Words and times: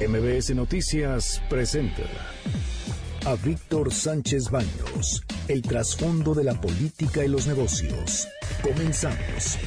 MBS 0.00 0.54
Noticias 0.54 1.40
presenta 1.48 2.02
a 3.24 3.34
Víctor 3.36 3.92
Sánchez 3.92 4.50
Baños, 4.50 5.22
el 5.48 5.62
trasfondo 5.62 6.34
de 6.34 6.44
la 6.44 6.60
política 6.60 7.24
y 7.24 7.28
los 7.28 7.46
negocios. 7.46 8.28
Comenzamos. 8.62 9.58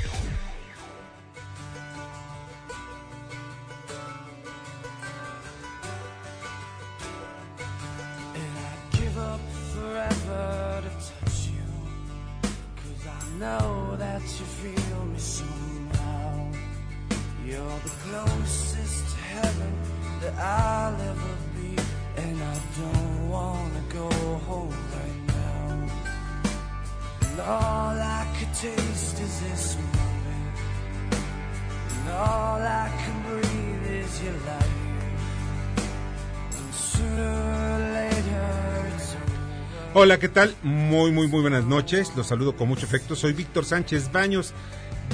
Hola, 40.10 40.18
¿qué 40.18 40.30
tal? 40.30 40.56
Muy, 40.64 41.12
muy, 41.12 41.28
muy 41.28 41.42
buenas 41.42 41.66
noches. 41.66 42.14
Los 42.16 42.26
saludo 42.26 42.56
con 42.56 42.68
mucho 42.68 42.88
afecto. 42.88 43.16
Soy 43.16 43.32
Víctor 43.32 43.64
Sánchez 43.64 44.12
Baños 44.12 44.56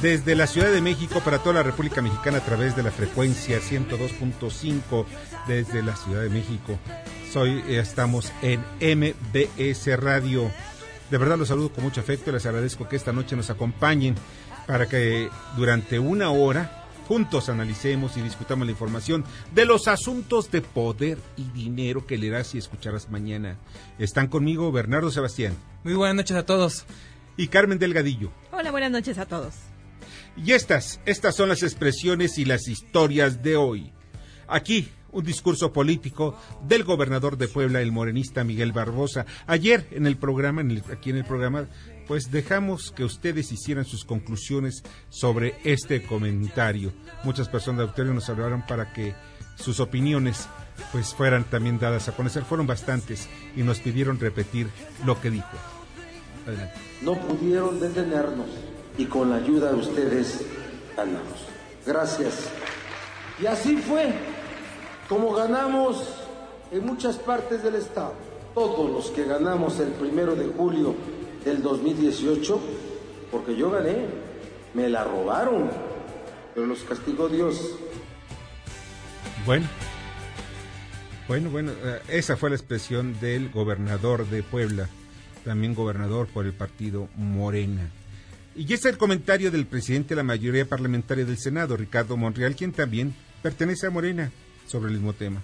desde 0.01 0.35
la 0.35 0.47
Ciudad 0.47 0.71
de 0.71 0.79
México 0.79 1.19
para 1.19 1.39
toda 1.39 1.55
la 1.55 1.63
República 1.63 2.01
Mexicana 2.01 2.37
a 2.37 2.45
través 2.45 2.77
de 2.77 2.83
la 2.83 2.91
frecuencia 2.91 3.59
102.5 3.59 5.05
desde 5.49 5.83
la 5.83 5.97
Ciudad 5.97 6.21
de 6.21 6.29
México. 6.29 6.79
Soy, 7.29 7.61
eh, 7.67 7.79
estamos 7.79 8.31
en 8.41 8.61
MBS 8.79 9.99
Radio. 9.99 10.49
De 11.11 11.17
verdad 11.17 11.37
los 11.37 11.49
saludo 11.49 11.73
con 11.73 11.83
mucho 11.83 11.99
afecto. 11.99 12.31
Les 12.31 12.45
agradezco 12.45 12.87
que 12.87 12.95
esta 12.95 13.11
noche 13.11 13.35
nos 13.35 13.49
acompañen 13.49 14.15
para 14.65 14.87
que 14.87 15.29
durante 15.57 15.99
una 15.99 16.29
hora 16.29 16.84
juntos 17.07 17.49
analicemos 17.49 18.17
y 18.17 18.21
discutamos 18.21 18.65
la 18.65 18.71
información 18.71 19.23
de 19.53 19.65
los 19.65 19.87
asuntos 19.87 20.51
de 20.51 20.61
poder 20.61 21.17
y 21.37 21.43
dinero 21.43 22.05
que 22.05 22.17
leerás 22.17 22.55
y 22.55 22.57
escucharás 22.57 23.09
mañana. 23.09 23.57
Están 23.99 24.27
conmigo 24.27 24.71
Bernardo 24.71 25.11
Sebastián. 25.11 25.55
Muy 25.83 25.93
buenas 25.93 26.15
noches 26.15 26.35
a 26.37 26.45
todos. 26.45 26.85
Y 27.37 27.47
Carmen 27.47 27.79
Delgadillo. 27.79 28.31
Hola, 28.51 28.71
buenas 28.71 28.91
noches 28.91 29.17
a 29.17 29.25
todos. 29.25 29.53
Y 30.37 30.51
estas, 30.51 30.99
estas 31.05 31.35
son 31.35 31.49
las 31.49 31.63
expresiones 31.63 32.37
y 32.37 32.45
las 32.45 32.67
historias 32.67 33.41
de 33.41 33.55
hoy. 33.55 33.91
Aquí, 34.47 34.89
un 35.15 35.23
discurso 35.23 35.71
político 35.71 36.37
del 36.67 36.83
gobernador 36.83 37.37
de 37.37 37.47
Puebla, 37.47 37.81
el 37.81 37.93
morenista 37.93 38.43
Miguel 38.43 38.73
Barbosa. 38.73 39.25
Ayer 39.47 39.87
en 39.91 40.07
el 40.07 40.17
programa, 40.17 40.61
aquí 40.91 41.09
en 41.09 41.15
el 41.15 41.23
programa, 41.23 41.67
pues 42.05 42.31
dejamos 42.31 42.91
que 42.91 43.05
ustedes 43.05 43.49
hicieran 43.53 43.85
sus 43.85 44.03
conclusiones 44.03 44.83
sobre 45.09 45.55
este 45.63 46.03
comentario. 46.03 46.91
Muchas 47.23 47.47
personas 47.47 47.77
de 47.77 47.83
auditorio 47.85 48.13
nos 48.13 48.29
hablaron 48.29 48.65
para 48.67 48.91
que 48.91 49.15
sus 49.55 49.79
opiniones 49.79 50.49
pues 50.91 51.13
fueran 51.13 51.45
también 51.45 51.79
dadas 51.79 52.09
a 52.09 52.11
conocer. 52.11 52.43
Fueron 52.43 52.67
bastantes 52.67 53.29
y 53.55 53.63
nos 53.63 53.79
pidieron 53.79 54.19
repetir 54.19 54.67
lo 55.05 55.21
que 55.21 55.31
dijo. 55.31 55.47
Adelante. 56.45 56.75
No 57.01 57.17
pudieron 57.21 57.79
detenernos 57.79 58.47
y 58.97 59.05
con 59.05 59.29
la 59.29 59.37
ayuda 59.37 59.71
de 59.71 59.77
ustedes 59.77 60.45
ganamos. 60.97 61.47
Gracias. 61.85 62.49
Y 63.41 63.45
así 63.45 63.77
fue 63.77 64.13
como 65.07 65.33
ganamos 65.33 66.03
en 66.71 66.85
muchas 66.85 67.17
partes 67.17 67.63
del 67.63 67.75
Estado. 67.75 68.13
Todos 68.53 68.89
los 68.89 69.07
que 69.11 69.25
ganamos 69.25 69.79
el 69.79 69.89
primero 69.89 70.35
de 70.35 70.47
julio 70.47 70.95
del 71.43 71.61
2018, 71.61 72.59
porque 73.31 73.55
yo 73.55 73.69
gané, 73.69 74.05
me 74.73 74.89
la 74.89 75.03
robaron, 75.03 75.69
pero 76.53 76.65
los 76.65 76.79
castigó 76.83 77.27
Dios. 77.27 77.75
Bueno, 79.45 79.67
bueno, 81.27 81.49
bueno, 81.49 81.71
eh, 81.71 82.01
esa 82.07 82.37
fue 82.37 82.49
la 82.49 82.55
expresión 82.55 83.19
del 83.19 83.49
gobernador 83.49 84.25
de 84.27 84.41
Puebla, 84.41 84.87
también 85.43 85.75
gobernador 85.75 86.27
por 86.27 86.45
el 86.45 86.53
partido 86.53 87.09
Morena. 87.15 87.89
Y 88.55 88.73
es 88.73 88.85
el 88.85 88.97
comentario 88.97 89.51
del 89.51 89.65
presidente 89.65 90.09
de 90.09 90.15
la 90.15 90.23
mayoría 90.23 90.65
parlamentaria 90.65 91.25
del 91.25 91.37
Senado, 91.37 91.75
Ricardo 91.75 92.15
Monreal, 92.15 92.55
quien 92.55 92.71
también 92.71 93.13
pertenece 93.43 93.85
a 93.85 93.89
Morena 93.91 94.31
sobre 94.67 94.89
el 94.89 94.95
mismo 94.95 95.13
tema. 95.13 95.41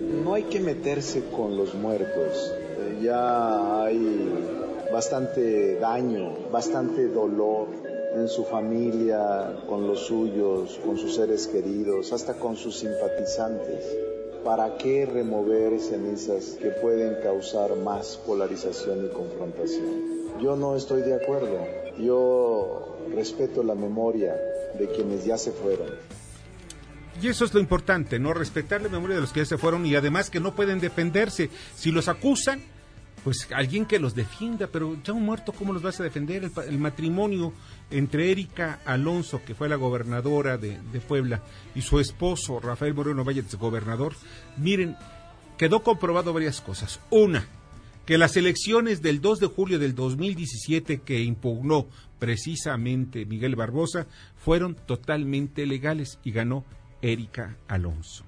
No 0.00 0.34
hay 0.34 0.44
que 0.44 0.60
meterse 0.60 1.24
con 1.34 1.56
los 1.56 1.74
muertos. 1.74 2.52
Eh, 2.52 3.00
ya 3.02 3.84
hay 3.84 4.32
bastante 4.92 5.76
daño, 5.78 6.50
bastante 6.50 7.08
dolor 7.08 7.68
en 8.14 8.28
su 8.28 8.44
familia, 8.44 9.56
con 9.68 9.86
los 9.86 10.06
suyos, 10.06 10.78
con 10.84 10.96
sus 10.96 11.14
seres 11.14 11.46
queridos, 11.46 12.12
hasta 12.12 12.34
con 12.34 12.56
sus 12.56 12.78
simpatizantes. 12.78 13.84
¿Para 14.44 14.78
qué 14.78 15.04
remover 15.04 15.78
cenizas 15.80 16.56
que 16.60 16.70
pueden 16.70 17.16
causar 17.22 17.74
más 17.76 18.16
polarización 18.16 19.06
y 19.06 19.08
confrontación? 19.08 20.40
Yo 20.40 20.56
no 20.56 20.76
estoy 20.76 21.02
de 21.02 21.14
acuerdo. 21.14 21.58
Yo 21.98 22.96
respeto 23.14 23.62
la 23.62 23.74
memoria 23.74 24.34
de 24.78 24.88
quienes 24.88 25.24
ya 25.24 25.36
se 25.36 25.50
fueron. 25.50 25.88
Y 27.20 27.28
eso 27.28 27.44
es 27.44 27.54
lo 27.54 27.60
importante, 27.60 28.18
¿no? 28.18 28.32
Respetar 28.32 28.82
la 28.82 28.88
memoria 28.88 29.16
de 29.16 29.22
los 29.22 29.32
que 29.32 29.40
ya 29.40 29.46
se 29.46 29.58
fueron 29.58 29.84
y 29.84 29.94
además 29.94 30.30
que 30.30 30.40
no 30.40 30.54
pueden 30.54 30.80
defenderse. 30.80 31.50
Si 31.74 31.90
los 31.90 32.08
acusan, 32.08 32.60
pues 33.24 33.48
alguien 33.52 33.86
que 33.86 33.98
los 33.98 34.14
defienda, 34.14 34.68
pero 34.68 34.96
ya 35.02 35.12
un 35.12 35.24
muerto, 35.24 35.52
¿cómo 35.52 35.72
los 35.72 35.82
vas 35.82 35.98
a 36.00 36.04
defender? 36.04 36.50
El, 36.66 36.78
matrimonio 36.78 37.52
entre 37.90 38.30
Erika 38.30 38.80
Alonso, 38.84 39.42
que 39.44 39.54
fue 39.54 39.68
la 39.68 39.76
gobernadora 39.76 40.56
de, 40.58 40.78
de, 40.92 41.00
Puebla, 41.00 41.42
y 41.74 41.82
su 41.82 41.98
esposo, 41.98 42.60
Rafael 42.60 42.94
Moreno 42.94 43.24
Valle, 43.24 43.44
gobernador, 43.58 44.14
miren, 44.56 44.96
quedó 45.56 45.82
comprobado 45.82 46.32
varias 46.32 46.60
cosas. 46.60 47.00
Una, 47.10 47.46
que 48.06 48.16
las 48.16 48.36
elecciones 48.36 49.02
del 49.02 49.20
2 49.20 49.40
de 49.40 49.46
julio 49.48 49.78
del 49.78 49.94
2017 49.94 51.00
que 51.02 51.20
impugnó 51.20 51.88
precisamente 52.18 53.26
Miguel 53.26 53.56
Barbosa 53.56 54.06
fueron 54.36 54.74
totalmente 54.74 55.66
legales 55.66 56.18
y 56.24 56.32
ganó 56.32 56.64
Erika 57.02 57.56
Alonso. 57.68 58.24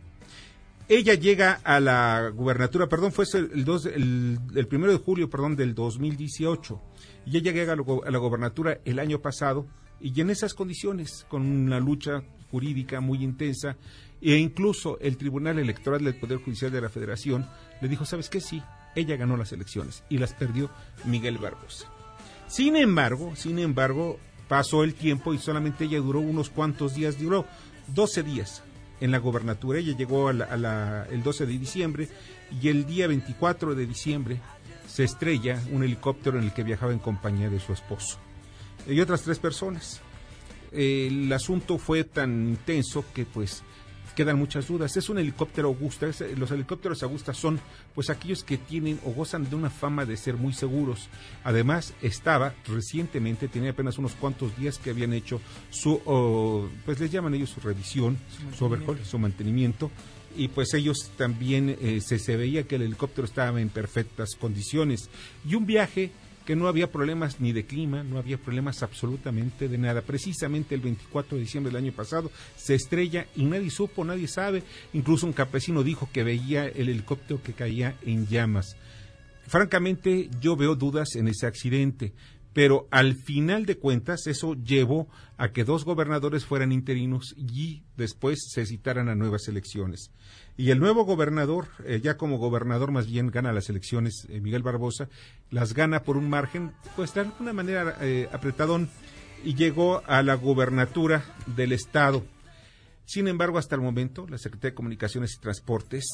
Ella 0.88 1.14
llega 1.14 1.60
a 1.62 1.78
la 1.78 2.32
gubernatura, 2.34 2.88
perdón, 2.88 3.12
fue 3.12 3.24
el, 3.34 3.64
dos, 3.64 3.86
el, 3.86 4.66
primero 4.68 4.90
de 4.90 4.98
julio, 4.98 5.30
perdón, 5.30 5.54
del 5.54 5.72
2018. 5.72 6.80
Y 7.26 7.36
ella 7.36 7.52
llega 7.52 7.74
a 7.74 8.10
la, 8.10 8.18
gobernatura 8.18 8.80
el 8.84 8.98
año 8.98 9.20
pasado 9.20 9.68
y 10.00 10.20
en 10.20 10.30
esas 10.30 10.52
condiciones, 10.52 11.26
con 11.28 11.42
una 11.46 11.78
lucha 11.78 12.24
jurídica 12.50 13.00
muy 13.00 13.22
intensa, 13.22 13.76
e 14.20 14.34
incluso 14.34 14.98
el 14.98 15.16
Tribunal 15.16 15.60
Electoral 15.60 16.02
del 16.02 16.18
Poder 16.18 16.38
Judicial 16.38 16.72
de 16.72 16.80
la 16.80 16.88
Federación 16.88 17.46
le 17.80 17.88
dijo, 17.88 18.04
¿sabes 18.04 18.28
qué? 18.28 18.40
Sí, 18.40 18.60
ella 18.96 19.16
ganó 19.16 19.36
las 19.36 19.52
elecciones 19.52 20.02
y 20.08 20.18
las 20.18 20.34
perdió 20.34 20.70
Miguel 21.04 21.38
Barbosa. 21.38 21.86
Sin 22.48 22.74
embargo, 22.74 23.36
sin 23.36 23.60
embargo, 23.60 24.18
pasó 24.48 24.82
el 24.82 24.94
tiempo 24.94 25.32
y 25.32 25.38
solamente 25.38 25.84
ella 25.84 26.00
duró 26.00 26.18
unos 26.18 26.50
cuantos 26.50 26.96
días, 26.96 27.16
duró 27.16 27.46
12 27.94 28.22
días 28.22 28.62
en 29.00 29.10
la 29.10 29.18
gobernatura. 29.18 29.78
Ella 29.78 29.96
llegó 29.96 30.30
el 30.30 31.22
12 31.22 31.46
de 31.46 31.58
diciembre 31.58 32.08
y 32.60 32.68
el 32.68 32.86
día 32.86 33.06
24 33.06 33.74
de 33.74 33.86
diciembre 33.86 34.40
se 34.86 35.04
estrella 35.04 35.62
un 35.70 35.84
helicóptero 35.84 36.38
en 36.38 36.44
el 36.44 36.52
que 36.52 36.64
viajaba 36.64 36.92
en 36.92 36.98
compañía 36.98 37.48
de 37.48 37.60
su 37.60 37.72
esposo 37.72 38.18
y 38.86 39.00
otras 39.00 39.22
tres 39.22 39.38
personas. 39.38 40.00
El 40.72 41.32
asunto 41.32 41.78
fue 41.78 42.04
tan 42.04 42.48
intenso 42.48 43.04
que 43.12 43.24
pues 43.24 43.62
quedan 44.20 44.38
muchas 44.38 44.68
dudas. 44.68 44.94
Es 44.98 45.08
un 45.08 45.16
helicóptero 45.16 45.68
Augusta. 45.68 46.06
los 46.36 46.50
helicópteros 46.50 47.02
Augusta 47.02 47.32
son 47.32 47.58
pues 47.94 48.10
aquellos 48.10 48.44
que 48.44 48.58
tienen 48.58 49.00
o 49.06 49.12
gozan 49.12 49.48
de 49.48 49.56
una 49.56 49.70
fama 49.70 50.04
de 50.04 50.18
ser 50.18 50.36
muy 50.36 50.52
seguros. 50.52 51.08
Además, 51.42 51.94
estaba 52.02 52.52
recientemente, 52.68 53.48
tenía 53.48 53.70
apenas 53.70 53.96
unos 53.96 54.12
cuantos 54.12 54.54
días 54.58 54.76
que 54.76 54.90
habían 54.90 55.14
hecho 55.14 55.40
su, 55.70 56.68
pues 56.84 57.00
les 57.00 57.10
llaman 57.10 57.32
ellos 57.32 57.48
su 57.48 57.60
revisión, 57.60 58.18
su, 58.58 58.66
overhaul, 58.66 59.02
su 59.06 59.18
mantenimiento 59.18 59.90
y 60.36 60.48
pues 60.48 60.74
ellos 60.74 61.10
también 61.16 61.78
eh, 61.80 62.02
se, 62.02 62.18
se 62.18 62.36
veía 62.36 62.64
que 62.64 62.74
el 62.74 62.82
helicóptero 62.82 63.24
estaba 63.24 63.58
en 63.58 63.70
perfectas 63.70 64.34
condiciones. 64.38 65.08
Y 65.48 65.54
un 65.54 65.64
viaje 65.64 66.12
que 66.50 66.56
no 66.56 66.66
había 66.66 66.90
problemas 66.90 67.38
ni 67.38 67.52
de 67.52 67.64
clima, 67.64 68.02
no 68.02 68.18
había 68.18 68.36
problemas 68.36 68.82
absolutamente 68.82 69.68
de 69.68 69.78
nada. 69.78 70.02
Precisamente 70.02 70.74
el 70.74 70.80
24 70.80 71.36
de 71.36 71.44
diciembre 71.44 71.72
del 71.72 71.84
año 71.84 71.92
pasado 71.92 72.28
se 72.56 72.74
estrella 72.74 73.28
y 73.36 73.44
nadie 73.44 73.70
supo, 73.70 74.04
nadie 74.04 74.26
sabe. 74.26 74.64
Incluso 74.92 75.28
un 75.28 75.32
campesino 75.32 75.84
dijo 75.84 76.08
que 76.12 76.24
veía 76.24 76.66
el 76.66 76.88
helicóptero 76.88 77.40
que 77.40 77.52
caía 77.52 77.94
en 78.04 78.26
llamas. 78.26 78.74
Francamente, 79.46 80.28
yo 80.40 80.56
veo 80.56 80.74
dudas 80.74 81.14
en 81.14 81.28
ese 81.28 81.46
accidente, 81.46 82.14
pero 82.52 82.88
al 82.90 83.14
final 83.14 83.66
de 83.66 83.78
cuentas 83.78 84.26
eso 84.26 84.54
llevó 84.54 85.08
a 85.36 85.52
que 85.52 85.64
dos 85.64 85.84
gobernadores 85.84 86.44
fueran 86.44 86.72
interinos 86.72 87.34
y 87.36 87.82
después 87.96 88.48
se 88.50 88.66
citaran 88.66 89.08
a 89.08 89.14
nuevas 89.14 89.48
elecciones. 89.48 90.10
Y 90.56 90.70
el 90.70 90.80
nuevo 90.80 91.04
gobernador, 91.04 91.68
eh, 91.84 92.00
ya 92.02 92.16
como 92.16 92.38
gobernador 92.38 92.90
más 92.90 93.06
bien 93.06 93.30
gana 93.30 93.52
las 93.52 93.70
elecciones, 93.70 94.26
eh, 94.28 94.40
Miguel 94.40 94.62
Barbosa, 94.62 95.08
las 95.50 95.74
gana 95.74 96.02
por 96.02 96.16
un 96.16 96.28
margen, 96.28 96.72
pues 96.96 97.14
de 97.14 97.20
alguna 97.20 97.52
manera 97.52 97.96
eh, 98.00 98.28
apretadón, 98.32 98.90
y 99.44 99.54
llegó 99.54 100.02
a 100.06 100.22
la 100.22 100.34
gubernatura 100.34 101.24
del 101.46 101.72
Estado. 101.72 102.24
Sin 103.06 103.26
embargo, 103.26 103.58
hasta 103.58 103.74
el 103.74 103.80
momento, 103.80 104.26
la 104.28 104.38
Secretaría 104.38 104.72
de 104.72 104.74
Comunicaciones 104.76 105.34
y 105.34 105.40
Transportes 105.40 106.04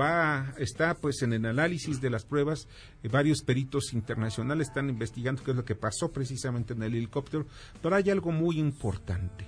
va, 0.00 0.54
está 0.58 0.94
pues 0.94 1.22
en 1.22 1.32
el 1.32 1.46
análisis 1.46 2.00
de 2.00 2.10
las 2.10 2.24
pruebas, 2.24 2.68
eh, 3.02 3.08
varios 3.08 3.42
peritos 3.42 3.92
internacionales 3.92 4.68
están 4.68 4.88
investigando 4.88 5.42
qué 5.42 5.52
es 5.52 5.56
lo 5.56 5.64
que 5.64 5.74
pasó 5.74 6.12
precisamente 6.12 6.74
en 6.74 6.82
el 6.82 6.94
helicóptero, 6.94 7.46
pero 7.82 7.96
hay 7.96 8.10
algo 8.10 8.32
muy 8.32 8.58
importante. 8.58 9.46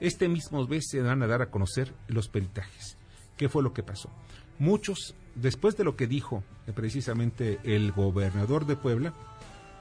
Este 0.00 0.28
mismo 0.28 0.66
vez 0.66 0.84
se 0.88 1.00
van 1.00 1.22
a 1.22 1.26
dar 1.26 1.42
a 1.42 1.50
conocer 1.50 1.92
los 2.08 2.28
peritajes. 2.28 2.96
¿Qué 3.36 3.48
fue 3.48 3.62
lo 3.62 3.72
que 3.72 3.82
pasó? 3.82 4.10
Muchos, 4.58 5.14
después 5.34 5.76
de 5.76 5.84
lo 5.84 5.96
que 5.96 6.06
dijo 6.06 6.44
eh, 6.66 6.72
precisamente 6.72 7.58
el 7.64 7.92
gobernador 7.92 8.66
de 8.66 8.76
Puebla, 8.76 9.14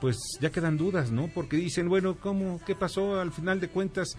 pues 0.02 0.18
ya 0.42 0.52
quedan 0.52 0.78
dudas, 0.78 1.12
¿no? 1.12 1.30
Porque 1.34 1.56
dicen, 1.56 1.88
bueno, 1.88 2.18
¿cómo? 2.20 2.60
¿Qué 2.66 2.76
pasó? 2.76 3.22
Al 3.22 3.32
final 3.32 3.62
de 3.62 3.70
cuentas, 3.70 4.18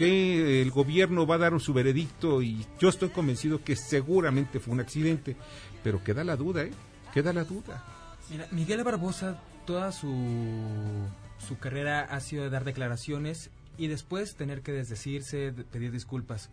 que 0.00 0.62
el 0.62 0.70
gobierno 0.70 1.26
va 1.26 1.34
a 1.34 1.38
dar 1.38 1.60
su 1.60 1.74
veredicto 1.74 2.40
y 2.40 2.64
yo 2.78 2.88
estoy 2.88 3.10
convencido 3.10 3.62
que 3.62 3.76
seguramente 3.76 4.58
fue 4.58 4.72
un 4.72 4.80
accidente, 4.80 5.36
pero 5.84 6.02
queda 6.02 6.24
la 6.24 6.36
duda, 6.36 6.62
¿eh? 6.62 6.70
Queda 7.12 7.34
la 7.34 7.44
duda. 7.44 7.84
Mira, 8.30 8.48
Miguel 8.50 8.82
Barbosa, 8.82 9.42
toda 9.66 9.92
su, 9.92 11.06
su 11.46 11.58
carrera 11.58 12.00
ha 12.00 12.18
sido 12.20 12.44
de 12.44 12.48
dar 12.48 12.64
declaraciones 12.64 13.50
y 13.76 13.88
después 13.88 14.36
tener 14.36 14.62
que 14.62 14.72
desdecirse, 14.72 15.52
pedir 15.70 15.92
disculpas. 15.92 16.48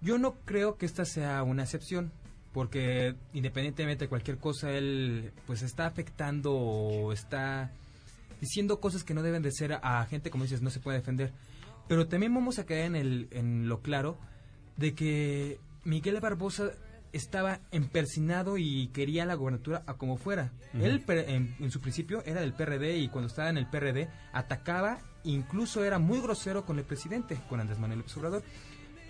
Yo 0.00 0.16
no 0.16 0.36
creo 0.46 0.78
que 0.78 0.86
esta 0.86 1.04
sea 1.04 1.42
una 1.42 1.64
excepción, 1.64 2.10
porque 2.54 3.14
independientemente 3.34 4.06
de 4.06 4.08
cualquier 4.08 4.38
cosa, 4.38 4.70
él 4.70 5.32
pues 5.46 5.60
está 5.60 5.84
afectando 5.84 6.54
o 6.54 7.12
está 7.12 7.72
diciendo 8.40 8.80
cosas 8.80 9.04
que 9.04 9.12
no 9.12 9.22
deben 9.22 9.42
de 9.42 9.52
ser 9.52 9.74
a 9.82 10.02
gente, 10.06 10.30
como 10.30 10.44
dices, 10.44 10.62
no 10.62 10.70
se 10.70 10.80
puede 10.80 10.96
defender. 10.96 11.30
Pero 11.90 12.06
también 12.06 12.32
vamos 12.32 12.60
a 12.60 12.66
caer 12.66 12.84
en, 12.84 12.94
el, 12.94 13.26
en 13.32 13.68
lo 13.68 13.80
claro 13.80 14.16
de 14.76 14.94
que 14.94 15.58
Miguel 15.82 16.20
Barbosa 16.20 16.70
estaba 17.12 17.58
empersinado 17.72 18.58
y 18.58 18.90
quería 18.92 19.26
la 19.26 19.34
gobernatura 19.34 19.82
a 19.88 19.94
como 19.94 20.16
fuera. 20.16 20.52
Él 20.72 21.02
en, 21.08 21.56
en, 21.58 21.70
su 21.72 21.80
principio 21.80 22.22
era 22.24 22.42
del 22.42 22.52
PRD 22.52 22.98
y 22.98 23.08
cuando 23.08 23.26
estaba 23.26 23.50
en 23.50 23.58
el 23.58 23.68
PRD 23.68 24.08
atacaba, 24.32 25.00
incluso 25.24 25.82
era 25.82 25.98
muy 25.98 26.20
grosero 26.20 26.64
con 26.64 26.78
el 26.78 26.84
presidente, 26.84 27.36
con 27.48 27.58
Andrés 27.58 27.80
Manuel 27.80 27.98
López 27.98 28.16
Obrador 28.18 28.44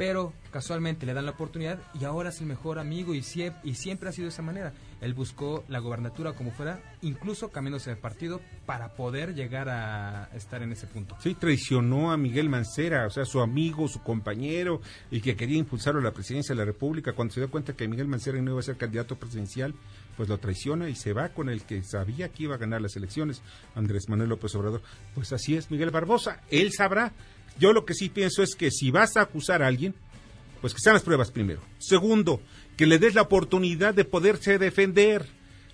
pero 0.00 0.32
casualmente 0.50 1.04
le 1.04 1.12
dan 1.12 1.26
la 1.26 1.32
oportunidad 1.32 1.78
y 1.92 2.06
ahora 2.06 2.30
es 2.30 2.40
el 2.40 2.46
mejor 2.46 2.78
amigo 2.78 3.14
y, 3.14 3.18
y 3.18 3.74
siempre 3.74 4.08
ha 4.08 4.12
sido 4.12 4.24
de 4.24 4.30
esa 4.30 4.40
manera. 4.40 4.72
Él 5.02 5.12
buscó 5.12 5.62
la 5.68 5.78
gobernatura 5.78 6.32
como 6.32 6.52
fuera, 6.52 6.80
incluso 7.02 7.50
cambiándose 7.50 7.90
de 7.90 7.96
partido 7.96 8.40
para 8.64 8.94
poder 8.94 9.34
llegar 9.34 9.68
a 9.68 10.30
estar 10.34 10.62
en 10.62 10.72
ese 10.72 10.86
punto. 10.86 11.18
Sí, 11.20 11.34
traicionó 11.34 12.12
a 12.12 12.16
Miguel 12.16 12.48
Mancera, 12.48 13.06
o 13.06 13.10
sea, 13.10 13.26
su 13.26 13.40
amigo, 13.40 13.88
su 13.88 14.02
compañero, 14.02 14.80
y 15.10 15.20
que 15.20 15.36
quería 15.36 15.58
impulsarlo 15.58 16.00
a 16.00 16.04
la 16.04 16.12
presidencia 16.12 16.54
de 16.54 16.60
la 16.60 16.64
República. 16.64 17.12
Cuando 17.12 17.34
se 17.34 17.40
dio 17.40 17.50
cuenta 17.50 17.74
que 17.74 17.86
Miguel 17.86 18.08
Mancera 18.08 18.40
no 18.40 18.52
iba 18.52 18.60
a 18.60 18.62
ser 18.62 18.78
candidato 18.78 19.16
presidencial, 19.16 19.74
pues 20.16 20.30
lo 20.30 20.38
traiciona 20.38 20.88
y 20.88 20.94
se 20.94 21.12
va 21.12 21.28
con 21.28 21.50
el 21.50 21.62
que 21.64 21.82
sabía 21.82 22.30
que 22.30 22.44
iba 22.44 22.54
a 22.54 22.58
ganar 22.58 22.80
las 22.80 22.96
elecciones, 22.96 23.42
Andrés 23.74 24.08
Manuel 24.08 24.30
López 24.30 24.54
Obrador. 24.54 24.80
Pues 25.14 25.32
así 25.34 25.56
es, 25.56 25.70
Miguel 25.70 25.90
Barbosa, 25.90 26.40
él 26.50 26.72
sabrá 26.72 27.12
yo 27.60 27.72
lo 27.72 27.84
que 27.84 27.94
sí 27.94 28.08
pienso 28.08 28.42
es 28.42 28.56
que 28.56 28.70
si 28.70 28.90
vas 28.90 29.16
a 29.16 29.20
acusar 29.22 29.62
a 29.62 29.66
alguien, 29.68 29.94
pues 30.60 30.74
que 30.74 30.80
sean 30.80 30.94
las 30.94 31.02
pruebas 31.02 31.30
primero. 31.30 31.60
Segundo, 31.78 32.40
que 32.76 32.86
le 32.86 32.98
des 32.98 33.14
la 33.14 33.22
oportunidad 33.22 33.94
de 33.94 34.04
poderse 34.04 34.58
defender, 34.58 35.26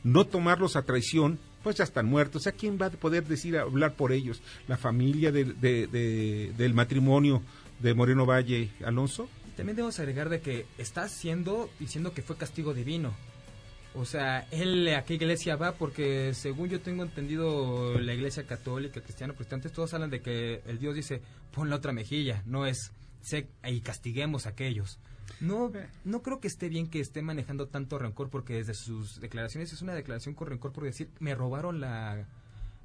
no 0.02 0.26
tomarlos 0.26 0.76
a 0.76 0.82
traición, 0.82 1.38
pues 1.62 1.76
ya 1.76 1.84
están 1.84 2.06
muertos. 2.06 2.46
¿A 2.46 2.52
quién 2.52 2.78
va 2.80 2.86
a 2.86 2.90
poder 2.90 3.26
decir, 3.26 3.56
hablar 3.56 3.94
por 3.94 4.12
ellos? 4.12 4.42
¿La 4.68 4.76
familia 4.76 5.32
del 5.32 6.74
matrimonio 6.74 7.42
de 7.80 7.94
Moreno 7.94 8.26
Valle 8.26 8.70
Alonso? 8.84 9.28
También 9.56 9.76
debemos 9.76 9.98
agregar 9.98 10.28
de 10.28 10.40
que 10.40 10.66
está 10.78 11.04
haciendo, 11.04 11.70
diciendo 11.78 12.12
que 12.12 12.22
fue 12.22 12.36
castigo 12.36 12.74
divino. 12.74 13.14
O 13.96 14.04
sea, 14.04 14.46
él 14.50 14.88
a 14.94 15.04
qué 15.04 15.14
iglesia 15.14 15.56
va 15.56 15.72
porque 15.72 16.34
según 16.34 16.68
yo 16.68 16.80
tengo 16.80 17.02
entendido 17.02 17.98
la 17.98 18.12
iglesia 18.12 18.46
católica, 18.46 19.00
cristiana, 19.00 19.32
protestantes, 19.32 19.72
todos 19.72 19.94
hablan 19.94 20.10
de 20.10 20.20
que 20.20 20.60
el 20.66 20.78
Dios 20.78 20.94
dice, 20.94 21.22
pon 21.52 21.70
la 21.70 21.76
otra 21.76 21.92
mejilla, 21.92 22.42
no 22.44 22.66
es, 22.66 22.92
sé, 23.22 23.48
y 23.64 23.80
castiguemos 23.80 24.46
a 24.46 24.50
aquellos. 24.50 24.98
No, 25.40 25.72
no 26.04 26.22
creo 26.22 26.40
que 26.40 26.48
esté 26.48 26.68
bien 26.68 26.88
que 26.88 27.00
esté 27.00 27.22
manejando 27.22 27.68
tanto 27.68 27.98
rencor 27.98 28.28
porque 28.28 28.54
desde 28.54 28.74
sus 28.74 29.18
declaraciones 29.20 29.72
es 29.72 29.80
una 29.80 29.94
declaración 29.94 30.34
con 30.34 30.48
rencor 30.48 30.72
por 30.72 30.84
decir, 30.84 31.10
me 31.18 31.34
robaron 31.34 31.80
la, 31.80 32.26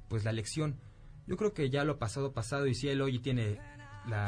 pues 0.08 0.24
la 0.24 0.30
elección. 0.30 0.76
Yo 1.26 1.36
creo 1.36 1.52
que 1.52 1.70
ya 1.70 1.84
lo 1.84 1.98
pasado 1.98 2.32
pasado 2.32 2.66
y 2.66 2.74
si 2.74 2.88
él 2.88 3.02
hoy 3.02 3.18
tiene 3.18 3.58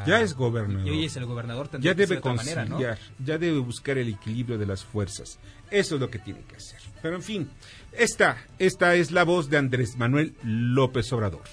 ya 0.05 0.21
es 0.21 0.33
gobernador. 0.33 0.87
Y 0.87 0.89
hoy 0.89 1.05
es 1.05 1.15
el 1.17 1.25
gobernador, 1.25 1.69
ya 1.79 1.93
debe 1.93 2.19
conciliar, 2.21 2.97
ya 3.19 3.37
debe 3.37 3.59
buscar 3.59 3.97
el 3.97 4.09
equilibrio 4.09 4.57
de 4.57 4.65
las 4.65 4.83
fuerzas. 4.83 5.39
Eso 5.71 5.95
es 5.95 6.01
lo 6.01 6.09
que 6.09 6.19
tiene 6.19 6.41
que 6.41 6.55
hacer. 6.55 6.79
Pero 7.01 7.15
en 7.15 7.23
fin, 7.23 7.49
esta, 7.91 8.37
esta 8.59 8.95
es 8.95 9.11
la 9.11 9.23
voz 9.23 9.49
de 9.49 9.57
Andrés 9.57 9.97
Manuel 9.97 10.33
López 10.43 11.11
Obrador. 11.13 11.43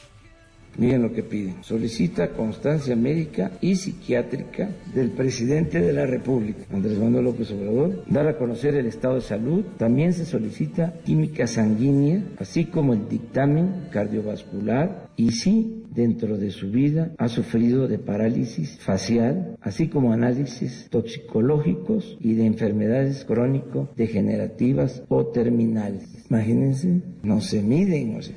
Miren 0.78 1.02
lo 1.02 1.12
que 1.12 1.22
piden. 1.22 1.62
Solicita 1.62 2.30
constancia 2.30 2.96
médica 2.96 3.52
y 3.60 3.76
psiquiátrica 3.76 4.70
del 4.94 5.10
presidente 5.10 5.80
de 5.80 5.92
la 5.92 6.06
República, 6.06 6.64
Andrés 6.72 6.98
Manuel 6.98 7.24
López 7.24 7.50
Obrador, 7.50 8.04
dar 8.08 8.26
a 8.26 8.38
conocer 8.38 8.74
el 8.74 8.86
estado 8.86 9.16
de 9.16 9.20
salud. 9.20 9.64
También 9.76 10.12
se 10.12 10.24
solicita 10.24 10.94
química 11.04 11.46
sanguínea, 11.46 12.24
así 12.38 12.66
como 12.66 12.94
el 12.94 13.08
dictamen 13.08 13.88
cardiovascular 13.90 15.10
y 15.16 15.32
si 15.32 15.84
dentro 15.90 16.38
de 16.38 16.50
su 16.50 16.70
vida 16.70 17.12
ha 17.18 17.28
sufrido 17.28 17.86
de 17.86 17.98
parálisis 17.98 18.78
facial, 18.78 19.58
así 19.60 19.88
como 19.88 20.12
análisis 20.12 20.88
toxicológicos 20.90 22.16
y 22.20 22.34
de 22.34 22.46
enfermedades 22.46 23.24
crónico-degenerativas 23.26 25.02
o 25.08 25.26
terminales. 25.26 26.26
Imagínense, 26.30 27.02
no 27.22 27.40
se 27.40 27.62
miden, 27.62 28.16
o 28.16 28.22
sea, 28.22 28.36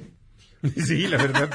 Sí, 0.85 1.07
la 1.07 1.17
verdad 1.17 1.49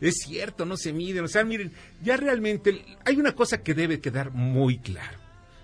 es 0.00 0.14
cierto, 0.16 0.64
no 0.64 0.76
se 0.76 0.92
miden. 0.92 1.24
O 1.24 1.28
sea, 1.28 1.44
miren, 1.44 1.72
ya 2.02 2.16
realmente 2.16 2.84
hay 3.04 3.16
una 3.16 3.34
cosa 3.34 3.62
que 3.62 3.74
debe 3.74 4.00
quedar 4.00 4.32
muy 4.32 4.78
claro. 4.78 5.18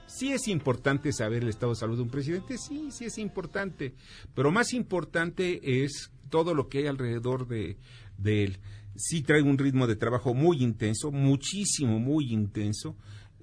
Sí 0.07 0.33
es 0.33 0.47
importante 0.49 1.13
saber 1.13 1.43
el 1.43 1.49
estado 1.49 1.73
de 1.73 1.79
salud 1.79 1.97
de 1.97 2.03
un 2.03 2.11
presidente, 2.11 2.57
sí, 2.59 2.91
sí 2.91 3.07
es 3.07 3.17
importante, 3.17 3.95
pero 4.35 4.51
más 4.51 4.75
importante 4.75 5.85
es 5.85 6.11
todo 6.29 6.55
lo 6.55 6.69
que 6.69 6.79
hay 6.79 6.87
alrededor 6.87 7.49
de, 7.49 7.79
de 8.19 8.45
él. 8.45 8.59
Sí 8.95 9.23
trae 9.23 9.41
un 9.41 9.57
ritmo 9.57 9.87
de 9.87 9.97
trabajo 9.97 10.35
muy 10.35 10.63
intenso, 10.63 11.11
muchísimo, 11.11 11.99
muy 11.99 12.31
intenso, 12.31 12.95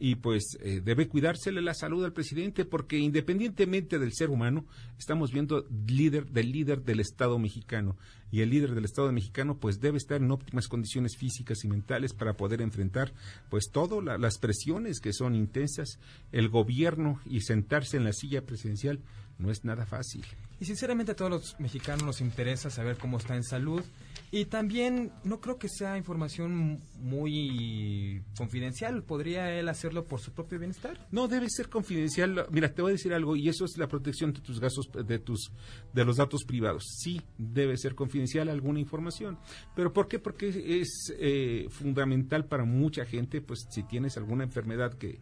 y 0.01 0.15
pues 0.15 0.58
eh, 0.62 0.82
debe 0.84 1.10
cuidársele 1.10 1.62
la 1.62 1.74
salud 1.74 2.06
al 2.06 2.13
presidente 2.13 2.63
porque 2.63 2.98
independientemente 2.98 4.00
del 4.00 4.13
ser 4.13 4.29
humano 4.29 4.65
estamos 4.98 5.34
viendo 5.34 5.68
líder 5.88 6.27
del 6.27 6.53
líder 6.53 6.84
del 6.84 7.01
Estado 7.01 7.38
mexicano. 7.38 7.98
Y 8.32 8.41
el 8.41 8.50
líder 8.50 8.75
del 8.75 8.86
Estado 8.86 9.12
mexicano 9.12 9.58
pues 9.58 9.82
debe 9.82 9.98
estar 9.98 10.22
en 10.22 10.32
óptimas 10.32 10.70
condiciones 10.70 11.18
físicas 11.18 11.65
y 11.65 11.68
mentales 11.68 12.13
para 12.13 12.34
poder 12.34 12.62
enfrentar 12.62 13.12
pues 13.50 13.72
todas 13.72 14.20
las 14.20 14.38
presiones 14.38 15.01
que 15.01 15.12
son 15.12 15.36
intensas. 15.36 16.00
El 16.32 16.48
gobierno 16.48 17.20
y 17.25 17.41
sentarse 17.41 17.98
en 17.98 18.06
la 18.06 18.13
silla 18.13 18.46
presidencial 18.46 19.01
no 19.38 19.51
es 19.51 19.65
nada 19.65 19.86
fácil. 19.86 20.24
Y 20.62 20.65
sinceramente 20.65 21.12
a 21.12 21.15
todos 21.15 21.32
los 21.32 21.60
mexicanos 21.60 22.03
nos 22.06 22.22
interesa 22.22 22.70
saber 22.70 22.98
cómo 22.98 23.18
está 23.18 23.36
en 23.36 23.44
salud 23.44 23.84
y 24.31 24.45
también 24.45 25.12
no 25.24 25.39
creo 25.41 25.57
que 25.57 25.69
sea 25.69 25.98
información 25.98 26.81
muy 27.00 28.24
confidencial. 28.38 29.03
¿Podría 29.03 29.51
él 29.57 29.69
hacerlo 29.69 30.05
por 30.05 30.19
su 30.19 30.31
propio 30.31 30.59
bienestar? 30.59 31.07
No, 31.12 31.27
debe 31.27 31.50
ser 31.50 31.69
confidencial. 31.69 32.45
Mira, 32.51 32.74
te 32.74 32.81
voy 32.81 32.91
a 32.91 32.93
decir 32.93 33.13
algo 33.13 33.36
y 33.36 33.50
eso 33.50 33.65
es 33.65 33.77
la 33.77 33.88
protección 33.88 34.33
de 34.33 34.41
tus 34.41 34.59
gastos, 34.59 34.89
de 35.05 35.19
tus, 35.19 35.51
de 35.93 36.05
los 36.05 36.17
datos 36.17 36.43
privados. 36.43 36.83
Sí, 37.00 37.21
debe 37.38 37.77
ser 37.77 37.95
confidencial 37.95 38.50
alguna 38.50 38.79
información. 38.79 39.39
¿Pero 39.75 39.93
por 39.93 40.07
qué? 40.07 40.19
Porque 40.19 40.79
es 40.81 41.13
eh, 41.17 41.67
fundamental 41.69 42.45
para 42.45 42.65
mucha 42.65 43.05
gente, 43.05 43.41
pues 43.41 43.67
si 43.69 43.83
tienes 43.83 44.17
alguna 44.17 44.43
enfermedad 44.43 44.93
que 44.93 45.19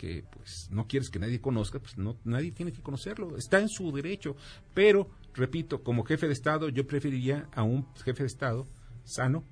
que 0.00 0.24
pues 0.32 0.68
no 0.70 0.86
quieres 0.86 1.10
que 1.10 1.18
nadie 1.18 1.42
conozca, 1.42 1.78
pues 1.78 1.98
no 1.98 2.16
nadie 2.24 2.52
tiene 2.52 2.72
que 2.72 2.80
conocerlo, 2.80 3.36
está 3.36 3.60
en 3.60 3.68
su 3.68 3.92
derecho, 3.92 4.34
pero 4.72 5.10
repito, 5.34 5.82
como 5.82 6.04
jefe 6.04 6.26
de 6.26 6.32
Estado 6.32 6.70
yo 6.70 6.86
preferiría 6.86 7.50
a 7.52 7.64
un 7.64 7.86
jefe 7.96 8.22
de 8.22 8.28
Estado 8.28 8.66
sano 9.04 9.44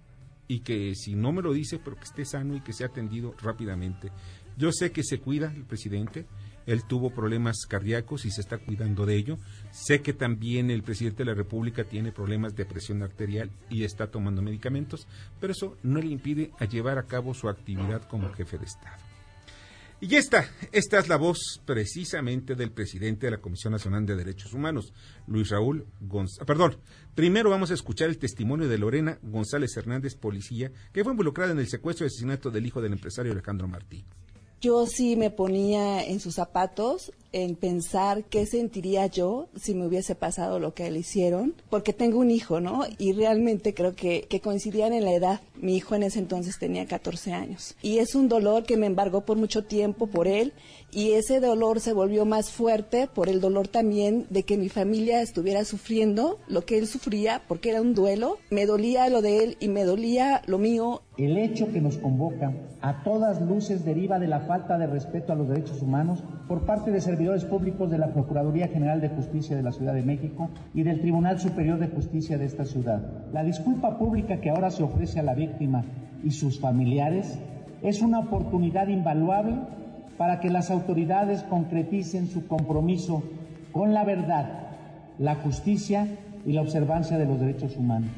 y 0.47 0.61
que 0.61 0.95
si 0.95 1.15
no 1.15 1.33
me 1.33 1.43
lo 1.43 1.53
dice, 1.53 1.79
pero 1.79 1.97
que 1.97 2.05
esté 2.05 2.25
sano 2.25 2.57
y 2.57 2.63
que 2.63 2.73
sea 2.73 2.87
atendido 2.87 3.35
rápidamente. 3.43 4.11
Yo 4.57 4.73
sé 4.73 4.91
que 4.91 5.05
se 5.05 5.21
cuida 5.21 5.53
el 5.55 5.67
presidente, 5.67 6.25
Él 6.65 6.83
tuvo 6.85 7.11
problemas 7.11 7.67
cardíacos 7.69 8.25
y 8.25 8.31
se 8.31 8.41
está 8.41 8.57
cuidando 8.57 9.05
de 9.05 9.17
ello. 9.17 9.37
Sé 9.71 10.01
que 10.01 10.15
también 10.15 10.71
el 10.71 10.83
presidente 10.83 11.25
de 11.25 11.31
la 11.31 11.35
República 11.35 11.85
tiene 11.85 12.11
problemas 12.11 12.57
de 12.57 12.65
presión 12.65 13.03
arterial 13.03 13.51
y 13.69 13.85
está 13.85 14.11
tomando 14.11 14.41
medicamentos, 14.41 15.07
pero 15.39 15.53
eso 15.53 15.77
no 15.83 16.01
le 16.01 16.07
impide 16.07 16.53
a 16.59 16.65
llevar 16.65 16.97
a 16.97 17.07
cabo 17.07 17.35
su 17.35 17.51
actividad 17.51 18.09
como 18.09 18.33
jefe 18.33 18.57
de 18.57 18.65
Estado. 18.65 19.08
Y 20.01 20.15
esta, 20.15 20.49
esta 20.71 21.01
es 21.01 21.09
la 21.09 21.17
voz 21.17 21.61
precisamente 21.65 22.55
del 22.55 22.71
presidente 22.71 23.27
de 23.27 23.33
la 23.33 23.41
Comisión 23.41 23.73
Nacional 23.73 24.07
de 24.07 24.15
Derechos 24.15 24.53
Humanos, 24.53 24.93
Luis 25.27 25.51
Raúl 25.51 25.87
González. 26.01 26.47
Perdón, 26.47 26.77
primero 27.17 27.51
vamos 27.51 27.73
a 27.73 27.75
escuchar 27.75 28.09
el 28.09 28.19
testimonio 28.19 28.69
de 28.69 28.79
Lorena 28.79 29.19
González 29.23 29.77
Hernández, 29.77 30.15
policía, 30.15 30.71
que 30.93 31.03
fue 31.03 31.13
involucrada 31.13 31.51
en 31.51 31.59
el 31.59 31.69
secuestro 31.69 32.07
y 32.07 32.09
asesinato 32.09 32.53
del 32.53 32.67
hijo 32.67 32.81
del 32.81 32.93
empresario 32.93 33.33
Alejandro 33.33 33.67
Martí. 33.67 34.05
Yo 34.61 34.87
sí 34.87 35.17
me 35.17 35.31
ponía 35.31 36.05
en 36.05 36.21
sus 36.21 36.37
zapatos 36.37 37.13
en 37.33 37.57
pensar 37.57 38.25
qué 38.25 38.47
sentiría 38.47 39.07
yo 39.07 39.49
si 39.57 39.75
me 39.75 39.87
hubiese 39.87 40.15
pasado 40.15 40.59
lo 40.59 40.75
que 40.75 40.91
le 40.91 41.01
hicieron, 41.01 41.55
porque 41.71 41.93
tengo 41.93 42.19
un 42.19 42.31
hijo, 42.31 42.61
¿no? 42.61 42.85
Y 42.99 43.13
realmente 43.13 43.75
creo 43.75 43.95
que, 43.95 44.23
que 44.29 44.41
coincidían 44.41 44.93
en 44.93 45.05
la 45.05 45.13
edad. 45.13 45.41
Mi 45.55 45.77
hijo 45.77 45.95
en 45.95 46.05
ese 46.05 46.21
entonces 46.21 46.59
tenía 46.59 46.87
14 46.87 47.33
años. 47.33 47.75
Y 47.83 47.99
es 47.99 48.15
un 48.15 48.29
dolor 48.29 48.65
que 48.65 48.77
me 48.77 48.87
embargó 48.87 49.23
por 49.23 49.37
mucho 49.37 49.65
tiempo 49.65 50.07
por 50.07 50.29
él 50.29 50.53
y 50.91 51.13
ese 51.13 51.41
dolor 51.41 51.81
se 51.81 51.93
volvió 51.93 52.25
más 52.25 52.51
fuerte 52.51 53.09
por 53.13 53.29
el 53.29 53.41
dolor 53.41 53.69
también 53.69 54.27
de 54.31 54.45
que 54.45 54.57
mi 54.57 54.71
familia 54.71 55.21
estuviera 55.21 55.65
sufriendo 55.65 56.39
lo 56.49 56.65
que 56.65 56.79
él 56.79 56.87
sufría 56.87 57.43
porque 57.47 57.71
era 57.71 57.83
un 57.83 57.95
duelo. 57.95 58.39
Me 58.51 58.65
dolía 58.65 59.09
lo 59.11 59.21
de 59.21 59.45
él 59.45 59.57
y 59.61 59.69
me 59.69 59.85
dolía 59.85 60.43
lo 60.47 60.59
mío. 60.59 61.03
El 61.19 61.37
hecho 61.37 61.71
que 61.71 61.81
nos 61.81 61.99
convoca 61.99 62.55
a 62.81 63.03
todas 63.03 63.43
luces 63.43 63.85
deriva 63.85 64.19
de 64.19 64.29
la 64.29 64.41
falta 64.41 64.79
de 64.79 64.87
respeto 64.87 65.33
a 65.33 65.37
los 65.37 65.49
derechos 65.49 65.83
humanos 65.83 66.23
por 66.47 66.65
parte 66.65 66.91
de 66.91 67.01
servidores 67.19 67.47
públicos 67.47 67.91
de 67.91 67.99
la 67.99 68.13
Procuraduría 68.13 68.69
General 68.69 69.01
de 69.01 69.09
Justicia 69.09 69.57
de 69.57 69.63
la 69.65 69.73
Ciudad 69.73 69.93
de 69.93 70.05
México 70.05 70.51
y 70.73 70.85
del 70.85 71.01
Tribunal 71.01 71.41
Superior 71.41 71.77
de 71.81 71.89
Justicia 71.89 72.39
de 72.39 72.45
esta 72.45 72.65
ciudad. 72.65 73.03
La 73.33 73.43
disculpa 73.43 73.99
pública 73.99 74.41
que 74.41 74.51
ahora 74.51 74.71
se 74.71 74.85
ofrece 74.85 75.19
a 75.19 75.25
la 75.25 75.35
víctima 75.35 75.85
y 76.23 76.31
sus 76.31 76.61
familiares 76.61 77.37
es 77.83 78.03
una 78.03 78.21
oportunidad 78.21 78.87
invaluable 78.87 79.57
para 80.17 80.39
que 80.39 80.49
las 80.49 80.71
autoridades 80.71 81.43
concreticen 81.43 82.29
su 82.29 82.47
compromiso 82.47 83.25
con 83.73 83.95
la 83.95 84.05
verdad, 84.05 84.69
la 85.19 85.35
justicia 85.35 86.07
y 86.47 86.53
la 86.53 86.63
observancia 86.63 87.19
de 87.19 87.27
los 87.27 87.41
derechos 87.41 87.77
humanos. 87.77 88.11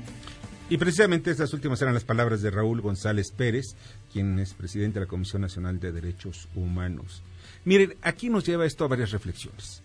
Y 0.68 0.76
precisamente 0.76 1.30
estas 1.30 1.54
últimas 1.54 1.80
eran 1.80 1.94
las 1.94 2.04
palabras 2.04 2.42
de 2.42 2.50
Raúl 2.50 2.82
González 2.82 3.32
Pérez, 3.32 3.76
quien 4.12 4.38
es 4.38 4.52
presidente 4.52 4.98
de 4.98 5.06
la 5.06 5.10
Comisión 5.10 5.40
Nacional 5.40 5.80
de 5.80 5.90
Derechos 5.90 6.48
Humanos. 6.54 7.22
Miren, 7.64 7.96
aquí 8.02 8.28
nos 8.28 8.46
lleva 8.46 8.66
esto 8.66 8.84
a 8.84 8.88
varias 8.88 9.10
reflexiones. 9.10 9.82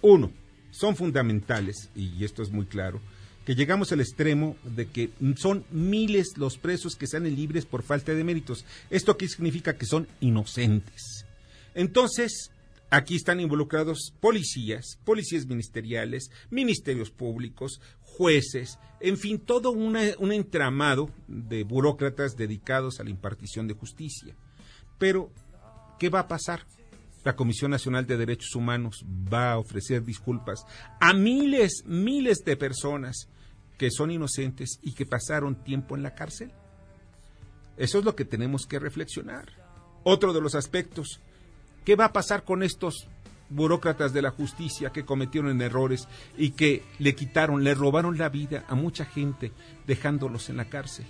Uno, 0.00 0.32
son 0.70 0.96
fundamentales, 0.96 1.90
y 1.94 2.24
esto 2.24 2.42
es 2.42 2.50
muy 2.50 2.66
claro, 2.66 3.00
que 3.44 3.54
llegamos 3.54 3.92
al 3.92 4.00
extremo 4.00 4.56
de 4.64 4.86
que 4.86 5.10
son 5.36 5.64
miles 5.70 6.36
los 6.36 6.58
presos 6.58 6.96
que 6.96 7.06
salen 7.06 7.36
libres 7.36 7.66
por 7.66 7.82
falta 7.82 8.14
de 8.14 8.24
méritos. 8.24 8.64
¿Esto 8.90 9.16
qué 9.16 9.28
significa? 9.28 9.76
Que 9.76 9.86
son 9.86 10.08
inocentes. 10.20 11.26
Entonces, 11.74 12.50
aquí 12.90 13.16
están 13.16 13.40
involucrados 13.40 14.12
policías, 14.20 14.98
policías 15.04 15.46
ministeriales, 15.46 16.30
ministerios 16.50 17.10
públicos, 17.10 17.80
jueces, 18.02 18.78
en 19.00 19.16
fin, 19.16 19.38
todo 19.38 19.70
un 19.70 20.32
entramado 20.32 21.10
de 21.26 21.64
burócratas 21.64 22.36
dedicados 22.36 23.00
a 23.00 23.04
la 23.04 23.10
impartición 23.10 23.66
de 23.66 23.74
justicia. 23.74 24.36
Pero, 24.98 25.32
¿qué 25.98 26.08
va 26.08 26.20
a 26.20 26.28
pasar? 26.28 26.64
La 27.24 27.36
Comisión 27.36 27.70
Nacional 27.70 28.06
de 28.06 28.16
Derechos 28.16 28.54
Humanos 28.54 29.04
va 29.32 29.52
a 29.52 29.58
ofrecer 29.58 30.04
disculpas 30.04 30.66
a 31.00 31.12
miles, 31.12 31.84
miles 31.86 32.44
de 32.44 32.56
personas 32.56 33.28
que 33.78 33.90
son 33.90 34.10
inocentes 34.10 34.78
y 34.82 34.92
que 34.92 35.06
pasaron 35.06 35.62
tiempo 35.62 35.96
en 35.96 36.02
la 36.02 36.14
cárcel. 36.14 36.52
Eso 37.76 37.98
es 37.98 38.04
lo 38.04 38.14
que 38.16 38.24
tenemos 38.24 38.66
que 38.66 38.78
reflexionar. 38.78 39.48
Otro 40.04 40.32
de 40.32 40.40
los 40.40 40.54
aspectos, 40.54 41.20
¿Qué 41.84 41.96
va 41.96 42.06
a 42.06 42.12
pasar 42.12 42.44
con 42.44 42.62
estos 42.62 43.08
burócratas 43.50 44.12
de 44.12 44.22
la 44.22 44.30
justicia 44.30 44.90
que 44.90 45.04
cometieron 45.04 45.60
errores 45.60 46.06
y 46.38 46.50
que 46.50 46.84
le 46.98 47.14
quitaron, 47.14 47.64
le 47.64 47.74
robaron 47.74 48.16
la 48.18 48.28
vida 48.28 48.64
a 48.68 48.74
mucha 48.74 49.04
gente 49.04 49.52
dejándolos 49.86 50.48
en 50.48 50.58
la 50.58 50.66
cárcel? 50.66 51.06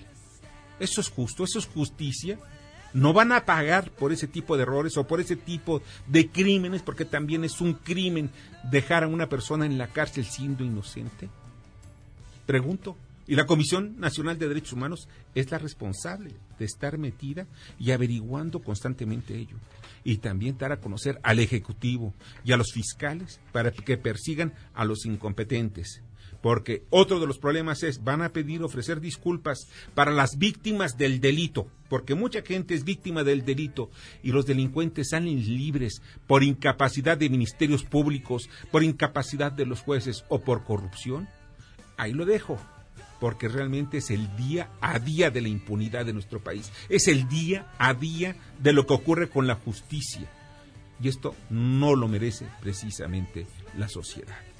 ¿Eso 0.81 1.03
es 1.03 1.11
justo? 1.11 1.45
¿Eso 1.45 1.59
es 1.59 1.67
justicia? 1.67 2.39
¿No 2.95 3.13
van 3.13 3.33
a 3.33 3.45
pagar 3.47 3.91
por 3.91 4.13
ese 4.13 4.27
tipo 4.27 4.57
de 4.57 4.63
errores 4.63 4.97
o 4.97 5.07
por 5.07 5.21
ese 5.21 5.37
tipo 5.37 5.83
de 6.07 6.29
crímenes? 6.29 6.83
Porque 6.83 7.05
también 7.05 7.45
es 7.45 7.61
un 7.61 7.75
crimen 7.75 8.31
dejar 8.71 9.05
a 9.05 9.09
una 9.09 9.29
persona 9.29 9.65
en 9.67 9.79
la 9.79 9.89
cárcel 9.89 10.25
siendo 10.25 10.65
inocente. 10.65 11.29
Pregunto. 12.47 12.97
Y 13.27 13.37
la 13.37 13.47
Comisión 13.47 14.01
Nacional 14.01 14.37
de 14.37 14.49
Derechos 14.49 14.73
Humanos 14.73 15.09
es 15.35 15.51
la 15.51 15.59
responsable 15.59 16.35
de 16.59 16.65
estar 16.65 16.99
metida 16.99 17.47
y 17.79 17.93
averiguando 17.93 18.61
constantemente 18.61 19.37
ello 19.37 19.57
y 20.05 20.19
también 20.19 20.59
dar 20.59 20.73
a 20.73 20.81
conocer 20.81 21.21
al 21.23 21.39
Ejecutivo 21.39 22.13
y 22.45 22.53
a 22.53 22.57
los 22.57 22.73
fiscales 22.73 23.41
para 23.53 23.71
que 23.71 23.97
persigan 23.97 24.53
a 24.75 24.85
los 24.85 25.07
incompetentes. 25.07 26.03
Porque 26.43 26.83
otro 26.91 27.21
de 27.21 27.27
los 27.27 27.39
problemas 27.39 27.85
es, 27.85 28.03
van 28.03 28.21
a 28.21 28.31
pedir 28.31 28.63
ofrecer 28.63 29.01
disculpas 29.01 29.69
para 29.95 30.11
las 30.11 30.37
víctimas 30.39 30.99
del 30.99 31.21
delito, 31.21 31.69
porque 31.89 32.17
mucha 32.17 32.43
gente 32.43 32.75
es 32.75 32.85
víctima 32.85 33.23
del 33.23 33.45
delito 33.45 33.91
y 34.23 34.33
los 34.33 34.45
delincuentes 34.45 35.11
salen 35.11 35.39
libres 35.39 36.03
por 36.27 36.43
incapacidad 36.43 37.17
de 37.17 37.31
ministerios 37.31 37.85
públicos, 37.85 38.51
por 38.73 38.83
incapacidad 38.83 39.53
de 39.53 39.67
los 39.67 39.81
jueces 39.81 40.25
o 40.29 40.41
por 40.41 40.65
corrupción. 40.65 41.29
Ahí 41.97 42.13
lo 42.13 42.27
dejo 42.27 42.59
porque 43.21 43.47
realmente 43.47 43.99
es 43.99 44.11
el 44.11 44.35
día 44.35 44.69
a 44.81 44.99
día 44.99 45.31
de 45.31 45.43
la 45.43 45.49
impunidad 45.49 46.05
de 46.05 46.13
nuestro 46.13 46.41
país, 46.41 46.73
es 46.89 47.07
el 47.07 47.29
día 47.29 47.73
a 47.79 47.95
día 47.95 48.35
de 48.59 48.73
lo 48.73 48.85
que 48.85 48.95
ocurre 48.95 49.29
con 49.29 49.47
la 49.47 49.55
justicia. 49.55 50.29
Y 51.01 51.07
esto 51.07 51.37
no 51.49 51.95
lo 51.95 52.09
merece 52.09 52.49
precisamente 52.61 53.47
la 53.79 53.89
sociedad. 53.89 54.52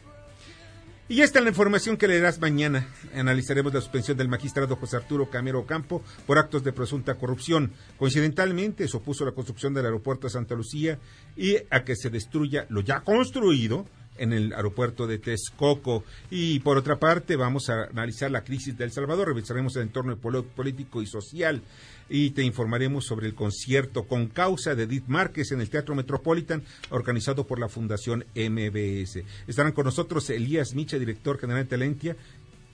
Y 1.13 1.21
esta 1.21 1.41
es 1.41 1.45
la 1.45 1.51
información 1.51 1.99
que 1.99 2.09
leerás 2.09 2.41
mañana. 2.41 2.89
Analizaremos 3.15 3.75
la 3.75 3.83
suspensión 3.83 4.17
del 4.17 4.31
magistrado 4.31 4.77
José 4.77 4.97
Arturo 4.97 5.29
Camero 5.29 5.67
Campo 5.67 6.03
por 6.27 6.39
actos 6.39 6.65
de 6.65 6.73
presunta 6.73 7.17
corrupción. 7.17 7.75
Coincidentalmente, 7.99 8.89
se 8.89 8.97
opuso 8.97 9.23
a 9.23 9.27
la 9.27 9.35
construcción 9.35 9.75
del 9.75 9.85
aeropuerto 9.85 10.27
de 10.27 10.33
Santa 10.33 10.55
Lucía 10.55 10.99
y 11.37 11.57
a 11.69 11.85
que 11.85 11.97
se 11.97 12.09
destruya 12.09 12.65
lo 12.71 12.81
ya 12.81 13.01
construido 13.01 13.85
en 14.19 14.33
el 14.33 14.53
aeropuerto 14.53 15.07
de 15.07 15.19
Texcoco. 15.19 16.05
Y 16.31 16.61
por 16.61 16.77
otra 16.77 16.99
parte, 16.99 17.37
vamos 17.37 17.69
a 17.69 17.85
analizar 17.85 18.31
la 18.31 18.45
crisis 18.45 18.77
de 18.77 18.85
El 18.85 18.93
Salvador, 18.93 19.29
revisaremos 19.29 19.77
el 19.77 19.83
entorno 19.83 20.17
político 20.17 21.03
y 21.03 21.07
social 21.07 21.63
y 22.09 22.31
te 22.31 22.43
informaremos 22.43 23.07
sobre 23.07 23.27
el 23.27 23.35
concierto 23.35 24.05
con 24.05 24.27
causa 24.27 24.75
de 24.75 24.83
Edith 24.83 25.07
Márquez 25.07 25.51
en 25.53 25.61
el 25.61 25.71
Teatro 25.71 25.95
Metropolitan, 25.95 26.63
organizado 26.91 27.47
por 27.47 27.59
la 27.59 27.69
Fundación 27.69 28.27
MBS. 28.35 29.25
Estarán 29.47 29.73
con 29.73 29.87
nosotros 29.87 30.29
Elías 30.29 30.75
Micha, 30.75 30.99
director 30.99 31.39
general 31.39 31.65
de 31.65 31.71
Talentia, 31.71 32.17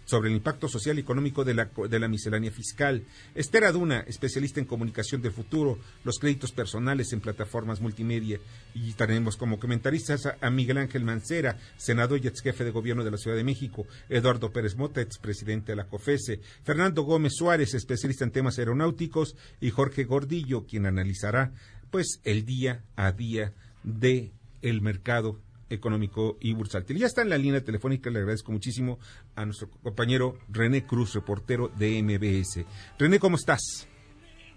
sobre 0.08 0.30
el 0.30 0.36
impacto 0.36 0.68
social 0.68 0.96
y 0.96 1.02
económico 1.02 1.44
de 1.44 1.52
la, 1.52 1.66
de 1.66 1.98
la 1.98 2.08
miscelánea 2.08 2.50
fiscal. 2.50 3.04
Esther 3.34 3.64
Aduna, 3.64 4.00
especialista 4.06 4.58
en 4.58 4.64
comunicación 4.64 5.20
del 5.20 5.32
futuro, 5.32 5.78
los 6.02 6.18
créditos 6.18 6.50
personales 6.50 7.12
en 7.12 7.20
plataformas 7.20 7.82
multimedia. 7.82 8.40
Y 8.74 8.94
tenemos 8.94 9.36
como 9.36 9.60
comentaristas 9.60 10.24
a, 10.40 10.50
Miguel 10.50 10.78
Ángel 10.78 11.04
Mancera, 11.04 11.58
senador 11.76 12.20
y 12.24 12.28
ex 12.28 12.40
jefe 12.40 12.64
de 12.64 12.70
gobierno 12.70 13.04
de 13.04 13.10
la 13.10 13.18
Ciudad 13.18 13.36
de 13.36 13.44
México, 13.44 13.86
Eduardo 14.08 14.50
Pérez 14.50 14.76
Mota, 14.76 15.02
expresidente 15.02 15.72
de 15.72 15.76
la 15.76 15.88
COFESE, 15.88 16.40
Fernando 16.64 17.02
Gómez 17.02 17.34
Suárez, 17.34 17.74
especialista 17.74 18.24
en 18.24 18.30
temas 18.30 18.58
aeronáuticos, 18.58 19.36
y 19.60 19.68
Jorge 19.68 20.04
Gordillo, 20.04 20.64
quien 20.64 20.86
analizará 20.86 21.52
pues 21.90 22.20
el 22.24 22.46
día 22.46 22.82
a 22.96 23.12
día 23.12 23.52
de 23.82 24.32
el 24.62 24.80
mercado 24.80 25.38
económico 25.70 26.36
y 26.40 26.54
bursátil. 26.54 26.98
Ya 26.98 27.06
está 27.06 27.22
en 27.22 27.30
la 27.30 27.38
línea 27.38 27.62
telefónica, 27.62 28.10
le 28.10 28.20
agradezco 28.20 28.52
muchísimo 28.52 28.98
a 29.36 29.44
nuestro 29.44 29.68
compañero 29.82 30.36
René 30.50 30.84
Cruz, 30.84 31.14
reportero 31.14 31.68
de 31.68 32.02
MBS. 32.02 32.64
René, 32.98 33.18
¿cómo 33.18 33.36
estás? 33.36 33.88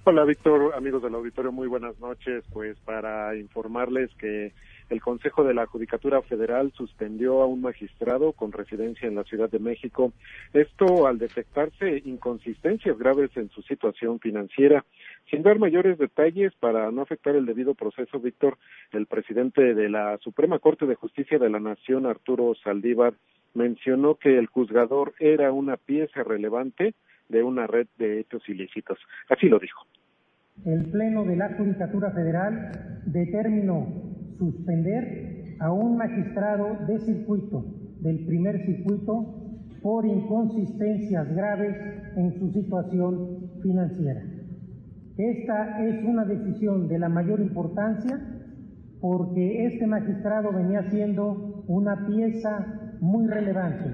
Hola, 0.04 0.26
Víctor, 0.26 0.74
amigos 0.76 1.04
del 1.04 1.14
auditorio, 1.14 1.52
muy 1.52 1.68
buenas 1.68 2.00
noches. 2.00 2.44
Pues 2.52 2.80
para 2.80 3.36
informarles 3.36 4.10
que 4.18 4.54
el 4.92 5.02
Consejo 5.02 5.46
de 5.46 5.54
la 5.54 5.66
Judicatura 5.66 6.22
Federal 6.22 6.74
suspendió 6.76 7.42
a 7.42 7.46
un 7.46 7.62
magistrado 7.62 8.34
con 8.34 8.52
residencia 8.52 9.08
en 9.08 9.16
la 9.16 9.24
Ciudad 9.24 9.50
de 9.50 9.58
México, 9.58 10.12
esto 10.54 11.08
al 11.08 11.18
detectarse 11.18 12.02
inconsistencias 12.04 12.98
graves 12.98 13.32
en 13.38 13.50
su 13.50 13.62
situación 13.62 14.20
financiera. 14.20 14.84
Sin 15.30 15.44
dar 15.44 15.60
mayores 15.60 15.98
detalles 15.98 16.54
para 16.60 16.92
no 16.92 17.02
afectar 17.02 17.38
el 17.38 17.46
debido 17.46 17.74
proceso, 17.74 18.20
Víctor, 18.20 18.58
el 18.92 19.06
presidente 19.06 19.74
de 19.74 19.88
la 19.88 20.18
Suprema 20.18 20.60
Corte 20.60 20.86
de 20.86 20.96
Justicia 20.96 21.40
de 21.40 21.50
la 21.50 21.62
Nación, 21.62 22.06
Arturo 22.06 22.54
Saldívar, 22.62 23.14
mencionó 23.54 24.16
que 24.16 24.38
el 24.38 24.48
juzgador 24.48 25.14
era 25.20 25.54
una 25.54 25.78
pieza 25.78 26.24
relevante 26.24 26.96
de 27.30 27.44
una 27.44 27.66
red 27.66 27.88
de 27.98 28.20
hechos 28.20 28.48
ilícitos. 28.50 29.00
Así 29.30 29.48
lo 29.48 29.58
dijo. 29.58 29.86
El 30.66 30.92
Pleno 30.92 31.24
de 31.24 31.38
la 31.38 31.56
Judicatura 31.56 32.12
Federal 32.12 33.02
determinó 33.06 34.11
suspender 34.42 35.56
a 35.60 35.72
un 35.72 35.98
magistrado 35.98 36.86
de 36.88 36.98
circuito, 37.00 37.64
del 38.00 38.26
primer 38.26 38.66
circuito, 38.66 39.36
por 39.84 40.06
inconsistencias 40.06 41.32
graves 41.36 41.78
en 42.16 42.34
su 42.40 42.52
situación 42.52 43.52
financiera. 43.62 44.24
Esta 45.18 45.86
es 45.86 46.04
una 46.04 46.26
decisión 46.26 46.88
de 46.88 46.98
la 46.98 47.10
mayor 47.10 47.40
importancia 47.40 48.20
porque 49.00 49.68
este 49.68 49.86
magistrado 49.86 50.52
venía 50.52 50.90
siendo 50.90 51.64
una 51.68 52.08
pieza 52.08 52.96
muy 53.00 53.28
relevante 53.28 53.92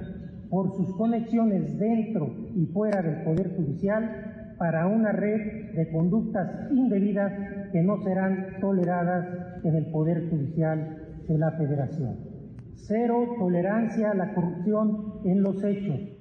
por 0.50 0.76
sus 0.78 0.96
conexiones 0.96 1.78
dentro 1.78 2.34
y 2.56 2.66
fuera 2.68 3.02
del 3.02 3.24
Poder 3.24 3.56
Judicial 3.58 4.37
para 4.58 4.88
una 4.88 5.12
red 5.12 5.74
de 5.74 5.92
conductas 5.92 6.72
indebidas 6.72 7.32
que 7.72 7.82
no 7.82 8.02
serán 8.04 8.60
toleradas 8.60 9.64
en 9.64 9.76
el 9.76 9.86
Poder 9.92 10.30
Judicial 10.30 11.24
de 11.28 11.38
la 11.38 11.52
Federación. 11.52 12.18
Cero 12.76 13.36
tolerancia 13.38 14.12
a 14.12 14.16
la 14.16 14.34
corrupción 14.34 15.22
en 15.26 15.44
los 15.44 15.64
hechos 15.64 16.18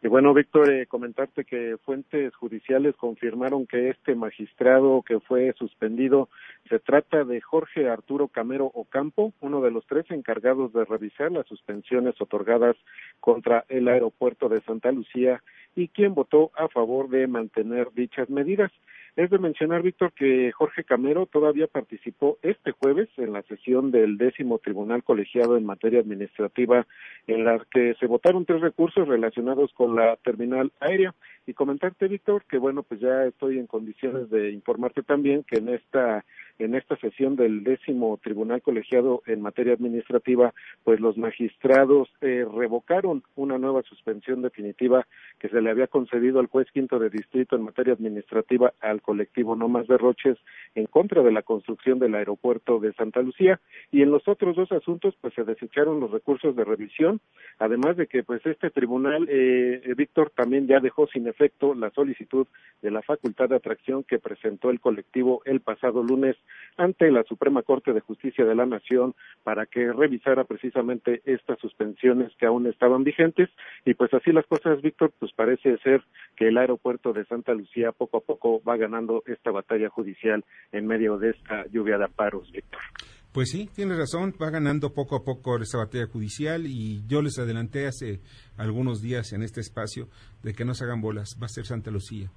y 0.00 0.06
bueno, 0.06 0.32
Víctor, 0.32 0.70
eh, 0.70 0.86
comentarte 0.86 1.44
que 1.44 1.76
fuentes 1.84 2.32
judiciales 2.36 2.94
confirmaron 2.94 3.66
que 3.66 3.90
este 3.90 4.14
magistrado 4.14 5.02
que 5.02 5.18
fue 5.18 5.52
suspendido 5.58 6.28
se 6.68 6.78
trata 6.78 7.24
de 7.24 7.40
Jorge 7.40 7.88
Arturo 7.88 8.28
Camero 8.28 8.66
Ocampo, 8.74 9.32
uno 9.40 9.60
de 9.60 9.72
los 9.72 9.84
tres 9.88 10.08
encargados 10.10 10.72
de 10.72 10.84
revisar 10.84 11.32
las 11.32 11.48
suspensiones 11.48 12.14
otorgadas 12.20 12.76
contra 13.18 13.64
el 13.68 13.88
aeropuerto 13.88 14.48
de 14.48 14.60
Santa 14.60 14.92
Lucía 14.92 15.42
y 15.74 15.88
quien 15.88 16.14
votó 16.14 16.50
a 16.56 16.68
favor 16.68 17.08
de 17.08 17.26
mantener 17.26 17.88
dichas 17.94 18.28
medidas. 18.30 18.72
Es 19.18 19.30
de 19.30 19.38
mencionar, 19.38 19.82
Víctor, 19.82 20.12
que 20.12 20.52
Jorge 20.52 20.84
Camero 20.84 21.26
todavía 21.26 21.66
participó 21.66 22.38
este 22.42 22.70
jueves 22.70 23.08
en 23.16 23.32
la 23.32 23.42
sesión 23.42 23.90
del 23.90 24.16
décimo 24.16 24.60
Tribunal 24.60 25.02
Colegiado 25.02 25.56
en 25.56 25.66
materia 25.66 25.98
administrativa, 25.98 26.86
en 27.26 27.44
la 27.44 27.60
que 27.68 27.94
se 27.98 28.06
votaron 28.06 28.44
tres 28.44 28.60
recursos 28.60 29.08
relacionados 29.08 29.72
con 29.72 29.96
la 29.96 30.14
terminal 30.22 30.70
aérea. 30.78 31.16
Y 31.48 31.54
comentarte, 31.54 32.06
Víctor, 32.06 32.44
que 32.48 32.58
bueno, 32.58 32.84
pues 32.84 33.00
ya 33.00 33.24
estoy 33.24 33.58
en 33.58 33.66
condiciones 33.66 34.30
de 34.30 34.52
informarte 34.52 35.02
también 35.02 35.42
que 35.42 35.58
en 35.58 35.70
esta 35.70 36.24
en 36.58 36.74
esta 36.74 36.96
sesión 36.96 37.36
del 37.36 37.62
décimo 37.64 38.18
Tribunal 38.22 38.62
Colegiado 38.62 39.22
en 39.26 39.40
materia 39.40 39.74
administrativa, 39.74 40.54
pues 40.84 41.00
los 41.00 41.16
magistrados 41.16 42.08
eh, 42.20 42.46
revocaron 42.52 43.22
una 43.36 43.58
nueva 43.58 43.82
suspensión 43.82 44.42
definitiva 44.42 45.06
que 45.38 45.48
se 45.48 45.60
le 45.60 45.70
había 45.70 45.86
concedido 45.86 46.40
al 46.40 46.46
juez 46.46 46.68
quinto 46.72 46.98
de 46.98 47.10
distrito 47.10 47.56
en 47.56 47.62
materia 47.62 47.94
administrativa 47.94 48.72
al 48.80 49.02
colectivo 49.02 49.56
No 49.56 49.68
Más 49.68 49.86
Derroches 49.86 50.38
en 50.74 50.86
contra 50.86 51.22
de 51.22 51.32
la 51.32 51.42
construcción 51.42 51.98
del 51.98 52.14
aeropuerto 52.14 52.80
de 52.80 52.92
Santa 52.94 53.22
Lucía. 53.22 53.60
Y 53.92 54.02
en 54.02 54.10
los 54.10 54.26
otros 54.26 54.56
dos 54.56 54.72
asuntos 54.72 55.14
pues 55.20 55.34
se 55.34 55.44
desecharon 55.44 56.00
los 56.00 56.10
recursos 56.10 56.56
de 56.56 56.64
revisión, 56.64 57.20
además 57.58 57.96
de 57.96 58.06
que 58.06 58.22
pues 58.22 58.44
este 58.46 58.70
tribunal, 58.70 59.26
eh, 59.30 59.94
Víctor, 59.96 60.30
también 60.34 60.66
ya 60.66 60.80
dejó 60.80 61.06
sin 61.06 61.28
efecto 61.28 61.74
la 61.74 61.90
solicitud 61.90 62.46
de 62.82 62.90
la 62.90 63.02
facultad 63.02 63.48
de 63.48 63.56
atracción 63.56 64.04
que 64.04 64.18
presentó 64.18 64.70
el 64.70 64.80
colectivo 64.80 65.42
el 65.44 65.60
pasado 65.60 66.02
lunes 66.02 66.36
ante 66.76 67.10
la 67.10 67.24
Suprema 67.24 67.62
Corte 67.62 67.92
de 67.92 68.00
Justicia 68.00 68.44
de 68.44 68.54
la 68.54 68.66
Nación 68.66 69.14
para 69.42 69.66
que 69.66 69.92
revisara 69.92 70.44
precisamente 70.44 71.22
estas 71.24 71.58
suspensiones 71.58 72.32
que 72.38 72.46
aún 72.46 72.66
estaban 72.66 73.04
vigentes 73.04 73.50
y 73.84 73.94
pues 73.94 74.12
así 74.14 74.32
las 74.32 74.46
cosas, 74.46 74.80
Víctor, 74.80 75.12
pues 75.18 75.32
parece 75.32 75.78
ser 75.78 76.02
que 76.36 76.48
el 76.48 76.58
aeropuerto 76.58 77.12
de 77.12 77.24
Santa 77.26 77.52
Lucía 77.54 77.92
poco 77.92 78.18
a 78.18 78.20
poco 78.20 78.62
va 78.62 78.76
ganando 78.76 79.22
esta 79.26 79.50
batalla 79.50 79.88
judicial 79.88 80.44
en 80.72 80.86
medio 80.86 81.18
de 81.18 81.30
esta 81.30 81.66
lluvia 81.66 81.98
de 81.98 82.04
amparos, 82.04 82.50
Víctor. 82.50 82.80
Pues 83.32 83.50
sí, 83.50 83.68
tiene 83.74 83.94
razón, 83.94 84.34
va 84.40 84.50
ganando 84.50 84.94
poco 84.94 85.16
a 85.16 85.22
poco 85.22 85.58
esta 85.58 85.78
batalla 85.78 86.06
judicial 86.06 86.66
y 86.66 87.06
yo 87.06 87.20
les 87.22 87.38
adelanté 87.38 87.86
hace 87.86 88.20
algunos 88.56 89.02
días 89.02 89.32
en 89.32 89.42
este 89.42 89.60
espacio 89.60 90.08
de 90.42 90.54
que 90.54 90.64
no 90.64 90.74
se 90.74 90.84
hagan 90.84 91.02
bolas, 91.02 91.36
va 91.40 91.46
a 91.46 91.50
ser 91.50 91.66
Santa 91.66 91.90
Lucía 91.90 92.30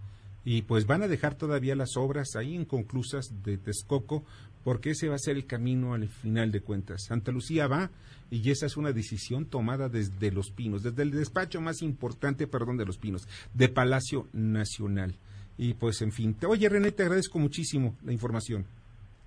y 0.44 0.64
pues 0.64 0.88
van 0.88 1.04
a 1.04 1.08
dejar 1.08 1.36
todavía 1.36 1.76
las 1.76 1.98
obras 1.98 2.36
ahí 2.36 2.56
inconclusas 2.56 3.44
de 3.44 3.58
Texcoco 3.58 4.26
porque 4.64 4.92
ese 4.92 5.08
va 5.08 5.16
a 5.16 5.20
ser 5.20 5.36
el 5.36 5.46
camino 5.46 5.94
al 5.94 6.08
final 6.08 6.52
de 6.52 6.62
cuentas. 6.62 7.06
Santa 7.08 7.32
Lucía 7.32 7.68
va 7.68 7.92
y 8.30 8.50
esa 8.50 8.66
es 8.66 8.78
una 8.78 8.92
decisión 8.92 9.46
tomada 9.46 9.90
desde 9.90 10.32
Los 10.32 10.52
Pinos, 10.52 10.84
desde 10.84 11.04
el 11.04 11.12
despacho 11.12 11.62
más 11.62 11.82
importante, 11.82 12.48
perdón, 12.48 12.78
de 12.78 12.86
Los 12.86 12.98
Pinos, 12.98 13.28
de 13.54 13.70
Palacio 13.70 14.28
Nacional. 14.34 15.16
Y 15.58 15.74
pues 15.74 16.02
en 16.02 16.12
fin, 16.12 16.36
oye 16.48 16.70
René, 16.70 16.92
te 16.92 17.04
agradezco 17.04 17.40
muchísimo 17.40 17.96
la 18.04 18.14
información. 18.14 18.66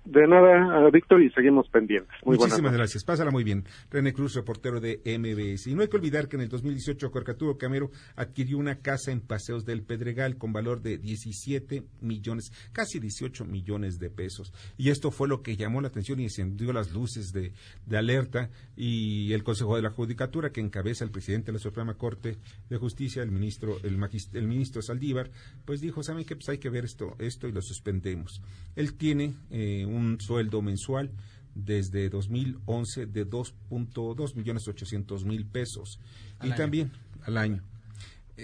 De 0.05 0.27
nada, 0.27 0.87
Víctor, 0.91 1.23
y 1.23 1.31
seguimos 1.31 1.67
pendientes. 1.69 2.15
Muchísimas 2.23 2.73
gracias. 2.73 3.03
Pásala 3.03 3.31
muy 3.31 3.43
bien. 3.43 3.65
René 3.89 4.13
Cruz, 4.13 4.35
reportero 4.35 4.79
de 4.79 5.01
MBS. 5.03 5.65
Y 5.67 5.73
no 5.73 5.81
hay 5.81 5.87
que 5.87 5.97
olvidar 5.97 6.27
que 6.27 6.35
en 6.35 6.43
el 6.43 6.49
2018 6.49 7.09
Corcaturo 7.09 7.57
Camero 7.57 7.89
adquirió 8.15 8.59
una 8.59 8.75
casa 8.75 9.11
en 9.11 9.19
Paseos 9.19 9.65
del 9.65 9.81
Pedregal 9.81 10.37
con 10.37 10.53
valor 10.53 10.83
de 10.83 10.99
17 10.99 11.83
millones, 12.01 12.51
casi 12.71 12.99
18 12.99 13.45
millones 13.45 13.97
de 13.97 14.11
pesos. 14.11 14.53
Y 14.77 14.91
esto 14.91 15.09
fue 15.09 15.27
lo 15.27 15.41
que 15.41 15.55
llamó 15.55 15.81
la 15.81 15.87
atención 15.87 16.19
y 16.19 16.25
encendió 16.25 16.71
las 16.71 16.93
luces 16.93 17.33
de, 17.33 17.53
alerta. 17.97 18.51
Y 18.75 19.33
el 19.33 19.43
Consejo 19.43 19.75
de 19.75 19.81
la 19.81 19.89
Judicatura, 19.89 20.51
que 20.51 20.61
encabeza 20.61 21.03
el 21.03 21.09
presidente 21.09 21.47
de 21.47 21.53
la 21.53 21.59
Suprema 21.59 21.95
Corte 21.95 22.37
de 22.69 22.77
Justicia, 22.77 23.23
el 23.23 23.31
ministro, 23.31 23.77
el, 23.81 23.97
el 24.33 24.47
ministro 24.47 24.83
Saldívar, 24.83 25.31
pues 25.65 25.81
dijo, 25.81 26.03
¿saben 26.03 26.25
qué? 26.25 26.35
Pues 26.35 26.49
hay 26.49 26.59
que 26.59 26.69
ver 26.69 26.85
esto, 26.85 27.15
esto 27.17 27.47
y 27.47 27.51
lo 27.51 27.63
suspendemos. 27.63 28.43
Él 28.75 28.93
tiene 28.93 29.33
eh, 29.49 29.83
un 29.85 29.94
sueldo 30.19 30.61
mensual 30.61 31.11
desde 31.53 32.09
2011 32.09 33.05
de 33.05 33.27
2.2 33.27 34.35
millones 34.35 34.67
800 34.67 35.25
mil 35.25 35.45
pesos. 35.45 35.99
Y 36.43 36.51
también 36.51 36.91
al 37.23 37.37
año. 37.37 37.63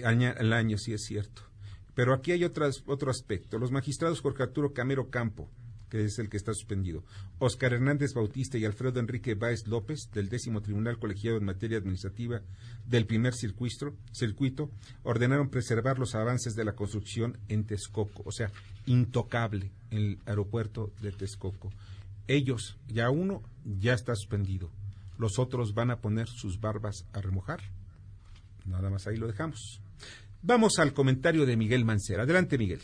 al 0.04 0.52
año 0.52 0.78
sí 0.78 0.92
es 0.92 1.04
cierto. 1.04 1.42
Pero 1.94 2.14
aquí 2.14 2.32
hay 2.32 2.44
otras, 2.44 2.82
otro 2.86 3.10
aspecto. 3.10 3.58
Los 3.58 3.70
magistrados 3.70 4.20
Jorge 4.20 4.42
Arturo 4.42 4.72
Camero 4.72 5.10
Campo 5.10 5.50
que 5.92 6.06
es 6.06 6.18
el 6.18 6.30
que 6.30 6.38
está 6.38 6.54
suspendido. 6.54 7.04
Oscar 7.38 7.74
Hernández 7.74 8.14
Bautista 8.14 8.56
y 8.56 8.64
Alfredo 8.64 8.98
Enrique 8.98 9.34
Báez 9.34 9.66
López 9.66 10.08
del 10.10 10.30
décimo 10.30 10.62
tribunal 10.62 10.98
colegiado 10.98 11.36
en 11.36 11.44
materia 11.44 11.76
administrativa 11.76 12.40
del 12.86 13.04
primer 13.04 13.34
circuito, 13.34 13.94
circuito 14.10 14.70
ordenaron 15.02 15.50
preservar 15.50 15.98
los 15.98 16.14
avances 16.14 16.56
de 16.56 16.64
la 16.64 16.74
construcción 16.74 17.36
en 17.48 17.64
Texcoco. 17.64 18.22
O 18.24 18.32
sea 18.32 18.50
intocable 18.86 19.70
el 19.90 20.18
aeropuerto 20.26 20.92
de 21.00 21.12
Texcoco. 21.12 21.70
Ellos, 22.26 22.76
ya 22.88 23.10
uno, 23.10 23.42
ya 23.64 23.94
está 23.94 24.14
suspendido. 24.14 24.70
Los 25.18 25.38
otros 25.38 25.74
van 25.74 25.90
a 25.90 26.00
poner 26.00 26.28
sus 26.28 26.60
barbas 26.60 27.04
a 27.12 27.20
remojar. 27.20 27.60
Nada 28.64 28.90
más 28.90 29.06
ahí 29.06 29.16
lo 29.16 29.26
dejamos. 29.26 29.80
Vamos 30.42 30.78
al 30.78 30.92
comentario 30.92 31.46
de 31.46 31.56
Miguel 31.56 31.84
Mancera. 31.84 32.24
Adelante, 32.24 32.58
Miguel. 32.58 32.80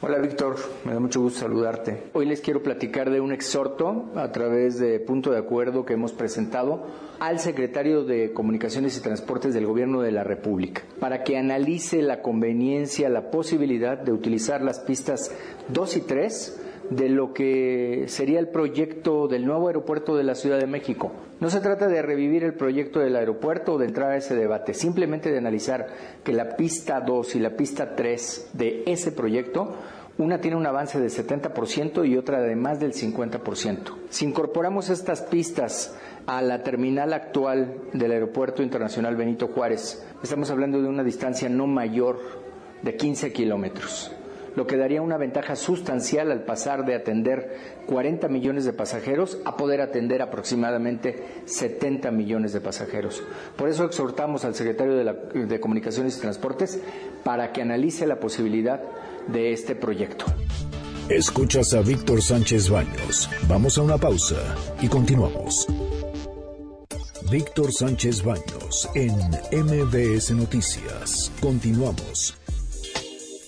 Hola 0.00 0.18
Víctor, 0.18 0.54
me 0.84 0.92
da 0.92 1.00
mucho 1.00 1.20
gusto 1.20 1.40
saludarte. 1.40 2.04
Hoy 2.12 2.24
les 2.24 2.40
quiero 2.40 2.62
platicar 2.62 3.10
de 3.10 3.20
un 3.20 3.32
exhorto 3.32 4.12
a 4.14 4.30
través 4.30 4.78
de 4.78 5.00
punto 5.00 5.32
de 5.32 5.38
acuerdo 5.38 5.84
que 5.84 5.94
hemos 5.94 6.12
presentado 6.12 6.86
al 7.18 7.40
secretario 7.40 8.04
de 8.04 8.32
Comunicaciones 8.32 8.96
y 8.96 9.00
Transportes 9.00 9.54
del 9.54 9.66
Gobierno 9.66 10.00
de 10.00 10.12
la 10.12 10.22
República 10.22 10.84
para 11.00 11.24
que 11.24 11.36
analice 11.36 12.00
la 12.00 12.22
conveniencia, 12.22 13.08
la 13.08 13.32
posibilidad 13.32 13.98
de 13.98 14.12
utilizar 14.12 14.62
las 14.62 14.78
pistas 14.78 15.32
2 15.66 15.96
y 15.96 16.00
3 16.02 16.60
de 16.90 17.08
lo 17.08 17.32
que 17.32 18.04
sería 18.08 18.38
el 18.38 18.48
proyecto 18.48 19.28
del 19.28 19.44
nuevo 19.44 19.68
aeropuerto 19.68 20.16
de 20.16 20.24
la 20.24 20.34
Ciudad 20.34 20.58
de 20.58 20.66
México. 20.66 21.12
No 21.40 21.50
se 21.50 21.60
trata 21.60 21.86
de 21.86 22.02
revivir 22.02 22.44
el 22.44 22.54
proyecto 22.54 23.00
del 23.00 23.16
aeropuerto 23.16 23.74
o 23.74 23.78
de 23.78 23.86
entrar 23.86 24.10
a 24.12 24.16
ese 24.16 24.34
debate, 24.34 24.74
simplemente 24.74 25.30
de 25.30 25.38
analizar 25.38 25.86
que 26.24 26.32
la 26.32 26.56
pista 26.56 27.00
2 27.00 27.36
y 27.36 27.40
la 27.40 27.56
pista 27.56 27.94
3 27.94 28.50
de 28.54 28.82
ese 28.86 29.12
proyecto 29.12 29.74
una 30.18 30.40
tiene 30.40 30.56
un 30.56 30.66
avance 30.66 30.98
del 30.98 31.10
70% 31.10 32.08
y 32.08 32.16
otra 32.16 32.40
de 32.40 32.56
más 32.56 32.80
del 32.80 32.92
50%. 32.92 33.94
Si 34.10 34.24
incorporamos 34.24 34.90
estas 34.90 35.22
pistas 35.22 35.96
a 36.26 36.42
la 36.42 36.64
terminal 36.64 37.12
actual 37.12 37.82
del 37.92 38.10
Aeropuerto 38.10 38.64
Internacional 38.64 39.14
Benito 39.14 39.46
Juárez, 39.46 40.04
estamos 40.20 40.50
hablando 40.50 40.82
de 40.82 40.88
una 40.88 41.04
distancia 41.04 41.48
no 41.48 41.68
mayor 41.68 42.18
de 42.82 42.96
15 42.96 43.32
kilómetros 43.32 44.12
lo 44.58 44.66
que 44.66 44.76
daría 44.76 45.00
una 45.00 45.16
ventaja 45.16 45.54
sustancial 45.54 46.32
al 46.32 46.42
pasar 46.42 46.84
de 46.84 46.96
atender 46.96 47.84
40 47.86 48.26
millones 48.26 48.64
de 48.64 48.72
pasajeros 48.72 49.38
a 49.44 49.56
poder 49.56 49.80
atender 49.80 50.20
aproximadamente 50.20 51.44
70 51.44 52.10
millones 52.10 52.52
de 52.52 52.60
pasajeros. 52.60 53.22
Por 53.56 53.68
eso 53.68 53.84
exhortamos 53.84 54.44
al 54.44 54.56
secretario 54.56 54.96
de, 54.96 55.46
de 55.46 55.60
Comunicaciones 55.60 56.18
y 56.18 56.20
Transportes 56.22 56.80
para 57.22 57.52
que 57.52 57.62
analice 57.62 58.04
la 58.04 58.18
posibilidad 58.18 58.82
de 59.28 59.52
este 59.52 59.76
proyecto. 59.76 60.24
Escuchas 61.08 61.72
a 61.74 61.80
Víctor 61.80 62.20
Sánchez 62.20 62.68
Baños. 62.68 63.30
Vamos 63.46 63.78
a 63.78 63.82
una 63.82 63.96
pausa 63.96 64.56
y 64.82 64.88
continuamos. 64.88 65.68
Víctor 67.30 67.72
Sánchez 67.72 68.24
Baños 68.24 68.88
en 68.96 69.14
MBS 69.52 70.32
Noticias. 70.32 71.30
Continuamos. 71.40 72.37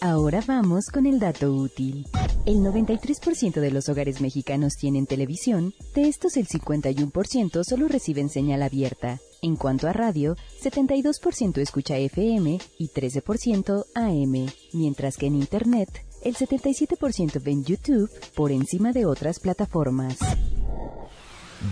Ahora 0.02 0.42
vamos 0.46 0.86
con 0.86 1.04
el 1.04 1.20
dato 1.20 1.52
útil. 1.52 2.06
El 2.46 2.60
93% 2.60 3.60
de 3.60 3.70
los 3.70 3.90
hogares 3.90 4.22
mexicanos 4.22 4.76
tienen 4.76 5.06
televisión, 5.06 5.74
de 5.94 6.08
estos 6.08 6.38
el 6.38 6.48
51% 6.48 7.62
solo 7.64 7.86
reciben 7.86 8.30
señal 8.30 8.62
abierta. 8.62 9.20
En 9.42 9.56
cuanto 9.56 9.88
a 9.88 9.92
radio, 9.92 10.36
72% 10.62 11.58
escucha 11.58 11.98
FM 11.98 12.58
y 12.78 12.88
13% 12.88 13.84
AM, 13.94 14.50
mientras 14.72 15.18
que 15.18 15.26
en 15.26 15.34
Internet, 15.34 15.90
el 16.22 16.34
77% 16.34 17.42
ven 17.42 17.62
YouTube 17.64 18.10
por 18.34 18.52
encima 18.52 18.92
de 18.92 19.04
otras 19.04 19.38
plataformas. 19.38 20.16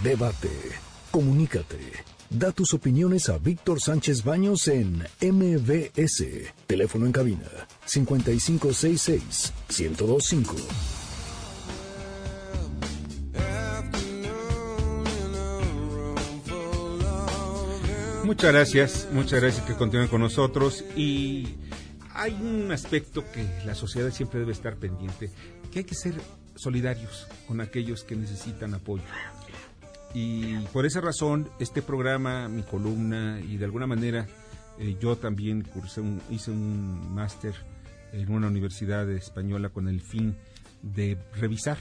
Debate. 0.02 0.50
Comunícate. 1.10 2.17
Da 2.30 2.52
tus 2.52 2.74
opiniones 2.74 3.30
a 3.30 3.38
Víctor 3.38 3.80
Sánchez 3.80 4.22
Baños 4.22 4.68
en 4.68 5.02
MBS. 5.22 6.24
Teléfono 6.66 7.06
en 7.06 7.12
cabina 7.12 7.48
5566 7.86 9.52
1025. 9.68 10.54
Muchas 18.24 18.52
gracias, 18.52 19.08
muchas 19.10 19.40
gracias 19.40 19.64
que 19.64 19.72
continúen 19.72 20.08
con 20.08 20.20
nosotros 20.20 20.84
y 20.94 21.54
hay 22.12 22.34
un 22.34 22.70
aspecto 22.72 23.24
que 23.32 23.48
la 23.64 23.74
sociedad 23.74 24.10
siempre 24.10 24.38
debe 24.40 24.52
estar 24.52 24.76
pendiente, 24.76 25.30
que 25.72 25.78
hay 25.78 25.84
que 25.86 25.94
ser 25.94 26.12
solidarios 26.54 27.26
con 27.46 27.62
aquellos 27.62 28.04
que 28.04 28.16
necesitan 28.16 28.74
apoyo. 28.74 29.04
Y 30.14 30.56
por 30.72 30.86
esa 30.86 31.00
razón, 31.00 31.50
este 31.58 31.82
programa, 31.82 32.48
mi 32.48 32.62
columna 32.62 33.40
y 33.40 33.56
de 33.56 33.64
alguna 33.64 33.86
manera 33.86 34.26
eh, 34.78 34.96
yo 35.00 35.16
también 35.16 35.62
cursé 35.62 36.02
hice 36.30 36.50
un 36.50 37.14
máster 37.14 37.54
en 38.12 38.32
una 38.32 38.48
universidad 38.48 39.10
española 39.10 39.68
con 39.68 39.88
el 39.88 40.00
fin 40.00 40.36
de 40.82 41.18
revisar 41.34 41.78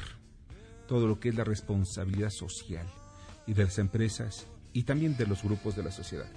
todo 0.87 1.07
lo 1.07 1.19
que 1.19 1.29
es 1.29 1.35
la 1.35 1.43
responsabilidad 1.43 2.29
social 2.29 2.85
y 3.45 3.53
de 3.53 3.63
las 3.63 3.77
empresas 3.77 4.47
y 4.73 4.83
también 4.83 5.15
de 5.15 5.27
los 5.27 5.43
grupos 5.43 5.75
de 5.75 5.83
la 5.83 5.91
sociedad. 5.91 6.29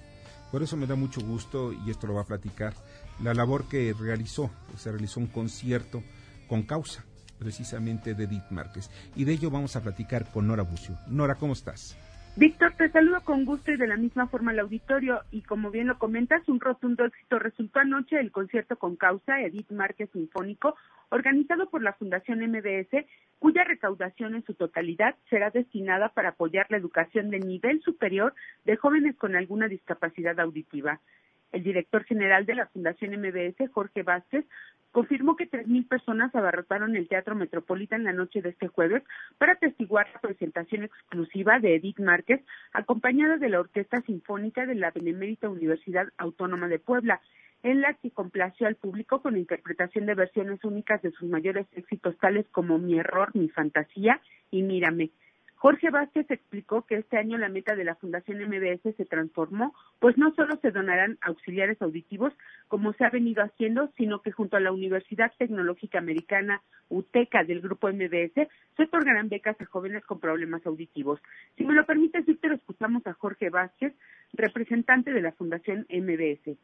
Por 0.52 0.62
eso 0.62 0.76
me 0.76 0.86
da 0.86 0.96
mucho 0.96 1.20
gusto, 1.20 1.72
y 1.72 1.90
esto 1.90 2.06
lo 2.08 2.14
va 2.14 2.22
a 2.22 2.26
platicar, 2.26 2.74
la 3.22 3.34
labor 3.34 3.68
que 3.68 3.94
realizó. 3.96 4.50
Se 4.76 4.90
realizó 4.90 5.20
un 5.20 5.28
concierto 5.28 6.02
con 6.48 6.64
causa 6.64 7.04
precisamente 7.40 8.14
de 8.14 8.24
Edith 8.24 8.50
Márquez. 8.50 8.90
Y 9.16 9.24
de 9.24 9.32
ello 9.32 9.50
vamos 9.50 9.74
a 9.74 9.82
platicar 9.82 10.30
con 10.30 10.46
Nora 10.46 10.62
Bucio. 10.62 10.94
Nora, 11.08 11.34
¿cómo 11.34 11.54
estás? 11.54 11.96
Víctor, 12.36 12.72
te 12.78 12.88
saludo 12.90 13.22
con 13.22 13.44
gusto 13.44 13.72
y 13.72 13.76
de 13.76 13.88
la 13.88 13.96
misma 13.96 14.28
forma 14.28 14.52
al 14.52 14.60
auditorio. 14.60 15.22
Y 15.32 15.42
como 15.42 15.70
bien 15.70 15.88
lo 15.88 15.98
comentas, 15.98 16.48
un 16.48 16.60
rotundo 16.60 17.04
éxito 17.04 17.40
resultó 17.40 17.80
anoche 17.80 18.20
el 18.20 18.30
concierto 18.30 18.76
con 18.76 18.94
causa 18.94 19.40
Edith 19.40 19.70
Márquez 19.72 20.10
Sinfónico, 20.12 20.76
organizado 21.08 21.68
por 21.68 21.82
la 21.82 21.92
Fundación 21.94 22.38
MBS, 22.40 23.04
cuya 23.40 23.64
recaudación 23.64 24.36
en 24.36 24.44
su 24.44 24.54
totalidad 24.54 25.16
será 25.28 25.50
destinada 25.50 26.10
para 26.10 26.30
apoyar 26.30 26.66
la 26.68 26.76
educación 26.76 27.30
de 27.30 27.40
nivel 27.40 27.82
superior 27.82 28.32
de 28.64 28.76
jóvenes 28.76 29.16
con 29.16 29.34
alguna 29.34 29.66
discapacidad 29.66 30.38
auditiva. 30.38 31.00
El 31.50 31.64
director 31.64 32.04
general 32.04 32.46
de 32.46 32.54
la 32.54 32.66
Fundación 32.66 33.20
MBS, 33.20 33.70
Jorge 33.72 34.04
Vázquez, 34.04 34.44
confirmó 34.92 35.36
que 35.36 35.48
3.000 35.48 35.86
personas 35.88 36.34
abarrotaron 36.34 36.96
el 36.96 37.08
Teatro 37.08 37.34
Metropolitan 37.34 38.04
la 38.04 38.12
noche 38.12 38.42
de 38.42 38.50
este 38.50 38.68
jueves 38.68 39.02
para 39.38 39.52
atestiguar 39.52 40.08
la 40.12 40.20
presentación 40.20 40.84
exclusiva 40.84 41.58
de 41.58 41.76
Edith 41.76 42.00
Márquez, 42.00 42.40
acompañada 42.72 43.36
de 43.36 43.48
la 43.48 43.60
Orquesta 43.60 44.00
Sinfónica 44.02 44.66
de 44.66 44.74
la 44.74 44.90
Benemérita 44.90 45.48
Universidad 45.48 46.08
Autónoma 46.18 46.68
de 46.68 46.78
Puebla, 46.78 47.20
en 47.62 47.80
la 47.82 47.94
que 47.94 48.10
complació 48.10 48.66
al 48.66 48.76
público 48.76 49.20
con 49.20 49.36
interpretación 49.36 50.06
de 50.06 50.14
versiones 50.14 50.64
únicas 50.64 51.02
de 51.02 51.10
sus 51.12 51.28
mayores 51.28 51.66
éxitos 51.72 52.16
tales 52.18 52.46
como 52.50 52.78
Mi 52.78 52.98
Error, 52.98 53.30
Mi 53.34 53.48
Fantasía 53.48 54.20
y 54.50 54.62
Mírame. 54.62 55.10
Jorge 55.60 55.90
Vázquez 55.90 56.24
explicó 56.30 56.86
que 56.86 56.94
este 56.94 57.18
año 57.18 57.36
la 57.36 57.50
meta 57.50 57.76
de 57.76 57.84
la 57.84 57.94
Fundación 57.94 58.38
MBS 58.38 58.96
se 58.96 59.04
transformó, 59.04 59.74
pues 59.98 60.16
no 60.16 60.34
solo 60.34 60.56
se 60.62 60.70
donarán 60.70 61.18
auxiliares 61.20 61.82
auditivos, 61.82 62.32
como 62.68 62.94
se 62.94 63.04
ha 63.04 63.10
venido 63.10 63.44
haciendo, 63.44 63.92
sino 63.98 64.22
que 64.22 64.32
junto 64.32 64.56
a 64.56 64.60
la 64.60 64.72
Universidad 64.72 65.30
Tecnológica 65.36 65.98
Americana 65.98 66.62
UTECA 66.88 67.44
del 67.44 67.60
Grupo 67.60 67.88
MBS 67.88 68.48
se 68.74 68.82
otorgarán 68.82 69.28
becas 69.28 69.60
a 69.60 69.66
jóvenes 69.66 70.02
con 70.06 70.18
problemas 70.18 70.64
auditivos. 70.64 71.20
Si 71.58 71.64
me 71.66 71.74
lo 71.74 71.84
permite, 71.84 72.22
Víctor, 72.22 72.52
escuchamos 72.52 73.06
a 73.06 73.12
Jorge 73.12 73.50
Vázquez, 73.50 73.92
representante 74.32 75.12
de 75.12 75.20
la 75.20 75.32
Fundación 75.32 75.86
MBS. 75.90 76.56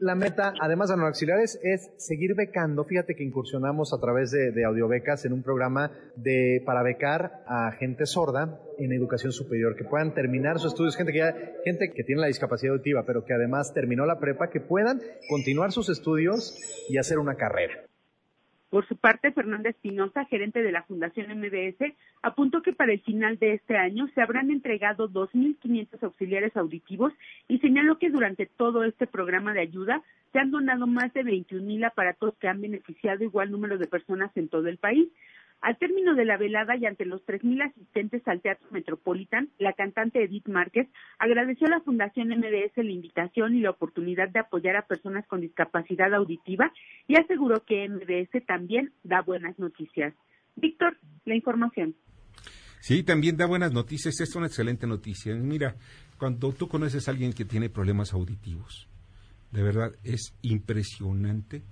La 0.00 0.14
meta, 0.14 0.52
además 0.60 0.90
de 0.90 0.96
los 0.96 1.06
auxiliares, 1.06 1.58
es 1.62 1.90
seguir 1.96 2.34
becando. 2.36 2.84
Fíjate 2.84 3.16
que 3.16 3.24
incursionamos 3.24 3.92
a 3.92 4.00
través 4.00 4.30
de, 4.30 4.52
de 4.52 4.64
audiobecas 4.64 5.24
en 5.24 5.32
un 5.32 5.42
programa 5.42 5.90
de, 6.14 6.62
para 6.64 6.84
becar 6.84 7.42
a 7.46 7.72
gente 7.72 8.06
sorda 8.06 8.60
en 8.78 8.92
educación 8.92 9.32
superior, 9.32 9.74
que 9.74 9.84
puedan 9.84 10.14
terminar 10.14 10.60
sus 10.60 10.72
estudios, 10.72 10.96
gente 10.96 11.12
que, 11.12 11.18
ya, 11.18 11.34
gente 11.64 11.92
que 11.92 12.04
tiene 12.04 12.20
la 12.20 12.28
discapacidad 12.28 12.74
auditiva, 12.74 13.02
pero 13.04 13.24
que 13.24 13.34
además 13.34 13.72
terminó 13.74 14.06
la 14.06 14.20
prepa, 14.20 14.50
que 14.50 14.60
puedan 14.60 15.00
continuar 15.28 15.72
sus 15.72 15.88
estudios 15.88 16.56
y 16.88 16.98
hacer 16.98 17.18
una 17.18 17.34
carrera. 17.34 17.87
Por 18.70 18.86
su 18.86 18.96
parte, 18.96 19.32
Fernanda 19.32 19.70
Espinosa, 19.70 20.26
gerente 20.26 20.62
de 20.62 20.72
la 20.72 20.82
Fundación 20.82 21.26
MBS, 21.38 21.94
apuntó 22.22 22.60
que 22.60 22.74
para 22.74 22.92
el 22.92 23.00
final 23.00 23.38
de 23.38 23.54
este 23.54 23.78
año 23.78 24.08
se 24.14 24.20
habrán 24.20 24.50
entregado 24.50 25.08
2.500 25.08 26.02
auxiliares 26.02 26.54
auditivos 26.54 27.14
y 27.48 27.58
señaló 27.60 27.98
que 27.98 28.10
durante 28.10 28.44
todo 28.44 28.84
este 28.84 29.06
programa 29.06 29.54
de 29.54 29.60
ayuda 29.60 30.02
se 30.32 30.38
han 30.38 30.50
donado 30.50 30.86
más 30.86 31.12
de 31.14 31.24
21.000 31.24 31.86
aparatos 31.86 32.34
que 32.38 32.48
han 32.48 32.60
beneficiado 32.60 33.24
igual 33.24 33.50
número 33.50 33.78
de 33.78 33.86
personas 33.86 34.30
en 34.36 34.48
todo 34.48 34.68
el 34.68 34.76
país. 34.76 35.08
Al 35.60 35.76
término 35.76 36.14
de 36.14 36.24
la 36.24 36.36
velada 36.36 36.76
y 36.76 36.86
ante 36.86 37.04
los 37.04 37.24
3.000 37.26 37.70
asistentes 37.70 38.26
al 38.28 38.40
Teatro 38.40 38.68
Metropolitan, 38.70 39.48
la 39.58 39.72
cantante 39.72 40.22
Edith 40.22 40.46
Márquez 40.46 40.86
agradeció 41.18 41.66
a 41.66 41.70
la 41.70 41.80
Fundación 41.80 42.28
MBS 42.28 42.76
la 42.76 42.92
invitación 42.92 43.56
y 43.56 43.60
la 43.60 43.70
oportunidad 43.70 44.28
de 44.28 44.38
apoyar 44.38 44.76
a 44.76 44.86
personas 44.86 45.26
con 45.26 45.40
discapacidad 45.40 46.14
auditiva 46.14 46.72
y 47.08 47.16
aseguró 47.16 47.64
que 47.64 47.88
MBS 47.88 48.46
también 48.46 48.92
da 49.02 49.20
buenas 49.22 49.58
noticias. 49.58 50.14
Víctor, 50.54 50.96
la 51.24 51.34
información. 51.34 51.96
Sí, 52.80 53.02
también 53.02 53.36
da 53.36 53.46
buenas 53.46 53.72
noticias. 53.72 54.20
Es 54.20 54.36
una 54.36 54.46
excelente 54.46 54.86
noticia. 54.86 55.34
Mira, 55.34 55.74
cuando 56.18 56.52
tú 56.52 56.68
conoces 56.68 57.08
a 57.08 57.10
alguien 57.10 57.32
que 57.32 57.44
tiene 57.44 57.68
problemas 57.68 58.12
auditivos, 58.12 58.88
de 59.50 59.62
verdad 59.62 59.90
es 60.04 60.34
impresionante 60.42 61.62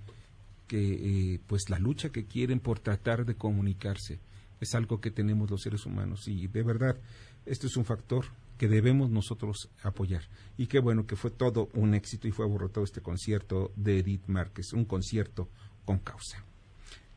que 0.67 1.33
eh, 1.33 1.39
pues 1.47 1.69
la 1.69 1.79
lucha 1.79 2.09
que 2.09 2.25
quieren 2.25 2.59
por 2.59 2.79
tratar 2.79 3.25
de 3.25 3.35
comunicarse 3.35 4.19
es 4.59 4.75
algo 4.75 5.01
que 5.01 5.11
tenemos 5.11 5.49
los 5.49 5.61
seres 5.61 5.85
humanos 5.85 6.27
y 6.27 6.47
de 6.47 6.63
verdad 6.63 6.97
esto 7.45 7.67
es 7.67 7.77
un 7.77 7.85
factor 7.85 8.25
que 8.57 8.67
debemos 8.67 9.09
nosotros 9.09 9.69
apoyar. 9.83 10.23
Y 10.57 10.67
qué 10.67 10.79
bueno 10.79 11.05
que 11.05 11.15
fue 11.15 11.31
todo 11.31 11.69
un 11.73 11.93
éxito 11.93 12.27
y 12.27 12.31
fue 12.31 12.45
abortado 12.45 12.83
este 12.83 13.01
concierto 13.01 13.71
de 13.75 13.99
Edith 13.99 14.27
Márquez, 14.27 14.73
un 14.73 14.85
concierto 14.85 15.49
con 15.85 15.99
causa. 15.99 16.43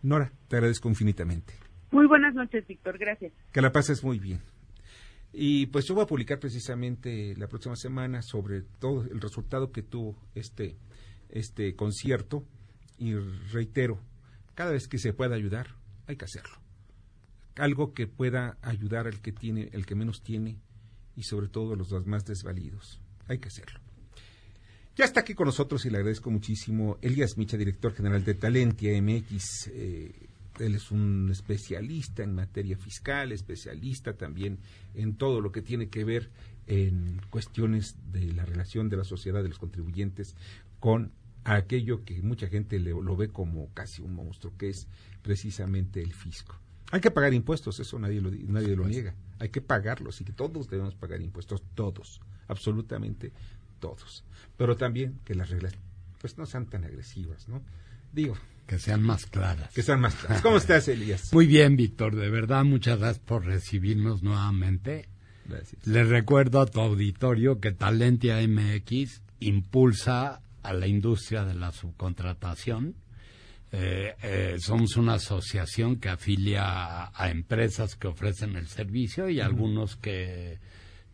Nora, 0.02 0.32
te 0.48 0.56
agradezco 0.56 0.88
infinitamente. 0.88 1.54
Muy 1.90 2.06
buenas 2.06 2.34
noches, 2.34 2.66
Víctor, 2.66 2.98
gracias. 2.98 3.32
Que 3.52 3.60
la 3.60 3.72
pases 3.72 4.04
muy 4.04 4.18
bien. 4.18 4.40
Y 5.32 5.66
pues 5.66 5.86
yo 5.86 5.94
voy 5.94 6.04
a 6.04 6.06
publicar 6.06 6.38
precisamente 6.38 7.34
la 7.36 7.48
próxima 7.48 7.76
semana 7.76 8.22
sobre 8.22 8.62
todo 8.62 9.02
el 9.02 9.20
resultado 9.20 9.70
que 9.72 9.82
tuvo 9.82 10.16
este, 10.34 10.76
este 11.28 11.74
concierto 11.76 12.44
y 13.00 13.14
reitero, 13.14 13.98
cada 14.54 14.72
vez 14.72 14.86
que 14.86 14.98
se 14.98 15.14
pueda 15.14 15.34
ayudar, 15.34 15.74
hay 16.06 16.16
que 16.16 16.26
hacerlo. 16.26 16.56
Algo 17.56 17.94
que 17.94 18.06
pueda 18.06 18.58
ayudar 18.62 19.06
al 19.06 19.20
que 19.20 19.32
tiene, 19.32 19.70
el 19.72 19.86
que 19.86 19.94
menos 19.94 20.22
tiene 20.22 20.58
y 21.16 21.22
sobre 21.22 21.48
todo 21.48 21.72
a 21.72 21.76
los 21.76 21.90
más 22.06 22.24
desvalidos. 22.26 23.00
Hay 23.26 23.38
que 23.38 23.48
hacerlo. 23.48 23.80
Ya 24.96 25.06
está 25.06 25.20
aquí 25.20 25.34
con 25.34 25.46
nosotros 25.46 25.84
y 25.86 25.90
le 25.90 25.96
agradezco 25.96 26.30
muchísimo 26.30 26.98
Elías 27.00 27.38
Micha, 27.38 27.56
director 27.56 27.94
general 27.94 28.22
de 28.22 28.34
Talentia 28.34 29.00
MX. 29.00 29.70
Eh, 29.72 30.28
él 30.58 30.74
es 30.74 30.90
un 30.90 31.30
especialista 31.30 32.22
en 32.22 32.34
materia 32.34 32.76
fiscal, 32.76 33.32
especialista 33.32 34.12
también 34.12 34.58
en 34.94 35.14
todo 35.14 35.40
lo 35.40 35.52
que 35.52 35.62
tiene 35.62 35.88
que 35.88 36.04
ver 36.04 36.28
en 36.66 37.18
cuestiones 37.30 37.96
de 38.12 38.32
la 38.34 38.44
relación 38.44 38.90
de 38.90 38.98
la 38.98 39.04
sociedad 39.04 39.42
de 39.42 39.48
los 39.48 39.58
contribuyentes 39.58 40.36
con 40.80 41.12
aquello 41.56 42.04
que 42.04 42.20
mucha 42.22 42.48
gente 42.48 42.78
lo 42.78 43.16
ve 43.16 43.28
como 43.28 43.72
casi 43.74 44.02
un 44.02 44.14
monstruo, 44.14 44.52
que 44.56 44.70
es 44.70 44.86
precisamente 45.22 46.02
el 46.02 46.12
fisco. 46.12 46.58
Hay 46.92 47.00
que 47.00 47.10
pagar 47.10 47.32
impuestos, 47.34 47.78
eso 47.78 47.98
nadie 47.98 48.20
lo, 48.20 48.30
nadie 48.30 48.74
lo 48.74 48.86
niega. 48.86 49.14
Hay 49.38 49.50
que 49.50 49.60
pagarlos 49.60 50.20
y 50.20 50.24
que 50.24 50.32
todos 50.32 50.68
debemos 50.68 50.94
pagar 50.94 51.20
impuestos, 51.20 51.62
todos, 51.74 52.20
absolutamente 52.48 53.32
todos. 53.78 54.24
Pero 54.56 54.76
también 54.76 55.20
que 55.24 55.34
las 55.34 55.50
reglas 55.50 55.74
pues 56.20 56.36
no 56.36 56.46
sean 56.46 56.66
tan 56.66 56.84
agresivas, 56.84 57.48
¿no? 57.48 57.62
Digo. 58.12 58.36
Que 58.66 58.78
sean 58.78 59.02
más 59.02 59.26
claras. 59.26 59.72
Que 59.72 59.82
sean 59.82 60.00
más 60.00 60.14
claras. 60.14 60.42
¿Cómo 60.42 60.58
estás, 60.58 60.86
Elías? 60.88 61.32
Muy 61.32 61.46
bien, 61.46 61.76
Víctor. 61.76 62.14
De 62.14 62.28
verdad, 62.28 62.64
muchas 62.64 62.98
gracias 62.98 63.24
por 63.24 63.44
recibirnos 63.44 64.22
nuevamente. 64.22 65.08
Gracias. 65.46 65.86
Les 65.86 66.08
recuerdo 66.08 66.60
a 66.60 66.66
tu 66.66 66.80
auditorio 66.80 67.58
que 67.58 67.72
Talentia 67.72 68.36
MX 68.46 69.22
impulsa 69.40 70.42
a 70.62 70.72
la 70.72 70.86
industria 70.86 71.44
de 71.44 71.54
la 71.54 71.72
subcontratación 71.72 72.96
Eh, 73.72 74.14
eh, 74.22 74.56
somos 74.58 74.96
una 74.96 75.14
asociación 75.14 76.00
que 76.00 76.08
afilia 76.08 77.10
a, 77.14 77.30
empresas 77.30 77.94
que 77.94 78.08
ofrecen 78.08 78.56
el 78.56 78.66
servicio 78.66 79.28
y 79.28 79.40
algunos 79.40 79.96
que, 79.96 80.58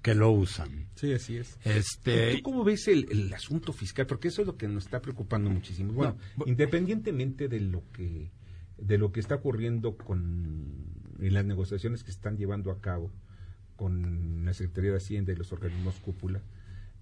que 0.01 0.15
lo 0.15 0.31
usan. 0.31 0.89
Sí, 0.95 1.13
así 1.13 1.37
es. 1.37 1.59
Este, 1.65 2.37
¿Tú 2.37 2.43
cómo 2.43 2.65
ves 2.65 2.89
el, 2.89 3.31
asunto 3.35 3.75
fiscal? 3.75 4.07
Porque 4.07 4.29
eso 4.29 4.41
es 4.41 4.47
lo 4.47 4.57
que 4.57 4.69
nos 4.69 4.85
está 4.85 5.01
preocupando 5.03 5.51
muchísimo. 5.51 5.93
Bueno, 5.93 6.17
independientemente 6.47 7.49
de 7.49 7.61
lo 7.61 7.83
que 7.93 8.33
de 8.79 8.99
lo 8.99 9.11
que 9.11 9.21
está 9.21 9.37
ocurriendo 9.37 9.97
con 9.97 10.85
en 11.19 11.35
las 11.35 11.45
negociaciones 11.45 12.03
que 12.03 12.13
se 12.13 12.19
están 12.19 12.37
llevando 12.37 12.71
a 12.71 12.81
cabo 12.81 13.11
con 13.75 14.45
la 14.45 14.55
Secretaría 14.55 14.93
de 14.93 14.99
Hacienda 14.99 15.33
y 15.33 15.37
los 15.37 15.53
organismos 15.53 16.01
cúpula, 16.01 16.43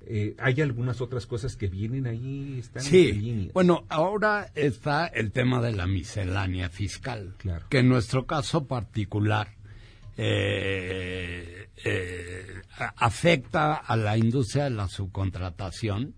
eh, 0.06 0.34
hay 0.38 0.60
algunas 0.60 1.00
otras 1.00 1.26
cosas 1.26 1.56
que 1.56 1.68
vienen 1.68 2.06
ahí, 2.06 2.58
están 2.58 2.82
sí. 2.82 3.50
Bueno, 3.52 3.84
ahora 3.88 4.50
está 4.54 5.06
el 5.06 5.32
tema 5.32 5.60
de 5.60 5.72
la 5.72 5.86
miscelánea 5.86 6.68
fiscal, 6.68 7.34
claro. 7.38 7.66
que 7.68 7.78
en 7.78 7.88
nuestro 7.88 8.26
caso 8.26 8.66
particular 8.66 9.48
eh, 10.16 11.68
eh, 11.84 12.46
afecta 12.96 13.74
a 13.74 13.96
la 13.96 14.16
industria 14.16 14.64
de 14.64 14.70
la 14.70 14.88
subcontratación, 14.88 16.14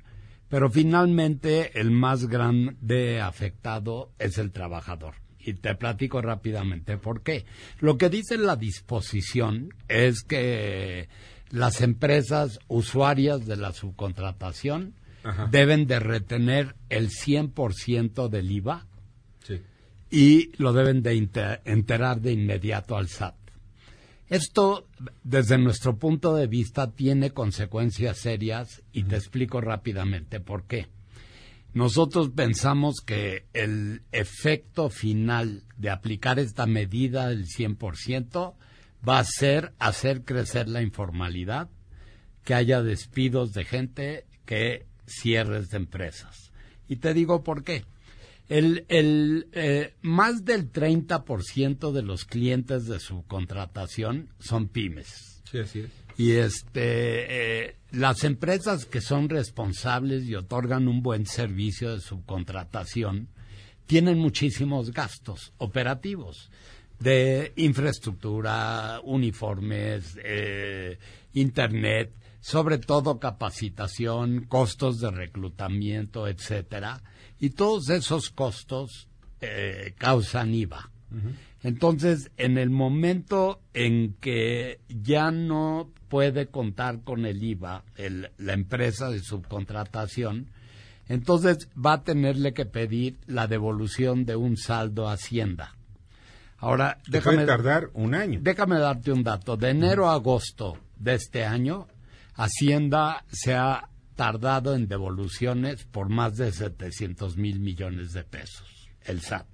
pero 0.49 0.71
finalmente 0.71 1.79
el 1.81 1.91
más 1.91 2.27
grande 2.27 3.21
afectado 3.21 4.13
es 4.19 4.39
el 4.39 4.53
trabajador. 4.53 5.15
Y 5.39 5.55
te 5.55 5.75
platico 5.77 6.21
rápidamente 6.21 6.99
por 6.99 7.23
qué. 7.23 7.47
Lo 7.79 7.97
que 7.97 8.11
dice 8.11 8.37
la 8.37 8.57
disposición 8.57 9.73
es 9.89 10.23
que 10.23 11.09
las 11.51 11.81
empresas 11.81 12.59
usuarias 12.69 13.47
de 13.47 13.57
la 13.57 13.73
subcontratación 13.73 14.95
deben 15.51 15.87
de 15.87 15.99
retener 15.99 16.77
el 16.89 17.11
100% 17.11 18.29
del 18.29 18.51
IVA 18.51 18.87
y 20.11 20.53
lo 20.57 20.73
deben 20.73 21.03
de 21.03 21.17
enterar 21.65 22.21
de 22.21 22.33
inmediato 22.33 22.97
al 22.97 23.09
SAT. 23.09 23.35
Esto, 24.29 24.87
desde 25.23 25.59
nuestro 25.59 25.99
punto 25.99 26.35
de 26.35 26.47
vista, 26.47 26.91
tiene 26.91 27.31
consecuencias 27.31 28.19
serias 28.19 28.83
y 28.93 29.05
te 29.05 29.17
explico 29.17 29.61
rápidamente 29.61 30.41
por 30.41 30.65
qué. 30.65 30.89
Nosotros 31.75 32.31
pensamos 32.31 33.03
que 33.05 33.45
el 33.53 34.03
efecto 34.11 34.89
final 34.89 35.63
de 35.77 35.91
aplicar 35.91 36.39
esta 36.39 36.67
medida 36.67 37.29
del 37.29 37.45
100% 37.47 38.55
va 39.07 39.19
a 39.19 39.25
ser 39.25 39.73
hacer 39.79 40.25
crecer 40.25 40.69
la 40.69 40.83
informalidad, 40.83 41.69
que 42.45 42.55
haya 42.55 42.83
despidos 42.83 43.53
de 43.53 43.65
gente, 43.65 44.27
que 44.45 44.87
cierres 45.07 45.71
de 45.71 45.79
empresas. 45.79 46.53
Y 46.89 46.97
te 46.97 47.15
digo 47.15 47.43
por 47.43 47.65
qué. 47.65 47.85
El, 48.49 48.85
el 48.89 49.49
eh, 49.53 49.95
más 50.03 50.45
del 50.45 50.73
30% 50.73 51.91
de 51.91 52.03
los 52.03 52.25
clientes 52.25 52.87
de 52.87 53.01
su 53.01 53.25
contratación 53.27 54.29
son 54.39 54.69
pymes. 54.69 55.43
Sí, 55.51 55.59
así 55.59 55.81
es. 55.81 55.91
Y 56.17 56.33
este, 56.33 57.67
eh, 57.67 57.77
las 57.91 58.25
empresas 58.25 58.87
que 58.87 59.01
son 59.01 59.29
responsables 59.29 60.25
y 60.25 60.35
otorgan 60.35 60.89
un 60.89 61.03
buen 61.03 61.27
servicio 61.27 61.93
de 61.93 62.01
subcontratación 62.01 63.29
tienen 63.87 64.19
muchísimos 64.19 64.93
gastos 64.93 65.53
operativos 65.59 66.51
de 66.99 67.53
infraestructura, 67.57 69.01
uniformes, 69.05 70.19
eh, 70.23 70.99
internet, 71.35 72.13
sobre 72.41 72.79
todo 72.79 73.19
capacitación, 73.19 74.45
costos 74.45 75.01
de 75.01 75.11
reclutamiento, 75.11 76.29
etcétera, 76.29 77.03
y 77.39 77.51
todos 77.51 77.91
esos 77.91 78.31
costos 78.31 79.09
eh, 79.41 79.95
causan 79.99 80.55
IVA. 80.55 80.91
Entonces, 81.63 82.31
en 82.37 82.59
el 82.59 82.71
momento 82.71 83.61
en 83.75 84.15
que 84.21 84.81
ya 84.89 85.31
no 85.31 85.91
puede 86.09 86.47
contar 86.47 87.03
con 87.03 87.27
el 87.27 87.43
IVA, 87.43 87.85
la 88.39 88.53
empresa 88.53 89.11
de 89.11 89.21
subcontratación, 89.21 90.51
entonces 91.09 91.69
va 91.75 91.95
a 91.95 92.03
tenerle 92.03 92.53
que 92.53 92.67
pedir 92.67 93.19
la 93.27 93.47
devolución 93.47 94.25
de 94.25 94.37
un 94.37 94.57
saldo 94.57 95.09
a 95.09 95.15
Hacienda. 95.15 95.77
Ahora, 96.67 96.99
déjame 97.07 97.47
tardar 97.47 97.91
un 97.95 98.13
año. 98.13 98.41
Déjame 98.43 98.81
darte 98.81 99.13
un 99.13 99.23
dato. 99.23 99.57
De 99.57 99.71
enero 99.71 100.11
a 100.11 100.15
agosto 100.15 100.77
de 100.97 101.15
este 101.15 101.45
año, 101.45 101.87
Hacienda 102.35 103.25
se 103.31 103.55
ha 103.55 103.89
tardado 104.17 104.75
en 104.75 104.89
devoluciones 104.89 105.85
por 105.85 106.09
más 106.09 106.37
de 106.37 106.51
700 106.51 107.37
mil 107.37 107.61
millones 107.61 108.13
de 108.13 108.25
pesos, 108.25 108.91
el 109.05 109.21
SAT. 109.21 109.47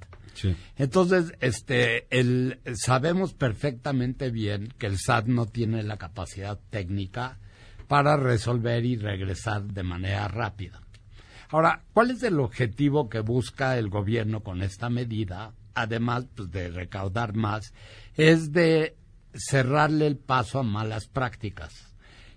Entonces, 0.76 1.34
este, 1.40 2.06
el, 2.08 2.60
sabemos 2.76 3.34
perfectamente 3.34 4.30
bien 4.30 4.72
que 4.78 4.86
el 4.86 4.98
SAT 4.98 5.26
no 5.26 5.44
tiene 5.44 5.82
la 5.82 5.98
capacidad 5.98 6.58
técnica 6.70 7.38
para 7.88 8.16
resolver 8.16 8.86
y 8.86 8.96
regresar 8.96 9.64
de 9.64 9.82
manera 9.82 10.28
rápida. 10.28 10.80
Ahora, 11.50 11.84
¿cuál 11.92 12.12
es 12.12 12.22
el 12.22 12.40
objetivo 12.40 13.10
que 13.10 13.20
busca 13.20 13.76
el 13.76 13.90
gobierno 13.90 14.42
con 14.42 14.62
esta 14.62 14.88
medida? 14.88 15.52
Además 15.74 16.26
pues, 16.34 16.50
de 16.50 16.68
recaudar 16.68 17.34
más, 17.34 17.72
es 18.16 18.52
de 18.52 18.96
cerrarle 19.34 20.06
el 20.06 20.16
paso 20.16 20.58
a 20.58 20.62
malas 20.62 21.08
prácticas. 21.08 21.94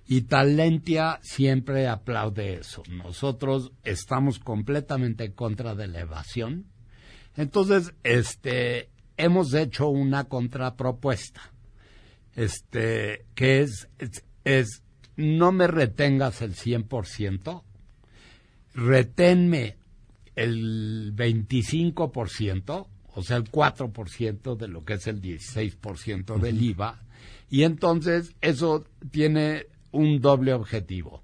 Y 0.08 0.22
Talentia 0.24 1.20
siempre 1.24 1.88
aplaude 1.88 2.56
eso. 2.60 2.84
Nosotros 2.90 3.72
estamos 3.84 4.38
completamente 4.38 5.26
en 5.26 5.32
contra 5.32 5.74
de 5.74 5.88
la 5.88 6.02
evasión. 6.02 6.68
Entonces, 7.36 7.94
este, 8.04 8.90
hemos 9.18 9.54
hecho 9.54 9.88
una 9.88 10.26
contrapropuesta. 10.26 11.52
Este, 12.36 13.26
que 13.34 13.62
es, 13.62 13.90
es, 13.98 14.24
es 14.44 14.84
no 15.16 15.52
me 15.52 15.68
retengas 15.68 16.42
el 16.42 16.56
100%, 16.56 17.64
reténme 18.74 19.78
el 20.36 21.16
25%, 21.16 22.88
o 23.16 23.24
sea, 23.24 23.38
el 23.38 23.50
4% 23.50 24.56
de 24.56 24.68
lo 24.68 24.84
que 24.84 24.94
es 24.94 25.08
el 25.08 25.22
16% 25.22 26.38
del 26.38 26.62
IVA, 26.62 27.02
y 27.50 27.64
entonces 27.64 28.36
eso 28.42 28.84
tiene 29.12 29.68
un 29.92 30.20
doble 30.20 30.54
objetivo. 30.54 31.24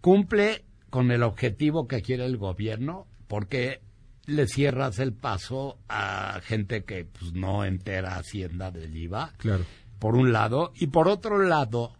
Cumple 0.00 0.64
con 0.90 1.10
el 1.10 1.22
objetivo 1.22 1.86
que 1.86 2.02
quiere 2.02 2.26
el 2.26 2.36
gobierno, 2.36 3.06
porque 3.28 3.80
le 4.26 4.46
cierras 4.46 4.98
el 4.98 5.12
paso 5.12 5.78
a 5.88 6.40
gente 6.42 6.84
que 6.84 7.04
pues, 7.04 7.32
no 7.32 7.64
entera 7.64 8.16
Hacienda 8.16 8.70
del 8.70 8.96
IVA, 8.96 9.32
claro. 9.38 9.64
por 9.98 10.16
un 10.16 10.32
lado, 10.32 10.72
y 10.74 10.88
por 10.88 11.08
otro 11.08 11.38
lado, 11.38 11.92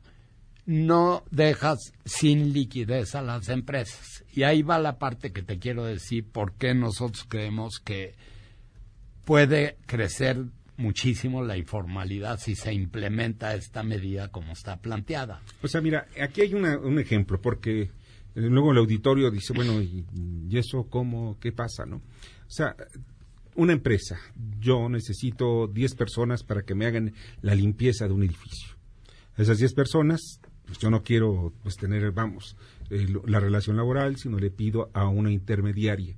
no 0.67 1.25
dejas 1.31 1.79
sin 2.05 2.53
liquidez 2.53 3.15
a 3.15 3.23
las 3.23 3.49
empresas. 3.49 4.25
Y 4.33 4.43
ahí 4.43 4.63
va 4.63 4.79
la 4.79 4.99
parte 4.99 5.33
que 5.33 5.43
te 5.43 5.59
quiero 5.59 5.85
decir, 5.85 6.29
por 6.31 6.55
qué 6.55 6.75
nosotros 6.75 7.25
creemos 7.29 7.79
que 7.83 8.15
puede 9.29 9.77
crecer 9.85 10.43
muchísimo 10.79 11.45
la 11.45 11.59
informalidad 11.59 12.39
si 12.39 12.55
se 12.55 12.73
implementa 12.73 13.55
esta 13.55 13.83
medida 13.83 14.29
como 14.29 14.53
está 14.53 14.81
planteada. 14.81 15.43
O 15.63 15.69
sea, 15.69 15.83
mira, 15.83 16.07
aquí 16.19 16.41
hay 16.41 16.55
un 16.55 16.99
ejemplo, 16.99 17.39
porque 17.39 17.83
eh, 17.83 17.91
luego 18.35 18.73
el 18.73 18.79
auditorio 18.79 19.31
dice, 19.31 19.53
bueno, 19.53 19.83
¿y, 19.83 20.07
eso 20.57 20.87
cómo, 20.89 21.39
qué 21.39 21.53
pasa, 21.53 21.85
no? 21.85 21.97
O 21.97 22.51
sea, 22.51 22.75
una 23.55 23.75
empresa, 23.75 24.19
yo 24.59 24.89
necesito 24.89 25.67
10 25.67 25.95
personas 25.95 26.43
para 26.43 26.63
que 26.63 26.75
me 26.75 26.87
hagan 26.87 27.13
la 27.43 27.55
limpieza 27.55 28.09
de 28.09 28.15
un 28.15 28.23
edificio. 28.23 28.77
Esas 29.37 29.59
10 29.59 29.75
personas, 29.75 30.41
pues 30.65 30.79
yo 30.79 30.89
no 30.89 31.03
quiero 31.03 31.53
pues 31.63 31.77
tener, 31.77 32.13
vamos, 32.13 32.57
eh, 32.89 33.07
la 33.27 33.41
relación 33.41 33.77
laboral, 33.77 34.17
sino 34.17 34.39
le 34.39 34.51
pido 34.51 34.89
a 34.95 35.07
una 35.07 35.31
intermediaria 35.31 36.17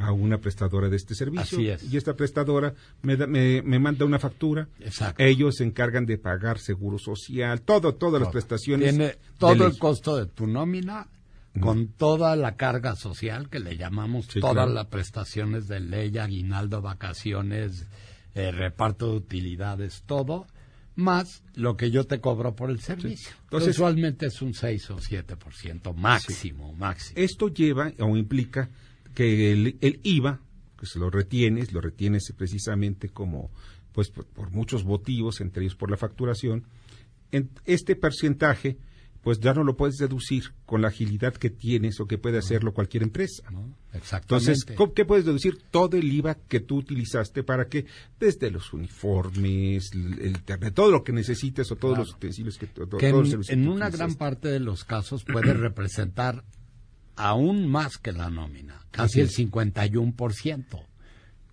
a 0.00 0.12
una 0.12 0.38
prestadora 0.38 0.88
de 0.88 0.96
este 0.96 1.14
servicio. 1.14 1.58
Así 1.58 1.68
es. 1.68 1.92
Y 1.92 1.96
esta 1.96 2.14
prestadora 2.14 2.74
me, 3.02 3.16
me, 3.62 3.78
manda 3.78 4.04
una 4.04 4.18
factura. 4.18 4.68
Exacto. 4.80 5.22
Ellos 5.22 5.56
se 5.56 5.64
encargan 5.64 6.06
de 6.06 6.18
pagar 6.18 6.58
seguro 6.58 6.98
social, 6.98 7.62
todo, 7.62 7.94
todas 7.94 8.20
las 8.20 8.30
prestaciones. 8.30 8.90
Tiene 8.90 9.16
todo 9.38 9.66
el 9.66 9.78
costo 9.78 10.16
de 10.16 10.26
tu 10.26 10.46
nómina 10.46 11.08
con 11.58 11.88
toda 11.88 12.36
la 12.36 12.56
carga 12.56 12.94
social 12.94 13.48
que 13.48 13.58
le 13.58 13.76
llamamos, 13.76 14.28
todas 14.28 14.70
las 14.70 14.86
prestaciones 14.86 15.66
de 15.66 15.80
ley, 15.80 16.16
aguinaldo, 16.16 16.80
vacaciones, 16.80 17.86
eh, 18.34 18.52
reparto 18.52 19.10
de 19.10 19.16
utilidades, 19.16 20.04
todo, 20.06 20.46
más 20.94 21.42
lo 21.54 21.76
que 21.76 21.90
yo 21.90 22.04
te 22.04 22.20
cobro 22.20 22.54
por 22.54 22.70
el 22.70 22.80
servicio. 22.80 23.32
Entonces, 23.44 23.76
Usualmente 23.76 24.26
es 24.26 24.40
un 24.42 24.54
6 24.54 24.90
o 24.90 24.98
7% 24.98 25.94
máximo, 25.94 26.72
máximo. 26.74 27.20
Esto 27.20 27.48
lleva 27.48 27.92
o 27.98 28.16
implica 28.16 28.70
que 29.14 29.52
el, 29.52 30.00
IVA, 30.02 30.40
que 30.78 30.86
se 30.86 30.98
lo 30.98 31.10
retienes, 31.10 31.72
lo 31.72 31.80
retienes 31.80 32.32
precisamente 32.36 33.08
como, 33.08 33.50
pues 33.92 34.10
por, 34.10 34.50
muchos 34.50 34.84
motivos, 34.84 35.40
entre 35.40 35.64
ellos 35.64 35.76
por 35.76 35.90
la 35.90 35.96
facturación, 35.96 36.64
en 37.32 37.50
este 37.64 37.96
porcentaje 37.96 38.78
pues 39.22 39.38
ya 39.38 39.52
no 39.52 39.64
lo 39.64 39.76
puedes 39.76 39.96
deducir 39.96 40.44
con 40.64 40.80
la 40.80 40.88
agilidad 40.88 41.34
que 41.34 41.50
tienes 41.50 42.00
o 42.00 42.06
que 42.06 42.16
puede 42.16 42.38
hacerlo 42.38 42.72
cualquier 42.72 43.02
empresa. 43.02 43.42
Exactamente. 43.92 44.52
Entonces, 44.52 44.94
¿qué 44.94 45.04
puedes 45.04 45.26
deducir? 45.26 45.58
Todo 45.70 45.96
el 45.98 46.10
IVA 46.10 46.36
que 46.48 46.60
tú 46.60 46.78
utilizaste 46.78 47.42
para 47.42 47.68
que, 47.68 47.84
desde 48.18 48.50
los 48.50 48.72
uniformes, 48.72 49.90
el, 49.92 50.26
internet, 50.26 50.72
todo 50.74 50.90
lo 50.90 51.04
que 51.04 51.12
necesites 51.12 51.70
o 51.70 51.76
todos 51.76 51.98
los 51.98 52.14
utensilios 52.14 52.56
que, 52.56 52.66
todo, 52.66 52.96
que 52.96 53.08
en, 53.08 53.40
en 53.48 53.68
una 53.68 53.90
gran 53.90 54.14
parte 54.14 54.48
de 54.48 54.60
los 54.60 54.84
casos 54.84 55.24
puede 55.24 55.52
representar 55.52 56.44
aún 57.16 57.66
más 57.66 57.98
que 57.98 58.12
la 58.12 58.30
nómina, 58.30 58.80
casi 58.90 59.20
el 59.20 59.30
51% 59.30 60.84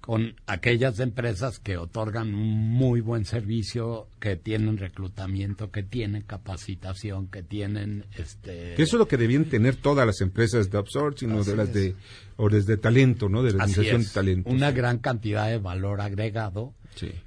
con 0.08 0.36
aquellas 0.46 1.02
empresas 1.02 1.60
que 1.60 1.76
otorgan 1.76 2.34
un 2.34 2.70
muy 2.70 3.02
buen 3.02 3.26
servicio, 3.26 4.08
que 4.22 4.38
tienen 4.38 4.78
reclutamiento, 4.78 5.70
que 5.70 5.84
tienen 5.84 6.22
capacitación, 6.22 7.28
que 7.28 7.44
tienen 7.44 8.06
este 8.16 8.82
eso 8.82 8.96
es 8.96 9.00
lo 9.00 9.10
que 9.10 9.18
debían 9.18 9.44
tener 9.50 9.76
todas 9.76 10.08
las 10.08 10.22
empresas 10.22 10.72
de 10.72 10.78
outsourcing 10.78 11.30
o 11.34 11.44
de 11.44 11.56
las 11.58 11.74
de 11.74 11.94
o 12.38 12.48
desde 12.48 12.78
talento, 12.78 13.28
¿no? 13.28 13.44
De 13.44 13.52
la 13.52 13.66
organización 13.66 14.04
de 14.04 14.08
talento. 14.08 14.50
Una 14.50 14.72
gran 14.72 15.00
cantidad 15.00 15.50
de 15.50 15.58
valor 15.58 16.00
agregado. 16.00 16.74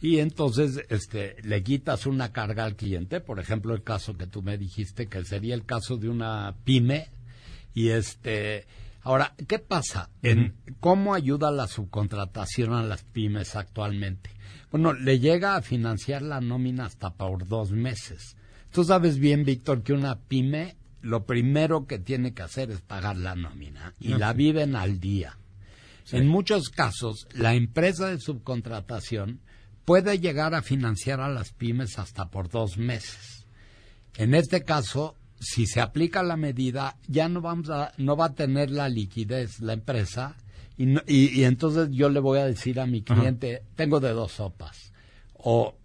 Y 0.01 0.21
entonces 0.21 0.81
este 0.89 1.37
le 1.43 1.63
quitas 1.63 2.07
una 2.07 2.33
carga 2.33 2.65
al 2.65 2.77
cliente, 2.77 3.21
por 3.21 3.41
ejemplo, 3.41 3.75
el 3.75 3.83
caso 3.83 4.17
que 4.17 4.27
tú 4.27 4.43
me 4.43 4.57
dijiste 4.57 5.07
que 5.07 5.23
sería 5.27 5.55
el 5.55 5.67
caso 5.67 5.99
de 5.99 6.09
una 6.09 6.57
pyme 6.65 7.11
y 7.75 7.91
este 7.91 8.67
Ahora, 9.03 9.35
¿qué 9.49 9.59
pasa? 9.59 10.11
En 10.23 10.55
¿Cómo 10.79 11.15
ayuda 11.15 11.51
la 11.51 11.67
subcontratación 11.67 12.75
a 12.75 12.83
las 12.83 13.03
pymes 13.03 13.57
actualmente? 13.57 14.31
Bueno, 14.71 14.93
le 14.93 15.19
llega 15.19 15.57
a 15.57 15.63
financiar 15.63 16.23
la 16.23 16.41
nómina 16.41 16.87
hasta 16.87 17.15
por 17.15 17.49
dos 17.49 17.73
meses. 17.73 18.37
Tú 18.71 18.85
sabes 18.85 19.19
bien, 19.19 19.45
Víctor, 19.45 19.83
que 19.83 19.95
una 19.95 20.19
pyme 20.19 20.77
lo 21.03 21.25
primero 21.25 21.87
que 21.87 21.99
tiene 21.99 22.35
que 22.35 22.43
hacer 22.43 22.71
es 22.71 22.83
pagar 22.83 23.17
la 23.17 23.35
nómina 23.35 23.95
y 23.99 24.09
la 24.09 24.35
viven 24.35 24.77
al 24.77 25.01
día. 25.01 25.39
En 26.13 26.29
muchos 26.29 26.69
casos, 26.69 27.27
la 27.33 27.55
empresa 27.55 28.09
de 28.09 28.21
subcontratación 28.21 29.41
puede 29.85 30.19
llegar 30.19 30.55
a 30.55 30.63
financiar 30.63 31.21
a 31.21 31.29
las 31.29 31.53
pymes 31.53 31.99
hasta 31.99 32.31
por 32.31 32.49
dos 32.49 32.77
meses. 32.77 33.47
En 34.17 34.35
este 34.35 34.63
caso, 34.65 35.17
si 35.41 35.67
se 35.67 35.81
aplica 35.81 36.23
la 36.23 36.37
medida, 36.37 36.97
ya 37.09 37.29
no 37.29 37.41
vamos 37.41 37.71
a, 37.71 37.93
no 37.97 38.17
va 38.17 38.27
a 38.27 38.35
tener 38.35 38.71
la 38.71 38.89
liquidez 38.89 39.61
la 39.61 39.73
empresa 39.73 40.37
y, 40.77 40.97
y, 41.07 41.45
entonces 41.45 41.89
yo 41.91 42.09
le 42.09 42.21
voy 42.21 42.39
a 42.39 42.47
decir 42.47 42.81
a 42.81 42.87
mi 42.87 43.03
cliente, 43.03 43.63
tengo 43.75 44.01
de 44.01 44.11
dos 44.11 44.33
sopas, 44.33 44.93
o 45.35 45.77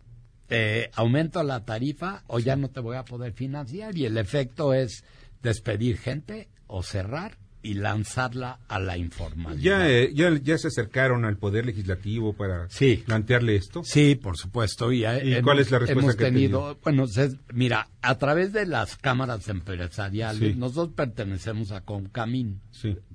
eh, 0.50 0.92
aumento 0.94 1.42
la 1.44 1.66
tarifa 1.66 2.24
o 2.28 2.40
ya 2.40 2.56
no 2.56 2.70
te 2.70 2.80
voy 2.80 2.98
a 2.98 3.04
poder 3.04 3.34
financiar 3.34 3.98
y 3.98 4.06
el 4.06 4.18
efecto 4.18 4.74
es 4.74 5.04
despedir 5.42 5.98
gente 5.98 6.50
o 6.68 6.84
cerrar 6.84 7.38
y 7.66 7.74
lanzarla 7.74 8.60
a 8.68 8.80
la 8.80 8.96
informalidad. 8.96 9.60
¿Ya, 9.60 9.90
eh, 9.90 10.12
ya, 10.14 10.30
ya 10.38 10.58
se 10.60 10.68
acercaron 10.68 11.26
al 11.26 11.38
Poder 11.38 11.66
Legislativo 11.66 12.34
para 12.34 12.68
plantearle 13.06 13.56
esto? 13.56 13.82
Sí, 13.84 14.14
por 14.14 14.38
supuesto. 14.38 14.94
¿Y, 14.94 15.02
cuál 15.42 15.60
es 15.60 15.72
la 15.72 15.80
respuesta 15.80 15.92
hemos 15.92 16.16
tenido? 16.16 16.78
Bueno, 16.84 17.06
mira, 17.54 17.90
a 18.04 18.18
través 18.20 18.54
de 18.54 18.68
las 18.68 18.98
cámaras 18.98 19.50
empresariales, 19.50 20.56
nosotros 20.56 20.94
pertenecemos 20.96 21.72
a 21.72 21.82
Concamín. 21.82 22.62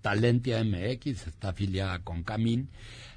Talentia 0.00 0.64
MX 0.64 1.28
está 1.28 1.50
afiliada 1.50 1.94
a 1.94 2.02
Concamín. 2.02 2.70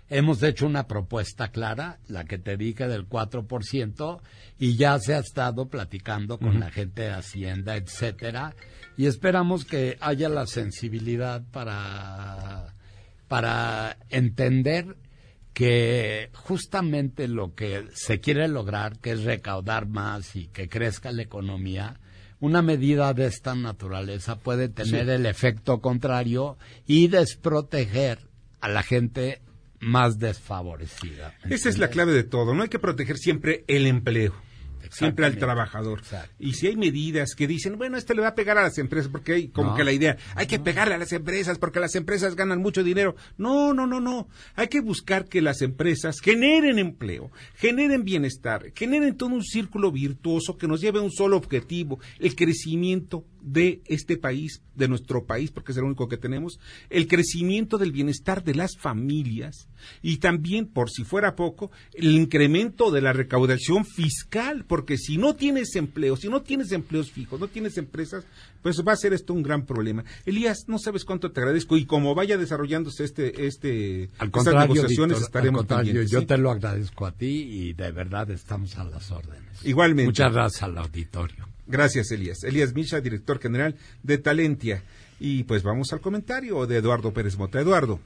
Hemos 0.10 0.44
hecho 0.44 0.68
una 0.68 0.86
propuesta 0.86 1.48
clara, 1.48 1.98
la 2.08 2.26
que 2.26 2.38
te 2.38 2.58
dije 2.58 2.88
del 2.88 3.10
4%, 3.10 4.22
y 4.60 4.76
ya 4.76 5.00
se 5.00 5.16
ha 5.16 5.20
estado 5.20 5.68
platicando 5.68 6.38
con 6.38 6.60
la 6.60 6.70
gente 6.70 7.04
de 7.04 7.12
Hacienda, 7.12 7.76
etcétera 7.76 8.54
y 8.98 9.08
esperamos 9.08 9.66
que 9.66 9.98
haya 10.00 10.30
la 10.30 10.46
sensibilidad 10.46 11.44
para, 11.52 12.74
para 13.28 13.98
entender 14.10 14.96
que 15.54 16.30
justamente 16.34 17.28
lo 17.28 17.54
que 17.54 17.86
se 17.94 18.20
quiere 18.20 18.48
lograr, 18.48 19.00
que 19.00 19.12
es 19.12 19.24
recaudar 19.24 19.88
más 19.88 20.36
y 20.36 20.48
que 20.48 20.68
crezca 20.68 21.12
la 21.12 21.22
economía, 21.22 22.00
una 22.40 22.62
medida 22.62 23.14
de 23.14 23.28
esta 23.28 23.56
naturaleza 23.56 24.38
puede 24.40 24.68
tener 24.68 25.10
el 25.10 25.26
efecto 25.26 25.80
contrario 25.80 26.58
y 26.86 27.08
desproteger 27.08 28.20
a 28.60 28.68
la 28.68 28.84
gente 28.84 29.42
más 29.80 30.18
desfavorecida. 30.18 31.36
Esa 31.50 31.70
es 31.70 31.78
la 31.78 31.90
clave 31.90 32.14
de 32.14 32.24
todo, 32.24 32.54
no 32.54 32.64
hay 32.64 32.70
que 32.70 32.80
proteger 32.80 33.18
siempre 33.18 33.64
el 33.68 33.86
empleo 33.86 34.34
siempre 34.92 35.26
al 35.26 35.38
trabajador. 35.38 36.02
Y 36.40 36.54
si 36.54 36.68
hay 36.68 36.76
medidas 36.76 37.36
que 37.36 37.48
dicen, 37.48 37.78
bueno, 37.78 37.98
esto 37.98 38.14
le 38.14 38.22
va 38.22 38.30
a 38.30 38.36
pegar 38.36 38.58
a 38.58 38.64
las 38.64 38.78
empresas, 38.78 39.10
porque 39.12 39.34
hay 39.34 39.48
como 39.50 39.76
que 39.76 39.84
la 39.84 39.92
idea, 39.92 40.18
hay 40.36 40.48
que 40.48 40.60
pegarle 40.60 40.96
a 40.96 40.98
las 40.98 41.12
empresas 41.12 41.58
porque 41.58 41.80
las 41.80 41.96
empresas 41.96 42.36
ganan 42.36 42.60
mucho 42.60 42.84
dinero. 42.84 43.16
No, 43.38 43.74
no, 43.74 43.88
no, 43.88 44.00
no. 44.00 44.28
Hay 44.56 44.68
que 44.68 44.82
buscar 44.82 45.26
que 45.26 45.42
las 45.42 45.62
empresas 45.62 46.20
generen 46.20 46.80
empleo, 46.80 47.32
generen 47.56 48.04
bienestar, 48.04 48.72
generen 48.76 49.16
todo 49.16 49.30
un 49.30 49.44
círculo 49.44 49.92
virtuoso 49.92 50.58
que 50.58 50.68
nos 50.68 50.82
lleve 50.82 51.00
a 51.00 51.04
un 51.04 51.12
solo 51.12 51.38
objetivo, 51.38 52.00
el 52.20 52.36
crecimiento 52.36 53.26
de 53.42 53.82
este 53.86 54.18
país, 54.18 54.62
de 54.76 54.88
nuestro 54.88 55.26
país, 55.26 55.52
porque 55.52 55.72
es 55.72 55.78
el 55.78 55.84
único 55.84 56.08
que 56.08 56.18
tenemos, 56.18 56.60
el 56.90 57.08
crecimiento 57.08 57.78
del 57.78 57.92
bienestar 57.92 58.44
de 58.44 58.56
las 58.56 58.78
familias 58.78 59.68
y 60.02 60.18
también, 60.18 60.68
por 60.68 60.90
si 60.90 61.04
fuera 61.04 61.36
poco, 61.36 61.72
el 61.94 62.12
incremento 62.12 62.92
de 62.92 63.02
la 63.02 63.14
recaudación 63.14 63.86
fiscal, 63.86 64.66
porque 64.66 64.98
si 64.98 65.18
no 65.18 65.36
tienes 65.36 65.76
empleo, 65.76 66.16
si 66.16 66.30
no 66.30 66.42
tienes 66.42 66.72
empleos 66.72 67.12
fijos, 67.12 67.40
no 67.40 67.48
tienes 67.48 67.78
empresas, 67.78 68.26
pues 68.62 68.82
va 68.88 68.94
a 68.94 68.98
ser 68.98 69.14
esto 69.14 69.34
un 69.34 69.44
gran 69.44 69.66
problema. 69.66 70.04
Elías, 70.26 70.66
no 70.68 70.80
sabes 70.80 71.06
cuánto 71.06 71.32
te 71.32 71.40
agradezco 71.40 71.78
y 71.78 71.86
como 71.86 72.16
vaya 72.16 72.38
desarrollándose 72.38 73.04
este, 73.04 73.46
este, 73.46 74.10
al 74.18 74.30
estas 74.30 74.56
negociaciones 74.56 75.22
estaremos 75.22 75.66
Yo 76.10 76.26
te 76.26 76.38
lo 76.38 76.52
agradezco 76.52 77.06
a 77.06 77.12
ti 77.12 77.48
y 77.50 77.74
de 77.74 77.92
verdad 77.92 78.30
estamos 78.32 78.78
a 78.78 78.84
las 78.84 79.12
órdenes. 79.12 79.66
Igualmente. 79.66 80.06
Muchas 80.06 80.34
gracias 80.34 80.64
al 80.64 80.78
auditorio. 80.78 81.53
Gracias, 81.68 82.12
Elías. 82.12 82.44
Elías 82.44 82.74
Misha, 82.74 83.00
director 83.00 83.40
general 83.40 83.76
de 84.04 84.18
Talentia. 84.18 84.84
Y 85.20 85.44
pues 85.46 85.64
vamos 85.64 85.94
al 85.94 86.02
comentario 86.02 86.66
de 86.66 86.78
Eduardo 86.78 87.14
Pérez 87.14 87.38
Mota. 87.38 87.60
Eduardo. 87.60 88.00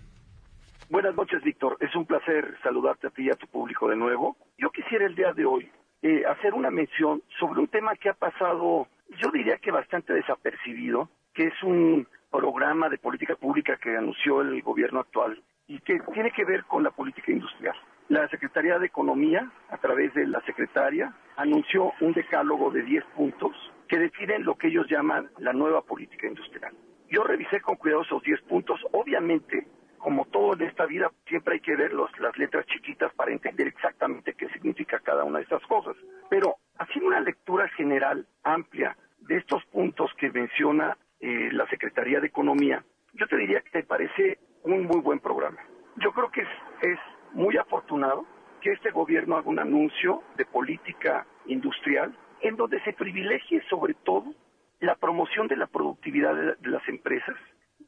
Buenas 0.89 1.15
noches, 1.15 1.43
Víctor. 1.43 1.77
Es 1.79 1.93
un 1.95 2.05
placer 2.05 2.55
saludarte 2.63 3.07
a 3.07 3.09
ti 3.09 3.23
y 3.23 3.29
a 3.29 3.35
tu 3.35 3.47
público 3.47 3.89
de 3.89 3.95
nuevo. 3.95 4.37
Yo 4.57 4.69
quisiera 4.69 5.05
el 5.05 5.15
día 5.15 5.33
de 5.33 5.45
hoy 5.45 5.69
eh, 6.01 6.23
hacer 6.25 6.53
una 6.53 6.69
mención 6.69 7.21
sobre 7.39 7.59
un 7.59 7.67
tema 7.67 7.95
que 7.95 8.09
ha 8.09 8.13
pasado, 8.13 8.87
yo 9.21 9.31
diría 9.31 9.57
que 9.57 9.71
bastante 9.71 10.13
desapercibido, 10.13 11.09
que 11.33 11.47
es 11.47 11.63
un 11.63 12.07
programa 12.31 12.87
de 12.87 12.97
política 12.97 13.35
pública 13.35 13.77
que 13.81 13.97
anunció 13.97 14.41
el 14.41 14.61
gobierno 14.61 14.99
actual 14.99 15.41
y 15.67 15.79
que 15.79 15.99
tiene 16.13 16.31
que 16.31 16.45
ver 16.45 16.63
con 16.65 16.83
la 16.83 16.91
política 16.91 17.31
industrial. 17.31 17.75
La 18.09 18.25
Secretaría 18.29 18.79
de 18.79 18.85
Economía, 18.85 19.51
a 19.69 19.77
través 19.79 20.13
de 20.13 20.25
la 20.27 20.39
secretaria, 20.41 21.13
anunció 21.35 21.91
un 21.99 22.13
decálogo 22.13 22.71
de 22.71 22.81
10 22.83 23.03
puntos 23.15 23.51
que 23.89 23.99
definen 23.99 24.45
lo 24.45 24.55
que 24.55 24.67
ellos 24.67 24.87
llaman 24.89 25.29
la 25.39 25.51
nueva 25.51 25.81
política 25.81 26.25
industrial. 26.25 26.73
Yo 27.09 27.25
revisé 27.25 27.59
con 27.59 27.75
cuidado 27.75 28.03
esos 28.03 28.23
10 28.23 28.43
puntos. 28.43 28.79
Obviamente, 28.93 29.67
como 29.97 30.23
todo 30.23 30.53
en 30.53 30.61
esta 30.61 30.85
vida, 30.85 31.11
siempre 31.27 31.55
hay 31.55 31.59
que 31.59 31.75
ver 31.75 31.91
las 31.93 32.37
letras 32.37 32.65
chiquitas 32.67 33.13
para 33.13 33.33
entender 33.33 33.67
exactamente 33.67 34.35
qué 34.35 34.47
significa 34.49 34.99
cada 34.99 35.25
una 35.25 35.39
de 35.39 35.43
estas 35.43 35.63
cosas. 35.63 35.97
Pero 36.29 36.55
haciendo 36.77 37.09
una 37.09 37.19
lectura 37.19 37.67
general, 37.69 38.25
amplia, 38.43 38.95
de 39.19 39.35
estos 39.35 39.65
puntos 39.65 40.11
que 40.17 40.31
menciona 40.31 40.97
eh, 41.19 41.49
la 41.51 41.67
Secretaría 41.67 42.21
de 42.21 42.27
Economía, 42.27 42.85
yo 43.15 43.27
te 43.27 43.35
diría 43.35 43.59
que 43.59 43.79
me 43.79 43.83
parece 43.83 44.39
un 44.63 44.85
muy 44.85 45.01
buen 45.01 45.19
programa. 45.19 45.59
Yo 45.97 46.13
creo 46.13 46.31
que 46.31 46.41
es 46.41 46.99
muy 47.37 47.55
afortunado 47.55 48.25
que 48.61 48.71
este 48.71 48.89
gobierno 48.89 49.37
haga 49.37 49.47
un 49.47 49.59
anuncio 49.59 50.23
de 50.37 50.45
política 50.45 51.27
industrial 51.45 52.17
en 52.41 52.55
donde 52.55 52.81
se 52.81 52.93
privilegie 52.93 53.61
sobre 53.69 53.93
todo 53.93 54.33
la 54.79 54.95
promoción 54.95 55.47
de 55.47 55.55
la 55.55 55.67
productividad 55.67 56.35
de, 56.35 56.69
las 56.69 56.87
empresas, 56.87 57.35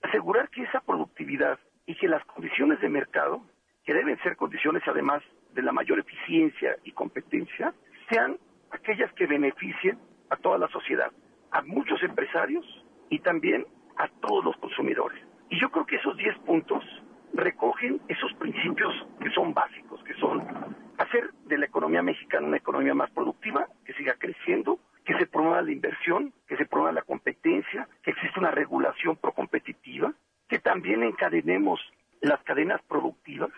asegurar 0.04 0.50
que 0.50 0.62
esa 0.62 0.82
productividad 0.82 1.60
y 1.88 1.96
que 1.96 2.08
las 2.08 2.24
condiciones 2.26 2.80
de 2.80 2.90
mercado, 2.90 3.42
que 3.84 3.96
deben 3.96 4.20
ser 4.22 4.36
condiciones 4.36 4.84
además 4.86 5.24
de 5.54 5.64
la 5.64 5.72
mayor 5.72 5.98
eficiencia 5.98 6.78
y 6.84 6.92
competencia, 6.92 7.74
sean 8.12 8.38
aquellas 8.70 9.12
que 9.14 9.26
beneficien 9.26 9.98
a 10.30 10.36
toda 10.38 10.60
la 10.60 10.68
sociedad, 10.68 11.12
a 11.50 11.64
muchos 11.64 12.02
empresarios 12.04 12.66
y 13.10 13.18
también 13.20 13.66
a 13.98 14.08
todos 14.22 14.46
los 14.46 14.58
consumidores. 14.58 15.24
Y 15.50 15.60
yo 15.60 15.72
creo 15.72 15.88
que 15.88 15.96
esos 15.96 16.16
10 16.18 16.38
puntos 16.40 16.84
recogen 17.34 18.02
esos 18.08 18.34
principios 18.34 18.94
que 19.22 19.30
son 19.32 19.54
básicos, 19.54 20.04
que 20.04 20.14
son 20.16 20.46
hacer 20.98 21.32
de 21.46 21.58
la 21.58 21.66
economía 21.66 22.02
mexicana 22.02 22.48
una 22.48 22.58
economía 22.58 22.94
más 22.94 23.10
productiva, 23.12 23.68
que 23.86 23.94
siga 23.94 24.16
creciendo, 24.16 24.80
que 25.06 25.18
se 25.18 25.26
promueva 25.26 25.62
la 25.62 25.72
inversión, 25.72 26.34
que 26.48 26.58
se 26.58 26.66
promueva 26.66 26.94
la 26.94 27.02
competencia, 27.02 27.88
que 28.04 28.12
exista 28.12 28.40
una 28.40 28.52
regulación 28.52 29.16
procompetitiva, 29.16 30.14
que 30.48 30.60
también 30.60 31.04
encadenemos 31.04 31.80
las 32.22 32.42
cadenas 32.44 32.82
productivas 32.88 33.52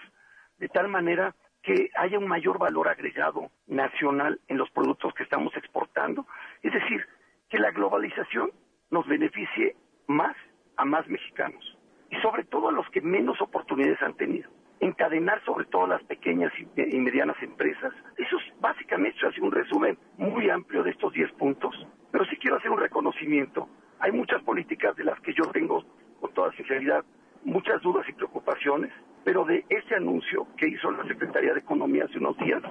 de 0.60 0.70
tal 0.70 0.88
manera 0.88 1.36
que 1.64 1.90
haya 1.96 2.20
un 2.20 2.28
mayor 2.28 2.60
valor 2.60 2.88
agregado 2.88 3.50
nacional 3.68 4.40
en 4.48 4.58
los 4.58 4.70
productos 4.72 5.14
que 5.14 5.24
estamos 5.24 5.56
exportando. 5.58 6.26
Es 6.62 6.74
decir, 6.74 7.06
que 7.50 7.60
la 7.60 7.72
globalización 7.72 8.52
nos 8.92 9.08
beneficie 9.08 9.76
más 10.08 10.36
a 10.78 10.86
más 10.86 11.08
mexicanos 11.08 11.78
y 12.12 12.16
sobre 12.22 12.44
todo 12.44 12.70
a 12.70 12.72
los 12.72 12.88
que 12.90 13.02
menos 13.02 13.42
oportunidades 13.42 14.02
han 14.02 14.16
tenido. 14.16 14.50
Encadenar 14.80 15.44
sobre 15.46 15.66
todo 15.66 15.88
las 15.88 16.04
pequeñas 16.04 16.52
y 16.60 16.98
medianas 16.98 17.38
empresas. 17.42 17.94
Eso 18.18 18.38
es 18.38 18.60
básicamente, 18.60 19.18
yo 19.22 19.30
hace 19.30 19.42
un 19.42 19.52
resumen 19.52 19.98
muy 20.18 20.50
amplio 20.50 20.84
de 20.84 20.92
estos 20.92 21.14
10 21.14 21.32
puntos, 21.34 21.74
pero 22.12 22.26
sí 22.26 22.36
quiero 22.38 22.58
hacer 22.58 22.72
un 22.72 22.80
reconocimiento. 22.80 23.70
Hay 24.00 24.12
muchas 24.12 24.42
políticas 24.44 24.96
de 24.96 25.04
las 25.04 25.20
que 25.22 25.34
yo 25.34 25.50
tengo, 25.52 25.84
con 26.20 26.34
toda 26.34 26.52
sinceridad, 26.54 27.06
muchas 27.44 27.82
dudas 27.82 28.08
y 28.10 28.14
preocupaciones, 28.14 28.92
pero 29.24 29.46
de 29.46 29.64
ese 29.70 29.96
anuncio 29.96 30.48
que 30.58 30.68
hizo 30.68 30.92
la 30.92 31.04
Secretaría 31.08 31.54
de 31.54 31.60
Economía 31.60 32.06
hace 32.06 32.18
unos 32.18 32.38
días, 32.40 32.62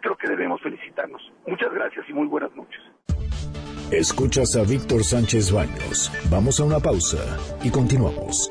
creo 0.00 0.16
que 0.16 0.28
debemos 0.28 0.60
felicitarnos. 0.60 1.22
Muchas 1.46 1.72
gracias 1.72 2.08
y 2.08 2.12
muy 2.12 2.26
buenas 2.26 2.54
noches. 2.56 2.80
Escuchas 3.92 4.56
a 4.56 4.62
Víctor 4.62 5.02
Sánchez 5.02 5.52
Baños. 5.52 6.12
Vamos 6.30 6.60
a 6.60 6.64
una 6.64 6.78
pausa 6.78 7.18
y 7.62 7.70
continuamos. 7.70 8.48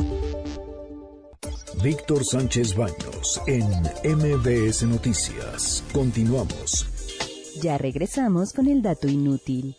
Víctor 1.84 2.25
Sánchez 2.25 2.75
Baños 2.75 3.41
en 3.47 3.63
MBS 4.03 4.84
Noticias. 4.84 5.82
Continuamos. 5.93 6.86
Ya 7.61 7.77
regresamos 7.77 8.51
con 8.51 8.67
el 8.67 8.82
dato 8.82 9.07
inútil. 9.07 9.75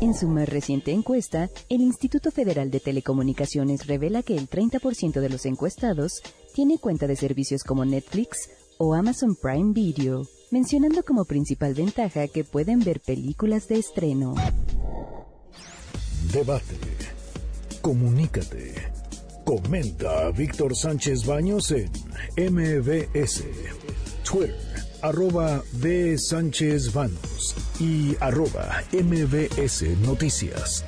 En 0.00 0.14
su 0.14 0.26
más 0.26 0.48
reciente 0.48 0.90
encuesta, 0.90 1.48
el 1.68 1.82
Instituto 1.82 2.32
Federal 2.32 2.70
de 2.72 2.80
Telecomunicaciones 2.80 3.86
revela 3.86 4.24
que 4.24 4.36
el 4.36 4.50
30% 4.50 5.20
de 5.20 5.28
los 5.28 5.46
encuestados 5.46 6.20
tiene 6.52 6.78
cuenta 6.78 7.06
de 7.06 7.14
servicios 7.14 7.62
como 7.62 7.84
Netflix 7.84 8.50
o 8.78 8.94
Amazon 8.94 9.36
Prime 9.36 9.72
Video, 9.72 10.26
mencionando 10.50 11.04
como 11.04 11.26
principal 11.26 11.74
ventaja 11.74 12.26
que 12.26 12.42
pueden 12.42 12.80
ver 12.80 13.00
películas 13.00 13.68
de 13.68 13.78
estreno. 13.78 14.34
Debate. 16.32 16.76
Comunícate. 17.80 19.05
Comenta 19.46 20.32
Víctor 20.32 20.74
Sánchez 20.74 21.24
Baños 21.24 21.70
en 21.70 21.88
MBS, 22.36 23.44
Twitter, 24.24 24.58
arroba 25.02 25.62
B. 25.74 26.18
Sánchez 26.18 26.92
Baños 26.92 27.54
y 27.78 28.16
arroba 28.18 28.82
MBS 28.90 29.82
Noticias. 30.00 30.84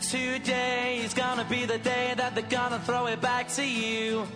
Today 0.00 1.02
is 1.04 1.14
gonna 1.14 1.46
be 1.48 1.66
the 1.66 1.78
day 1.78 2.14
that 2.16 2.34
they're 2.34 2.50
gonna 2.50 2.80
throw 2.80 3.06
it 3.06 3.20
back 3.20 3.46
to 3.54 3.62
you. 3.62 4.26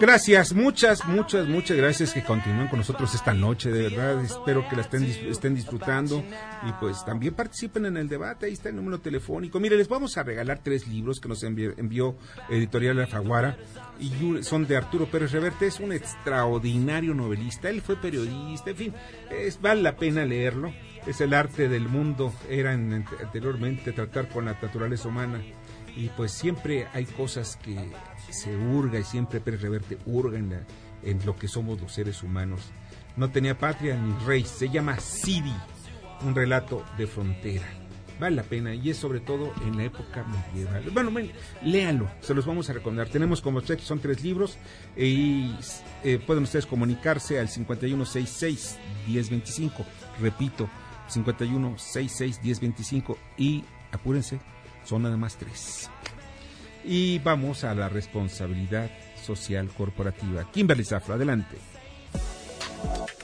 Gracias, 0.00 0.52
muchas, 0.52 1.04
muchas, 1.06 1.48
muchas 1.48 1.76
gracias 1.76 2.12
que 2.12 2.22
continúen 2.22 2.68
con 2.68 2.78
nosotros 2.78 3.12
esta 3.16 3.34
noche, 3.34 3.72
de 3.72 3.88
verdad, 3.88 4.22
espero 4.22 4.68
que 4.68 4.76
la 4.76 4.82
estén, 4.82 5.02
estén 5.02 5.56
disfrutando 5.56 6.22
y 6.68 6.72
pues 6.78 7.04
también 7.04 7.34
participen 7.34 7.86
en 7.86 7.96
el 7.96 8.08
debate, 8.08 8.46
ahí 8.46 8.52
está 8.52 8.68
el 8.68 8.76
número 8.76 9.00
telefónico. 9.00 9.58
Mire, 9.58 9.76
les 9.76 9.88
vamos 9.88 10.16
a 10.16 10.22
regalar 10.22 10.60
tres 10.62 10.86
libros 10.86 11.18
que 11.18 11.28
nos 11.28 11.42
envió, 11.42 11.74
envió 11.76 12.16
Editorial 12.48 13.00
Alfaguara 13.00 13.58
y 13.98 14.44
son 14.44 14.68
de 14.68 14.76
Arturo 14.76 15.06
Pérez 15.06 15.32
Reverte, 15.32 15.66
es 15.66 15.80
un 15.80 15.92
extraordinario 15.92 17.12
novelista, 17.12 17.70
él 17.70 17.82
fue 17.82 17.96
periodista, 17.96 18.70
en 18.70 18.76
fin, 18.76 18.94
es, 19.30 19.60
vale 19.60 19.82
la 19.82 19.96
pena 19.96 20.24
leerlo 20.24 20.72
es 21.06 21.20
el 21.20 21.34
arte 21.34 21.68
del 21.68 21.88
mundo, 21.88 22.32
era 22.50 22.72
anteriormente 22.72 23.92
tratar 23.92 24.28
con 24.28 24.46
la 24.46 24.52
naturaleza 24.52 25.08
humana. 25.08 25.40
Y 25.96 26.08
pues 26.10 26.32
siempre 26.32 26.88
hay 26.92 27.06
cosas 27.06 27.56
que 27.56 27.76
se 28.30 28.54
hurga 28.56 28.98
y 28.98 29.04
siempre 29.04 29.40
Pérez 29.40 29.62
Reverte 29.62 29.98
hurga 30.04 30.38
en, 30.38 30.66
en 31.02 31.24
lo 31.24 31.36
que 31.36 31.48
somos 31.48 31.80
los 31.80 31.92
seres 31.92 32.22
humanos. 32.22 32.60
No 33.16 33.30
tenía 33.30 33.56
patria 33.56 33.96
ni 33.96 34.12
rey, 34.26 34.44
se 34.44 34.68
llama 34.68 34.98
Sidi, 34.98 35.54
un 36.22 36.34
relato 36.34 36.84
de 36.98 37.06
frontera. 37.06 37.66
Vale 38.18 38.36
la 38.36 38.42
pena 38.42 38.74
y 38.74 38.90
es 38.90 38.96
sobre 38.96 39.20
todo 39.20 39.52
en 39.66 39.76
la 39.76 39.84
época 39.84 40.24
medieval. 40.24 40.82
Bueno, 40.90 41.12
léanlo, 41.62 42.10
se 42.20 42.34
los 42.34 42.46
vamos 42.46 42.68
a 42.70 42.72
recomendar. 42.72 43.08
Tenemos 43.08 43.42
como 43.42 43.60
tres, 43.60 43.82
son 43.82 44.00
tres 44.00 44.22
libros 44.22 44.56
y 44.96 45.54
eh, 46.02 46.18
pueden 46.26 46.44
ustedes 46.44 46.64
comunicarse 46.64 47.38
al 47.38 47.48
5166 47.48 48.78
1025. 49.06 49.84
Repito, 50.20 50.68
51 51.08 51.78
66 51.78 52.40
10 52.42 52.60
25 52.60 53.18
y 53.36 53.64
apúrense, 53.92 54.40
son 54.84 55.02
nada 55.02 55.16
más 55.16 55.36
tres. 55.36 55.90
Y 56.84 57.18
vamos 57.18 57.64
a 57.64 57.74
la 57.74 57.88
responsabilidad 57.88 58.90
social 59.20 59.68
corporativa. 59.76 60.50
Kimberly 60.52 60.84
Zafra, 60.84 61.16
adelante. 61.16 61.56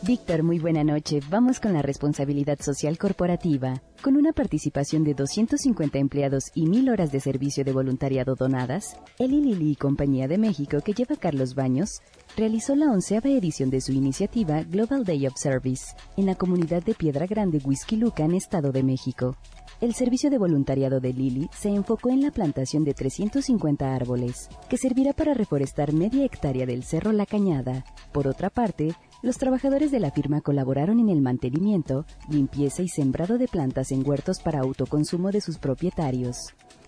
Víctor, 0.03 0.43
muy 0.43 0.59
buena 0.59 0.83
noche. 0.83 1.21
Vamos 1.31 1.61
con 1.61 1.73
la 1.75 1.83
responsabilidad 1.83 2.59
social 2.61 2.99
corporativa. 2.99 3.83
Con 4.03 4.17
una 4.17 4.33
participación 4.33 5.05
de 5.05 5.15
250 5.15 5.97
empleados 5.97 6.51
y 6.57 6.67
mil 6.67 6.89
horas 6.89 7.13
de 7.13 7.21
servicio 7.21 7.63
de 7.63 7.71
voluntariado 7.71 8.35
donadas, 8.35 8.97
Eli 9.21 9.41
Lili 9.41 9.71
y 9.71 9.77
Compañía 9.77 10.27
de 10.27 10.39
México, 10.39 10.79
que 10.85 10.93
lleva 10.93 11.15
Carlos 11.15 11.55
Baños, 11.55 12.01
realizó 12.37 12.75
la 12.75 12.91
onceava 12.91 13.31
edición 13.31 13.71
de 13.71 13.81
su 13.81 13.93
iniciativa 13.93 14.65
Global 14.65 15.05
Day 15.05 15.29
of 15.29 15.35
Service 15.37 15.95
en 16.17 16.27
la 16.27 16.35
comunidad 16.35 16.83
de 16.83 16.95
Piedra 16.95 17.27
Grande, 17.27 17.61
Whisky 17.65 17.95
Lucan, 17.95 18.35
Estado 18.35 18.73
de 18.73 18.83
México. 18.83 19.37
El 19.81 19.95
servicio 19.95 20.31
de 20.31 20.39
voluntariado 20.39 20.99
de 20.99 21.13
Lili 21.13 21.49
se 21.57 21.69
enfocó 21.69 22.11
en 22.11 22.23
la 22.23 22.33
plantación 22.33 22.83
de 22.83 22.95
350 22.95 23.95
árboles, 23.95 24.49
que 24.69 24.79
servirá 24.79 25.13
para 25.13 25.33
reforestar 25.33 25.93
media 25.93 26.25
hectárea 26.25 26.67
del 26.67 26.83
Cerro 26.83 27.13
La 27.13 27.27
Cañada. 27.27 27.85
Por 28.13 28.27
otra 28.27 28.51
parte, 28.51 28.95
los 29.23 29.39
trabajadores 29.39 29.91
de 29.91 30.01
la 30.01 30.11
firma 30.11 30.41
colaboraron 30.41 30.99
en 31.01 31.09
el 31.09 31.23
mantenimiento, 31.23 32.05
limpieza 32.29 32.83
y 32.83 32.89
sembrado 32.89 33.39
de 33.39 33.49
plantas 33.49 33.93
en 33.93 34.07
huertos 34.07 34.41
para 34.41 34.61
autoconsumo 34.61 35.31
de 35.31 35.41
sus 35.41 35.59
propietarios. 35.59 36.37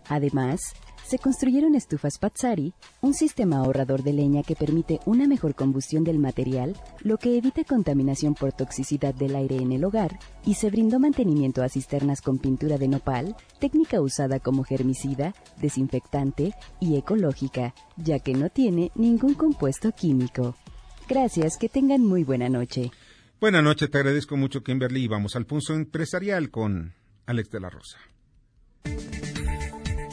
Además, 0.09 0.61
se 1.07 1.18
construyeron 1.18 1.74
estufas 1.74 2.18
Pazzari, 2.18 2.72
un 3.03 3.12
sistema 3.12 3.59
ahorrador 3.59 4.03
de 4.03 4.14
leña 4.14 4.43
que 4.43 4.57
permite 4.57 5.01
una 5.05 5.26
mejor 5.26 5.55
combustión 5.55 6.03
del 6.03 6.18
material, 6.18 6.76
lo 7.01 7.18
que 7.18 7.37
evita 7.37 7.62
contaminación 7.62 8.35
por 8.35 8.53
toxicidad 8.53 9.14
del 9.14 9.37
aire 9.37 9.57
en 9.57 9.72
el 9.72 9.85
hogar, 9.85 10.18
y 10.47 10.55
se 10.55 10.70
brindó 10.70 10.99
mantenimiento 10.99 11.62
a 11.62 11.68
cisternas 11.68 12.22
con 12.22 12.39
pintura 12.39 12.78
de 12.78 12.89
nopal, 12.89 13.37
técnica 13.61 14.01
usada 14.01 14.41
como 14.41 14.64
germicida, 14.64 15.35
desinfectante 15.61 16.55
y 16.80 16.97
ecológica, 16.97 17.74
ya 17.97 18.18
que 18.18 18.32
no 18.32 18.49
tiene 18.49 18.91
ningún 18.95 19.35
compuesto 19.35 19.93
químico. 19.93 20.55
Gracias, 21.09 21.57
que 21.59 21.69
tengan 21.69 22.03
muy 22.03 22.25
buena 22.25 22.49
noche. 22.49 22.91
Buenas 23.41 23.63
noches, 23.63 23.91
te 23.91 23.99
agradezco 23.99 24.37
mucho, 24.37 24.63
Kimberly. 24.63 25.07
Vamos 25.07 25.37
al 25.37 25.45
punto 25.45 25.75
empresarial 25.75 26.51
con 26.51 26.95
Alex 27.27 27.51
de 27.51 27.61
la 27.61 27.71
Rosa. 27.71 27.99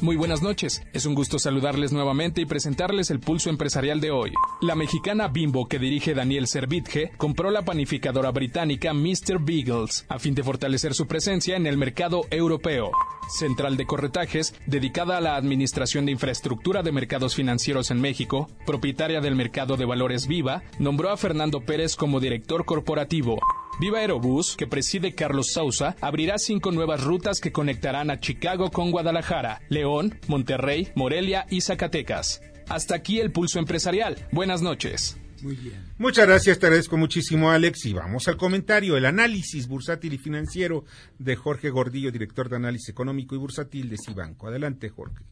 Muy 0.02 0.16
buenas 0.16 0.42
noches. 0.42 0.82
Es 0.94 1.06
un 1.06 1.14
gusto 1.14 1.38
saludarles 1.38 1.94
nuevamente 1.94 2.42
y 2.42 2.46
presentarles 2.46 3.12
el 3.12 3.20
pulso 3.20 3.52
empresarial 3.52 4.02
de 4.02 4.10
hoy. 4.10 4.32
La 4.60 4.74
mexicana 4.74 5.28
Bimbo 5.28 5.68
que 5.68 5.78
dirige 5.78 6.16
Daniel 6.16 6.48
Servitje 6.48 7.12
compró 7.18 7.52
la 7.52 7.62
panificadora 7.62 8.32
británica 8.32 8.96
Mr. 8.96 9.40
Beagles 9.40 10.08
a 10.10 10.18
fin 10.18 10.34
de 10.34 10.42
fortalecer 10.44 10.96
su 10.96 11.06
presencia 11.06 11.56
en 11.56 11.68
el 11.68 11.78
mercado 11.78 12.26
europeo. 12.32 12.90
Central 13.30 13.78
de 13.78 13.86
Corretajes, 13.86 14.56
dedicada 14.66 15.18
a 15.18 15.22
la 15.22 15.36
administración 15.36 16.08
de 16.08 16.14
infraestructura 16.14 16.82
de 16.82 16.92
mercados 16.92 17.36
financieros 17.36 17.92
en 17.92 18.02
México, 18.02 18.50
propietaria 18.66 19.22
del 19.22 19.36
mercado 19.36 19.78
de 19.78 19.86
valores 19.86 20.26
Viva, 20.26 20.64
nombró 20.80 21.12
a 21.12 21.18
Fernando 21.18 21.62
Pérez 21.62 21.96
como 21.96 22.20
director 22.20 22.66
corporativo. 22.66 23.38
Viva 23.80 24.00
Aerobús, 24.00 24.56
que 24.56 24.68
preside 24.68 25.16
Carlos 25.16 25.54
Sousa, 25.54 25.96
abrirá 26.02 26.38
cinco 26.38 26.72
nuevas 26.72 27.04
rutas 27.04 27.40
que 27.40 27.52
conectarán 27.52 28.12
a 28.12 28.20
Chicago 28.20 28.70
con 28.70 28.92
Guadalajara, 28.92 29.62
León, 29.70 30.20
Monterrey, 30.28 30.90
Morelia 30.96 31.46
y 31.50 31.62
Zacatecas. 31.62 32.42
Hasta 32.70 32.96
aquí 32.96 33.20
el 33.20 33.32
pulso 33.32 33.60
empresarial. 33.60 34.16
Buenas 34.32 34.62
noches. 34.62 35.18
Muy 35.44 35.56
bien. 35.56 35.84
Muchas 35.98 36.28
gracias, 36.28 36.60
te 36.60 36.68
agradezco 36.68 36.98
muchísimo, 36.98 37.50
Alex. 37.50 37.86
Y 37.88 37.94
vamos 37.94 38.28
al 38.28 38.38
comentario, 38.38 38.96
el 38.96 39.06
análisis 39.06 39.68
bursátil 39.68 40.14
y 40.14 40.18
financiero 40.20 40.84
de 41.18 41.36
Jorge 41.36 41.72
Gordillo, 41.72 42.12
director 42.12 42.50
de 42.50 42.58
análisis 42.58 42.90
económico 42.90 43.34
y 43.34 43.40
bursátil 43.40 43.90
de 43.90 43.98
Cibanco. 43.98 44.48
Adelante, 44.48 44.90
Jorge. 44.90 45.24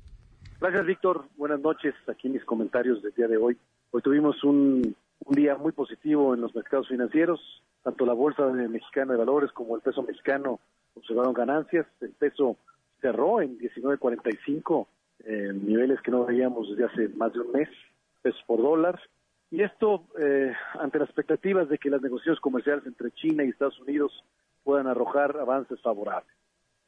Gracias, 0.59 0.85
Víctor. 0.87 1.25
Buenas 1.37 1.61
noches. 1.61 1.93
Aquí 2.07 2.27
mis 2.27 2.43
comentarios 2.43 3.01
del 3.03 3.13
día 3.13 3.27
de 3.27 3.37
hoy. 3.37 3.57
Hoy 3.91 4.01
tuvimos 4.01 4.43
un, 4.43 4.95
un 5.30 5.36
día 5.36 5.55
muy 5.55 5.71
positivo 5.71 6.34
en 6.34 6.41
los 6.41 6.53
mercados 6.55 6.88
financieros 6.88 7.39
tanto 7.84 8.05
la 8.05 8.13
Bolsa 8.13 8.45
Mexicana 8.47 9.13
de 9.13 9.19
Valores 9.19 9.51
como 9.51 9.75
el 9.75 9.82
peso 9.82 10.03
mexicano 10.03 10.59
observaron 10.95 11.34
ganancias. 11.34 11.86
El 12.01 12.11
peso 12.11 12.57
cerró 13.01 13.41
en 13.41 13.57
19.45, 13.57 14.88
eh, 15.25 15.51
niveles 15.53 16.01
que 16.01 16.11
no 16.11 16.25
veíamos 16.25 16.69
desde 16.69 16.86
hace 16.86 17.09
más 17.15 17.34
de 17.34 17.39
un 17.39 17.51
mes, 17.51 17.69
pesos 18.21 18.41
por 18.45 18.61
dólar. 18.61 18.99
Y 19.51 19.61
esto 19.63 20.05
eh, 20.19 20.53
ante 20.80 20.99
las 20.99 21.07
expectativas 21.07 21.69
de 21.69 21.77
que 21.77 21.89
las 21.89 22.01
negociaciones 22.01 22.39
comerciales 22.41 22.86
entre 22.86 23.11
China 23.11 23.43
y 23.43 23.49
Estados 23.49 23.80
Unidos 23.80 24.11
puedan 24.63 24.88
arrojar 24.88 25.38
avances 25.38 25.82
favorables. 25.82 26.38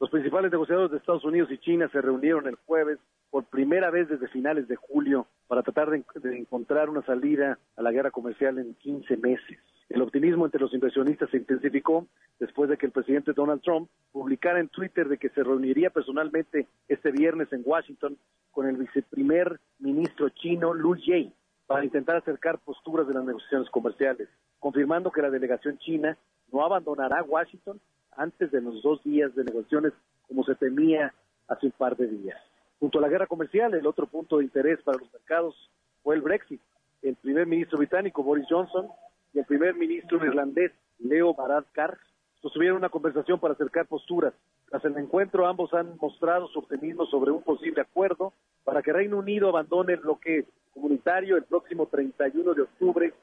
Los 0.02 0.10
principales 0.10 0.52
negociadores 0.52 0.90
de 0.90 0.98
Estados 0.98 1.24
Unidos 1.24 1.52
y 1.52 1.60
China 1.60 1.88
se 1.92 2.02
reunieron 2.02 2.48
el 2.48 2.56
jueves 2.56 2.98
por 3.30 3.46
primera 3.46 3.92
vez 3.92 4.10
desde 4.10 4.28
finales 4.30 4.68
de 4.68 4.76
julio 4.76 5.28
para 5.46 5.62
tratar 5.62 5.92
de, 5.92 6.04
encontrar 6.36 6.90
una 6.90 7.04
salida 7.04 7.60
a 7.78 7.84
la 7.84 7.92
guerra 7.92 8.10
comercial 8.10 8.58
en 8.58 8.74
15 8.74 9.18
meses. 9.18 9.60
El 9.90 10.02
optimismo 10.02 10.46
entre 10.46 10.60
los 10.60 10.74
inversionistas 10.74 11.30
se 11.30 11.38
intensificó 11.38 12.08
después 12.40 12.68
de 12.68 12.78
que 12.78 12.88
el 12.88 12.92
presidente 12.92 13.34
Donald 13.34 13.62
Trump 13.62 13.92
publicara 14.12 14.60
en 14.60 14.70
Twitter 14.70 15.08
de 15.08 15.20
que 15.20 15.30
se 15.30 15.44
reuniría 15.44 15.92
personalmente 15.92 16.66
este 16.88 17.12
viernes 17.12 17.54
en 17.54 17.62
Washington 17.64 18.18
con 18.50 18.68
el 18.68 18.78
viceprimer 18.78 19.60
ministro 19.78 20.30
chino 20.30 20.74
Lu 20.74 20.96
Jie 20.96 21.32
para 21.68 21.86
intentar 21.86 22.16
acercar 22.16 22.58
posturas 22.58 23.08
de 23.08 23.14
las 23.14 23.24
negociaciones 23.24 23.70
comerciales, 23.70 24.30
confirmando 24.58 25.12
que 25.12 25.22
la 25.22 25.30
delegación 25.30 25.78
china 25.78 26.18
no 26.52 26.66
abandonará 26.66 27.22
Washington 27.22 27.80
antes 28.16 28.52
de 28.52 28.62
los 28.62 28.82
dos 28.82 29.04
días 29.04 29.34
de 29.36 29.44
negociaciones 29.44 29.94
como 30.28 30.44
se 30.44 30.56
temía 30.56 31.14
hace 31.48 31.68
un 31.68 31.72
par 31.74 31.96
de 31.98 32.08
días. 32.08 32.40
Junto 32.80 33.00
a 33.00 33.02
la 33.02 33.10
guerra 33.10 33.28
comercial, 33.28 33.74
el 33.74 33.86
otro 33.86 34.08
punto 34.08 34.38
de 34.38 34.46
interés 34.46 34.82
para 34.82 34.98
los 34.98 35.12
mercados 35.14 35.56
fue 36.04 36.16
el 36.16 36.22
Brexit. 36.22 36.62
El 37.02 37.16
primer 37.16 37.46
ministro 37.48 37.78
británico 37.78 38.24
Boris 38.24 38.46
Johnson 38.50 38.88
y 39.34 39.40
el 39.40 39.46
primer 39.46 39.76
ministro 39.76 40.24
irlandés 40.26 40.72
Leo 41.00 41.34
Varadkar 41.34 41.98
sostuvieron 42.42 42.78
una 42.78 42.90
conversación 42.90 43.40
para 43.40 43.54
acercar 43.54 43.86
posturas. 43.88 44.34
Tras 44.70 44.84
el 44.86 44.98
encuentro, 44.98 45.48
ambos 45.48 45.74
han 45.74 45.98
mostrado 46.02 46.48
su 46.48 46.60
optimismo 46.60 47.06
sobre 47.06 47.32
un 47.32 47.44
posible 47.44 47.82
acuerdo 47.82 48.34
para 48.64 48.82
que 48.82 48.94
Reino 48.94 49.18
Unido 49.18 49.50
abandone 49.50 49.94
el 49.94 50.00
bloque 50.00 50.46
comunitario 50.74 51.38
el 51.38 51.44
próximo 51.44 51.88
31 51.88 52.54
de 52.54 52.62
octubre 52.62 53.14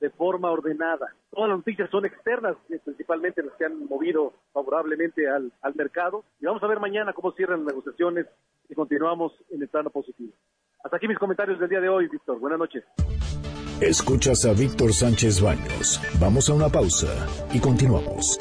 de 0.00 0.10
forma 0.10 0.50
ordenada. 0.50 1.14
Todas 1.30 1.48
las 1.48 1.58
noticias 1.58 1.90
son 1.90 2.04
externas, 2.04 2.56
principalmente 2.84 3.42
las 3.42 3.54
que 3.54 3.64
han 3.64 3.86
movido 3.86 4.32
favorablemente 4.52 5.28
al, 5.28 5.52
al 5.62 5.74
mercado. 5.74 6.24
Y 6.40 6.46
vamos 6.46 6.62
a 6.62 6.66
ver 6.66 6.80
mañana 6.80 7.12
cómo 7.12 7.32
cierran 7.32 7.64
las 7.64 7.74
negociaciones 7.74 8.26
y 8.68 8.74
continuamos 8.74 9.32
en 9.50 9.62
el 9.62 9.68
plano 9.68 9.90
positivo. 9.90 10.32
Hasta 10.82 10.96
aquí 10.98 11.08
mis 11.08 11.18
comentarios 11.18 11.58
del 11.58 11.68
día 11.68 11.80
de 11.80 11.88
hoy, 11.88 12.08
Víctor. 12.08 12.38
Buenas 12.38 12.58
noches. 12.58 12.84
Escuchas 13.80 14.44
a 14.44 14.52
Víctor 14.52 14.92
Sánchez 14.92 15.40
Baños. 15.40 16.00
Vamos 16.20 16.48
a 16.48 16.54
una 16.54 16.68
pausa 16.68 17.08
y 17.52 17.60
continuamos. 17.60 18.38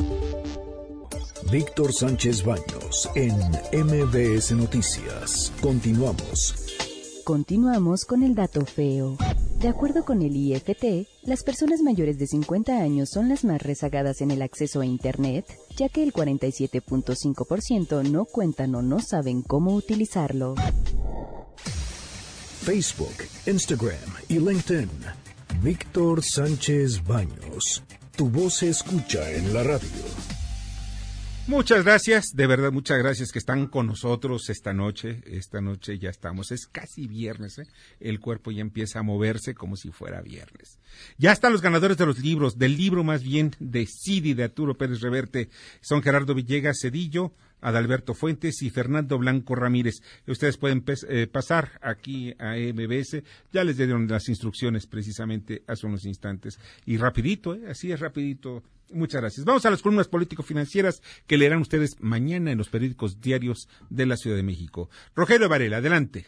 Víctor 1.51 1.91
Sánchez 1.91 2.45
Baños 2.45 3.09
en 3.15 3.35
MBS 3.85 4.51
Noticias. 4.53 5.51
Continuamos. 5.61 7.23
Continuamos 7.23 8.05
con 8.05 8.23
el 8.23 8.35
dato 8.35 8.65
feo. 8.65 9.17
De 9.63 9.69
acuerdo 9.69 10.03
con 10.03 10.21
el 10.21 10.35
IFT, 10.35 11.07
las 11.21 11.41
personas 11.41 11.79
mayores 11.79 12.19
de 12.19 12.27
50 12.27 12.81
años 12.81 13.09
son 13.09 13.29
las 13.29 13.45
más 13.45 13.61
rezagadas 13.61 14.19
en 14.19 14.31
el 14.31 14.41
acceso 14.41 14.81
a 14.81 14.85
Internet, 14.85 15.45
ya 15.77 15.87
que 15.87 16.03
el 16.03 16.11
47.5% 16.11 18.03
no 18.09 18.25
cuentan 18.25 18.75
o 18.75 18.81
no 18.81 18.99
saben 18.99 19.41
cómo 19.41 19.73
utilizarlo. 19.73 20.55
Facebook, 22.61 23.15
Instagram 23.45 23.95
y 24.27 24.39
LinkedIn. 24.39 24.89
Víctor 25.61 26.21
Sánchez 26.21 27.01
Baños. 27.05 27.83
Tu 28.17 28.29
voz 28.29 28.55
se 28.55 28.67
escucha 28.67 29.31
en 29.31 29.53
la 29.53 29.63
radio. 29.63 30.32
Muchas 31.45 31.83
gracias, 31.83 32.27
de 32.33 32.47
verdad, 32.47 32.71
muchas 32.71 32.97
gracias 32.99 33.33
que 33.33 33.39
están 33.39 33.67
con 33.67 33.85
nosotros 33.87 34.49
esta 34.49 34.73
noche. 34.73 35.21
Esta 35.25 35.59
noche 35.59 35.99
ya 35.99 36.09
estamos, 36.09 36.53
es 36.53 36.67
casi 36.67 37.05
viernes, 37.05 37.57
¿eh? 37.59 37.67
el 37.99 38.21
cuerpo 38.21 38.49
ya 38.51 38.61
empieza 38.61 38.99
a 38.99 39.03
moverse 39.03 39.53
como 39.53 39.75
si 39.75 39.91
fuera 39.91 40.21
viernes. 40.21 40.79
Ya 41.17 41.33
están 41.33 41.51
los 41.51 41.61
ganadores 41.61 41.97
de 41.97 42.05
los 42.05 42.19
libros, 42.19 42.57
del 42.57 42.77
libro 42.77 43.03
más 43.03 43.23
bien 43.23 43.51
de 43.59 43.85
Cidi 43.85 44.33
de 44.33 44.45
Arturo 44.45 44.77
Pérez 44.77 45.01
Reverte. 45.01 45.49
Son 45.81 46.01
Gerardo 46.01 46.33
Villegas 46.33 46.77
Cedillo, 46.81 47.33
Adalberto 47.59 48.13
Fuentes 48.13 48.61
y 48.61 48.69
Fernando 48.69 49.17
Blanco 49.17 49.55
Ramírez. 49.55 49.95
Ustedes 50.25 50.55
pueden 50.55 50.85
eh, 51.09 51.27
pasar 51.27 51.71
aquí 51.81 52.33
a 52.39 52.55
MBS. 52.55 53.21
Ya 53.51 53.65
les 53.65 53.75
dieron 53.75 54.07
las 54.07 54.29
instrucciones 54.29 54.87
precisamente 54.87 55.61
hace 55.67 55.87
unos 55.87 56.05
instantes. 56.05 56.57
Y 56.85 56.95
rapidito, 56.95 57.53
¿eh? 57.53 57.63
así 57.69 57.91
es 57.91 57.99
rapidito 57.99 58.63
Muchas 58.93 59.21
gracias. 59.21 59.45
Vamos 59.45 59.65
a 59.65 59.69
las 59.69 59.81
columnas 59.81 60.07
político-financieras 60.07 61.01
que 61.27 61.37
leerán 61.37 61.59
ustedes 61.59 62.01
mañana 62.01 62.51
en 62.51 62.57
los 62.57 62.69
periódicos 62.69 63.19
diarios 63.19 63.67
de 63.89 64.05
la 64.05 64.17
Ciudad 64.17 64.37
de 64.37 64.43
México. 64.43 64.89
Rogelio 65.15 65.49
Varela, 65.49 65.77
adelante. 65.77 66.25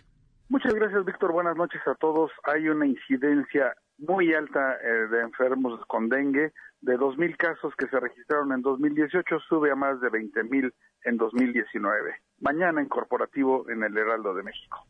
Muchas 0.50 0.74
gracias, 0.74 1.06
Víctor. 1.06 1.32
Buenas 1.32 1.56
noches 1.58 1.82
a 1.88 1.96
todos. 1.96 2.32
Hay 2.44 2.70
una 2.70 2.86
incidencia 2.86 3.74
muy 3.98 4.34
alta 4.34 4.76
eh, 4.84 5.08
de 5.10 5.22
enfermos 5.22 5.80
con 5.88 6.10
dengue. 6.10 6.52
De 6.82 6.98
2.000 6.98 7.36
casos 7.38 7.74
que 7.78 7.88
se 7.88 8.00
registraron 8.00 8.52
en 8.52 8.62
2018, 8.62 9.40
sube 9.50 9.72
a 9.72 9.76
más 9.76 10.00
de 10.02 10.10
20.000 10.10 10.72
en 11.06 11.18
2019. 11.18 12.16
Mañana 12.42 12.80
en 12.80 12.88
corporativo 12.88 13.68
en 13.70 13.82
el 13.82 13.98
Heraldo 13.98 14.36
de 14.36 14.44
México. 14.44 14.86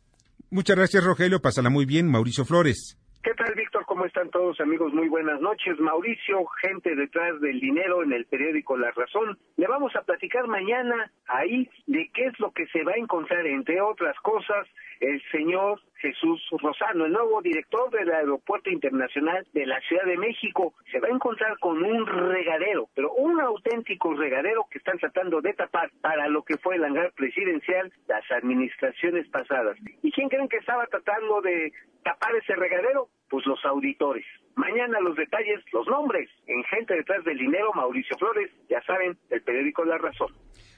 Muchas 0.50 0.76
gracias, 0.76 1.04
Rogelio. 1.04 1.40
Pásala 1.40 1.70
muy 1.70 1.86
bien. 1.86 2.10
Mauricio 2.10 2.44
Flores. 2.44 2.98
¿Qué 3.22 3.32
tal, 3.34 3.54
Víctor? 3.54 3.65
¿Cómo 3.96 4.04
están 4.04 4.28
todos, 4.28 4.60
amigos? 4.60 4.92
Muy 4.92 5.08
buenas 5.08 5.40
noches. 5.40 5.80
Mauricio, 5.80 6.44
gente 6.60 6.94
detrás 6.94 7.40
del 7.40 7.58
dinero 7.58 8.02
en 8.02 8.12
el 8.12 8.26
periódico 8.26 8.76
La 8.76 8.90
Razón. 8.90 9.38
Le 9.56 9.66
vamos 9.66 9.96
a 9.96 10.02
platicar 10.02 10.46
mañana 10.48 11.10
ahí 11.26 11.66
de 11.86 12.10
qué 12.12 12.26
es 12.26 12.38
lo 12.38 12.52
que 12.52 12.66
se 12.66 12.84
va 12.84 12.92
a 12.92 12.98
encontrar, 12.98 13.46
entre 13.46 13.80
otras 13.80 14.14
cosas, 14.20 14.68
el 15.00 15.22
señor 15.32 15.80
Jesús 15.98 16.40
Rosano, 16.50 17.06
el 17.06 17.12
nuevo 17.12 17.40
director 17.42 17.90
del 17.90 18.10
Aeropuerto 18.10 18.70
Internacional 18.70 19.46
de 19.52 19.66
la 19.66 19.80
Ciudad 19.80 20.04
de 20.04 20.16
México, 20.16 20.74
se 20.90 21.00
va 21.00 21.08
a 21.08 21.14
encontrar 21.14 21.58
con 21.58 21.82
un 21.82 22.06
regadero, 22.06 22.88
pero 22.94 23.12
un 23.14 23.40
auténtico 23.40 24.14
regadero 24.14 24.66
que 24.70 24.78
están 24.78 24.98
tratando 24.98 25.40
de 25.40 25.54
tapar 25.54 25.90
para 26.00 26.28
lo 26.28 26.42
que 26.42 26.58
fue 26.58 26.76
el 26.76 26.84
hangar 26.84 27.12
presidencial 27.12 27.92
las 28.08 28.24
administraciones 28.30 29.28
pasadas. 29.28 29.76
¿Y 30.02 30.12
quién 30.12 30.28
creen 30.28 30.48
que 30.48 30.58
estaba 30.58 30.86
tratando 30.86 31.40
de 31.40 31.72
tapar 32.02 32.34
ese 32.36 32.54
regadero? 32.54 33.08
Pues 33.28 33.44
los 33.46 33.64
auditores. 33.64 34.24
Mañana 34.54 35.00
los 35.00 35.16
detalles, 35.16 35.60
los 35.72 35.86
nombres, 35.86 36.30
en 36.46 36.62
Gente 36.64 36.94
detrás 36.94 37.24
del 37.24 37.36
dinero, 37.38 37.72
Mauricio 37.74 38.16
Flores, 38.16 38.50
ya 38.70 38.80
saben, 38.86 39.18
el 39.30 39.42
periódico 39.42 39.84
La 39.84 39.98
Razón. 39.98 40.32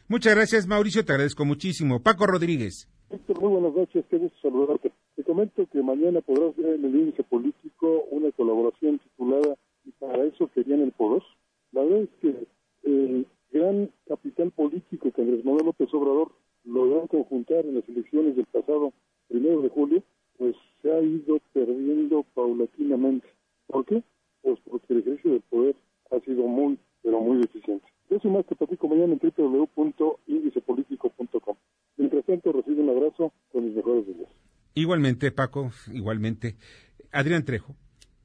Muchas 0.09 0.35
gracias, 0.35 0.67
Mauricio, 0.67 1.05
te 1.05 1.13
agradezco 1.13 1.45
muchísimo. 1.45 2.03
Paco 2.03 2.27
Rodríguez. 2.27 2.89
Muy 3.11 3.51
buenas 3.51 3.75
noches, 3.75 4.05
qué 4.11 4.17
gusto 4.17 4.39
saludarte. 4.43 4.93
Te 5.19 5.25
comento 5.25 5.67
que 5.67 5.83
mañana 5.83 6.21
podrás 6.21 6.57
ver 6.57 6.77
en 6.77 6.85
el 6.85 6.95
índice 6.95 7.25
político 7.25 8.05
una 8.13 8.31
colaboración 8.31 9.01
titulada 9.01 9.57
Y 9.85 9.91
para 9.91 10.23
eso 10.23 10.49
querían 10.55 10.81
el 10.81 10.93
poder. 10.93 11.25
La 11.73 11.83
verdad 11.83 12.03
es 12.03 12.11
que 12.21 12.47
el 12.85 13.27
gran 13.51 13.91
capital 14.07 14.53
político 14.53 15.11
que 15.11 15.21
Andrés 15.21 15.45
Manuel 15.45 15.67
López 15.67 15.93
Obrador 15.93 16.31
logró 16.65 17.09
conjuntar 17.09 17.67
en 17.67 17.75
las 17.75 17.89
elecciones 17.89 18.37
del 18.37 18.47
pasado 18.47 18.93
primero 19.27 19.61
de 19.61 19.71
julio, 19.71 20.05
pues 20.37 20.55
se 20.83 20.93
ha 20.93 21.03
ido 21.03 21.41
perdiendo 21.53 22.25
paulatinamente. 22.35 23.27
¿Por 23.67 23.87
qué? 23.87 24.05
Pues 24.43 24.61
porque 24.71 24.93
el 24.93 25.01
ejercicio 25.01 25.33
del 25.33 25.43
poder 25.51 25.75
ha 26.13 26.21
sido 26.21 26.47
muy, 26.47 26.79
pero 27.03 27.19
muy 27.19 27.39
deficiente. 27.39 27.89
Eso 28.09 28.29
más 28.29 28.47
te 28.47 28.55
platico 28.55 28.87
mañana 28.87 29.15
en 29.15 29.21
www.indicepolitico.com. 29.37 31.57
Mientras 31.97 32.25
tanto, 32.25 32.53
recibe 32.53 32.83
un 32.83 32.91
abrazo 32.91 33.33
con 33.51 33.65
mis 33.65 33.75
mejores 33.75 34.07
deseos. 34.07 34.31
Igualmente, 34.89 35.31
Paco, 35.33 35.71
igualmente. 35.93 36.57
Adrián 37.13 37.45
Trejo. 37.45 37.75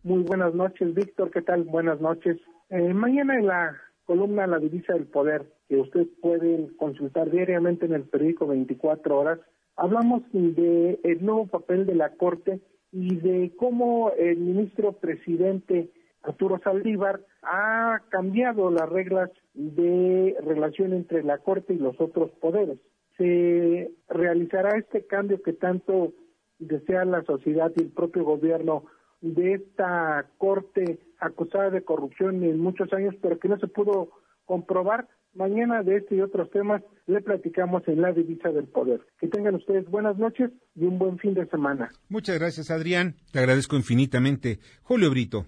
Muy 0.01 0.23
buenas 0.23 0.53
noches, 0.55 0.93
Víctor. 0.93 1.29
¿Qué 1.29 1.41
tal? 1.41 1.65
Buenas 1.65 1.99
noches. 1.99 2.37
Eh, 2.69 2.93
mañana 2.93 3.37
en 3.37 3.47
la 3.47 3.75
columna 4.05 4.47
La 4.47 4.59
Divisa 4.59 4.93
del 4.93 5.07
Poder, 5.07 5.45
que 5.67 5.75
ustedes 5.75 6.07
pueden 6.21 6.69
consultar 6.77 7.29
diariamente 7.29 7.85
en 7.85 7.91
el 7.91 8.03
periódico 8.03 8.47
24 8.47 9.19
horas, 9.19 9.39
hablamos 9.75 10.23
de 10.31 11.01
el 11.03 11.25
nuevo 11.25 11.47
papel 11.47 11.85
de 11.85 11.95
la 11.95 12.13
Corte 12.15 12.61
y 12.93 13.13
de 13.17 13.51
cómo 13.57 14.13
el 14.17 14.37
ministro 14.37 14.93
presidente 14.93 15.91
Arturo 16.21 16.61
Saldívar 16.63 17.25
ha 17.41 18.03
cambiado 18.07 18.71
las 18.71 18.87
reglas 18.87 19.29
de 19.53 20.37
relación 20.41 20.93
entre 20.93 21.23
la 21.23 21.39
Corte 21.39 21.73
y 21.73 21.77
los 21.79 21.99
otros 21.99 22.31
poderes 22.39 22.79
se 23.17 23.91
realizará 24.09 24.77
este 24.77 25.05
cambio 25.05 25.41
que 25.41 25.53
tanto 25.53 26.13
desea 26.63 27.05
la 27.05 27.23
sociedad 27.23 27.71
y 27.75 27.81
el 27.81 27.89
propio 27.89 28.23
gobierno 28.23 28.85
de 29.21 29.53
esta 29.53 30.27
corte 30.37 30.99
acusada 31.19 31.69
de 31.69 31.83
corrupción 31.83 32.43
en 32.43 32.59
muchos 32.59 32.91
años, 32.93 33.15
pero 33.21 33.39
que 33.39 33.47
no 33.47 33.57
se 33.57 33.67
pudo 33.67 34.09
comprobar. 34.45 35.07
Mañana 35.33 35.81
de 35.81 35.97
este 35.97 36.15
y 36.15 36.21
otros 36.21 36.51
temas 36.51 36.83
le 37.07 37.21
platicamos 37.21 37.87
en 37.87 38.01
la 38.01 38.11
divisa 38.11 38.49
del 38.49 38.67
poder. 38.67 39.01
Que 39.19 39.27
tengan 39.27 39.55
ustedes 39.55 39.89
buenas 39.89 40.17
noches 40.17 40.51
y 40.75 40.85
un 40.85 40.99
buen 40.99 41.17
fin 41.17 41.33
de 41.33 41.47
semana. 41.47 41.89
Muchas 42.09 42.37
gracias, 42.37 42.69
Adrián. 42.69 43.15
Te 43.31 43.39
agradezco 43.39 43.75
infinitamente. 43.75 44.59
Julio 44.83 45.09
Brito. 45.09 45.45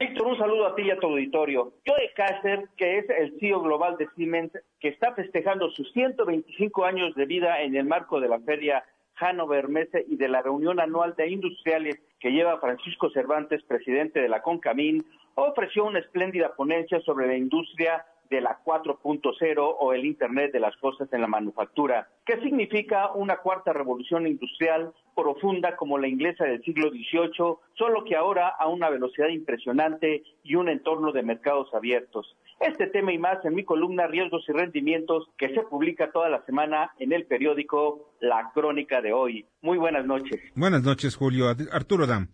Víctor, 0.00 0.28
un 0.28 0.38
saludo 0.38 0.66
a 0.66 0.74
ti 0.74 0.82
y 0.82 0.90
a 0.90 0.98
tu 0.98 1.08
auditorio. 1.08 1.74
Joe 1.86 2.10
Kasser, 2.16 2.68
que 2.76 2.98
es 2.98 3.06
el 3.10 3.38
CEO 3.38 3.60
global 3.60 3.96
de 3.98 4.08
Siemens, 4.16 4.52
que 4.80 4.88
está 4.88 5.12
festejando 5.14 5.70
sus 5.70 5.92
125 5.92 6.84
años 6.84 7.14
de 7.14 7.26
vida 7.26 7.62
en 7.62 7.76
el 7.76 7.84
marco 7.84 8.20
de 8.20 8.28
la 8.28 8.40
feria 8.40 8.84
Hannover 9.18 9.68
Messe 9.68 10.04
y 10.08 10.16
de 10.16 10.28
la 10.28 10.42
reunión 10.42 10.80
anual 10.80 11.14
de 11.16 11.28
industriales 11.28 11.98
que 12.20 12.30
lleva 12.30 12.60
Francisco 12.60 13.10
Cervantes, 13.10 13.62
presidente 13.64 14.20
de 14.20 14.28
la 14.28 14.42
CONCAMIN, 14.42 15.04
ofreció 15.34 15.84
una 15.84 16.00
espléndida 16.00 16.54
ponencia 16.54 17.00
sobre 17.00 17.26
la 17.26 17.36
industria 17.36 18.04
de 18.30 18.40
la 18.40 18.58
4.0 18.64 19.76
o 19.78 19.92
el 19.92 20.04
Internet 20.04 20.52
de 20.52 20.60
las 20.60 20.76
cosas 20.76 21.12
en 21.12 21.20
la 21.20 21.26
manufactura. 21.26 22.08
¿Qué 22.26 22.40
significa 22.40 23.12
una 23.12 23.38
cuarta 23.38 23.72
revolución 23.72 24.26
industrial 24.26 24.92
profunda 25.14 25.76
como 25.76 25.98
la 25.98 26.08
inglesa 26.08 26.44
del 26.44 26.62
siglo 26.62 26.90
XVIII, 26.90 27.56
solo 27.76 28.04
que 28.04 28.16
ahora 28.16 28.48
a 28.48 28.68
una 28.68 28.90
velocidad 28.90 29.28
impresionante 29.28 30.22
y 30.42 30.54
un 30.54 30.68
entorno 30.68 31.12
de 31.12 31.22
mercados 31.22 31.72
abiertos? 31.74 32.36
Este 32.60 32.88
tema 32.88 33.12
y 33.12 33.18
más 33.18 33.44
en 33.44 33.54
mi 33.54 33.64
columna 33.64 34.06
Riesgos 34.06 34.44
y 34.48 34.52
Rendimientos 34.52 35.28
que 35.38 35.54
se 35.54 35.62
publica 35.62 36.10
toda 36.10 36.28
la 36.28 36.44
semana 36.44 36.90
en 36.98 37.12
el 37.12 37.24
periódico 37.26 38.12
La 38.20 38.50
Crónica 38.52 39.00
de 39.00 39.12
hoy. 39.12 39.46
Muy 39.62 39.78
buenas 39.78 40.04
noches. 40.04 40.40
Buenas 40.54 40.82
noches, 40.82 41.16
Julio. 41.16 41.46
Arturo 41.72 42.06
Dam. 42.06 42.28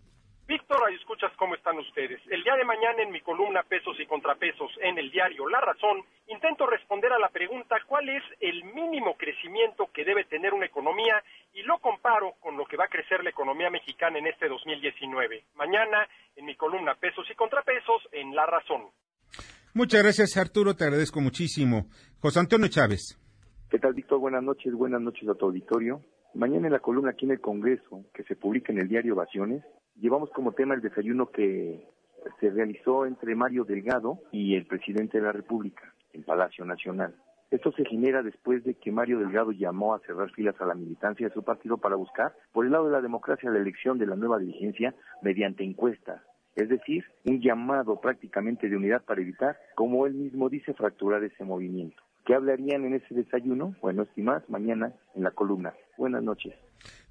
Víctor, 0.47 0.77
ahí 0.87 0.95
escuchas 0.97 1.33
cómo 1.39 1.55
están 1.55 1.79
ustedes. 1.79 2.21
El 2.29 2.45
día 2.45 2.55
de 2.55 2.67
mañana 2.67 3.03
en 3.03 3.11
mi 3.11 3.23
columna 3.23 3.63
Pesos 3.63 3.97
y 3.99 4.05
Contrapesos 4.05 4.71
en 4.83 4.99
el 4.99 5.11
diario 5.11 5.49
La 5.49 5.59
Razón, 5.59 6.05
intento 6.29 6.67
responder 6.67 7.11
a 7.15 7.19
la 7.19 7.31
pregunta 7.31 7.77
cuál 7.87 8.11
es 8.11 8.23
el 8.41 8.63
mínimo 8.75 9.17
crecimiento 9.17 9.89
que 9.95 10.05
debe 10.05 10.25
tener 10.25 10.53
una 10.53 10.67
economía 10.67 11.23
y 11.55 11.63
lo 11.63 11.79
comparo 11.79 12.35
con 12.41 12.59
lo 12.59 12.67
que 12.67 12.77
va 12.77 12.85
a 12.85 12.89
crecer 12.89 13.25
la 13.25 13.31
economía 13.31 13.71
mexicana 13.71 14.19
en 14.19 14.27
este 14.27 14.47
2019. 14.47 15.45
Mañana 15.55 16.07
en 16.37 16.45
mi 16.45 16.55
columna 16.57 16.95
Pesos 16.95 17.27
y 17.31 17.35
Contrapesos 17.35 18.03
en 18.13 18.35
La 18.35 18.45
Razón. 18.45 18.83
Muchas 19.73 20.03
gracias, 20.03 20.37
Arturo. 20.37 20.75
Te 20.75 20.85
agradezco 20.85 21.23
muchísimo. 21.23 21.87
José 22.21 22.41
Antonio 22.41 22.69
Chávez. 22.69 23.19
¿Qué 23.71 23.79
tal, 23.79 23.95
Víctor? 23.95 24.19
Buenas 24.19 24.43
noches. 24.43 24.75
Buenas 24.75 25.01
noches 25.01 25.27
a 25.27 25.35
tu 25.35 25.47
auditorio. 25.47 26.03
Mañana 26.35 26.67
en 26.67 26.73
la 26.75 26.81
columna 26.81 27.13
aquí 27.13 27.25
en 27.25 27.33
el 27.33 27.41
Congreso, 27.41 28.05
que 28.13 28.25
se 28.25 28.37
publica 28.37 28.73
en 28.73 28.81
el 28.81 28.89
diario 28.89 29.15
Ovaciones, 29.15 29.63
llevamos 29.97 30.31
como 30.31 30.53
tema 30.53 30.75
el 30.75 30.81
desayuno 30.81 31.31
que 31.31 31.89
se 32.41 32.51
realizó 32.51 33.07
entre 33.07 33.35
Mario 33.35 33.65
Delgado 33.65 34.19
y 34.33 34.55
el 34.55 34.67
presidente 34.67 35.19
de 35.19 35.25
la 35.25 35.33
República 35.33 35.95
en 36.13 36.23
Palacio 36.23 36.65
Nacional. 36.65 37.15
Esto 37.51 37.71
se 37.73 37.85
genera 37.85 38.23
después 38.23 38.65
de 38.65 38.75
que 38.75 38.91
Mario 38.91 39.19
Delgado 39.19 39.53
llamó 39.53 39.95
a 39.95 40.01
cerrar 40.01 40.31
filas 40.33 40.61
a 40.61 40.67
la 40.67 40.75
militancia 40.75 41.29
de 41.29 41.35
su 41.35 41.45
partido 41.45 41.79
para 41.79 41.95
buscar, 41.95 42.35
por 42.53 42.65
el 42.65 42.73
lado 42.73 42.87
de 42.87 42.93
la 42.93 43.01
democracia, 43.01 43.51
la 43.51 43.59
elección 43.59 43.99
de 43.99 44.07
la 44.07 44.17
nueva 44.17 44.39
dirigencia 44.39 44.95
mediante 45.23 45.63
encuestas. 45.63 46.21
Es 46.57 46.69
decir, 46.69 47.05
un 47.25 47.41
llamado 47.41 48.01
prácticamente 48.01 48.69
de 48.69 48.77
unidad 48.77 49.05
para 49.05 49.21
evitar, 49.21 49.57
como 49.75 50.07
él 50.07 50.15
mismo 50.15 50.49
dice, 50.49 50.73
fracturar 50.75 51.23
ese 51.23 51.45
movimiento. 51.45 52.03
¿Qué 52.25 52.35
hablarían 52.35 52.87
en 52.87 52.95
ese 52.95 53.15
desayuno? 53.15 53.77
Bueno, 53.83 54.07
y 54.17 54.23
más, 54.23 54.49
mañana 54.49 54.93
en 55.15 55.23
la 55.25 55.31
columna. 55.31 55.75
Buenas 55.99 56.23
noches. 56.23 56.55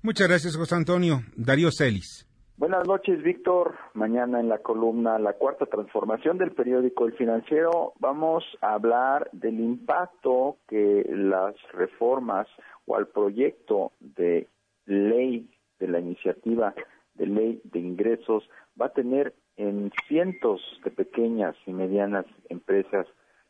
Muchas 0.01 0.27
gracias, 0.27 0.57
José 0.57 0.75
Antonio. 0.75 1.21
Darío 1.35 1.69
Celis. 1.71 2.27
Buenas 2.55 2.87
noches, 2.87 3.23
Víctor. 3.23 3.73
Mañana 3.95 4.39
en 4.39 4.47
la 4.47 4.59
columna 4.59 5.17
La 5.17 5.33
Cuarta 5.33 5.65
Transformación 5.65 6.37
del 6.37 6.51
periódico 6.51 7.07
El 7.07 7.13
Financiero 7.13 7.93
vamos 7.99 8.43
a 8.61 8.75
hablar 8.75 9.27
del 9.31 9.59
impacto 9.59 10.57
que 10.67 11.03
las 11.09 11.55
reformas 11.71 12.47
o 12.85 12.95
al 12.95 13.07
proyecto 13.07 13.93
de 13.99 14.47
ley 14.85 15.49
de 15.79 15.87
la 15.87 15.99
iniciativa 15.99 16.75
de 17.15 17.25
ley 17.25 17.61
de 17.63 17.79
ingresos 17.79 18.47
va 18.79 18.85
a 18.87 18.93
tener 18.93 19.33
en 19.57 19.91
cientos 20.07 20.61
de 20.83 20.91
pequeñas 20.91 21.55
y 21.65 21.73
medianas 21.73 22.27
empresas 22.49 23.07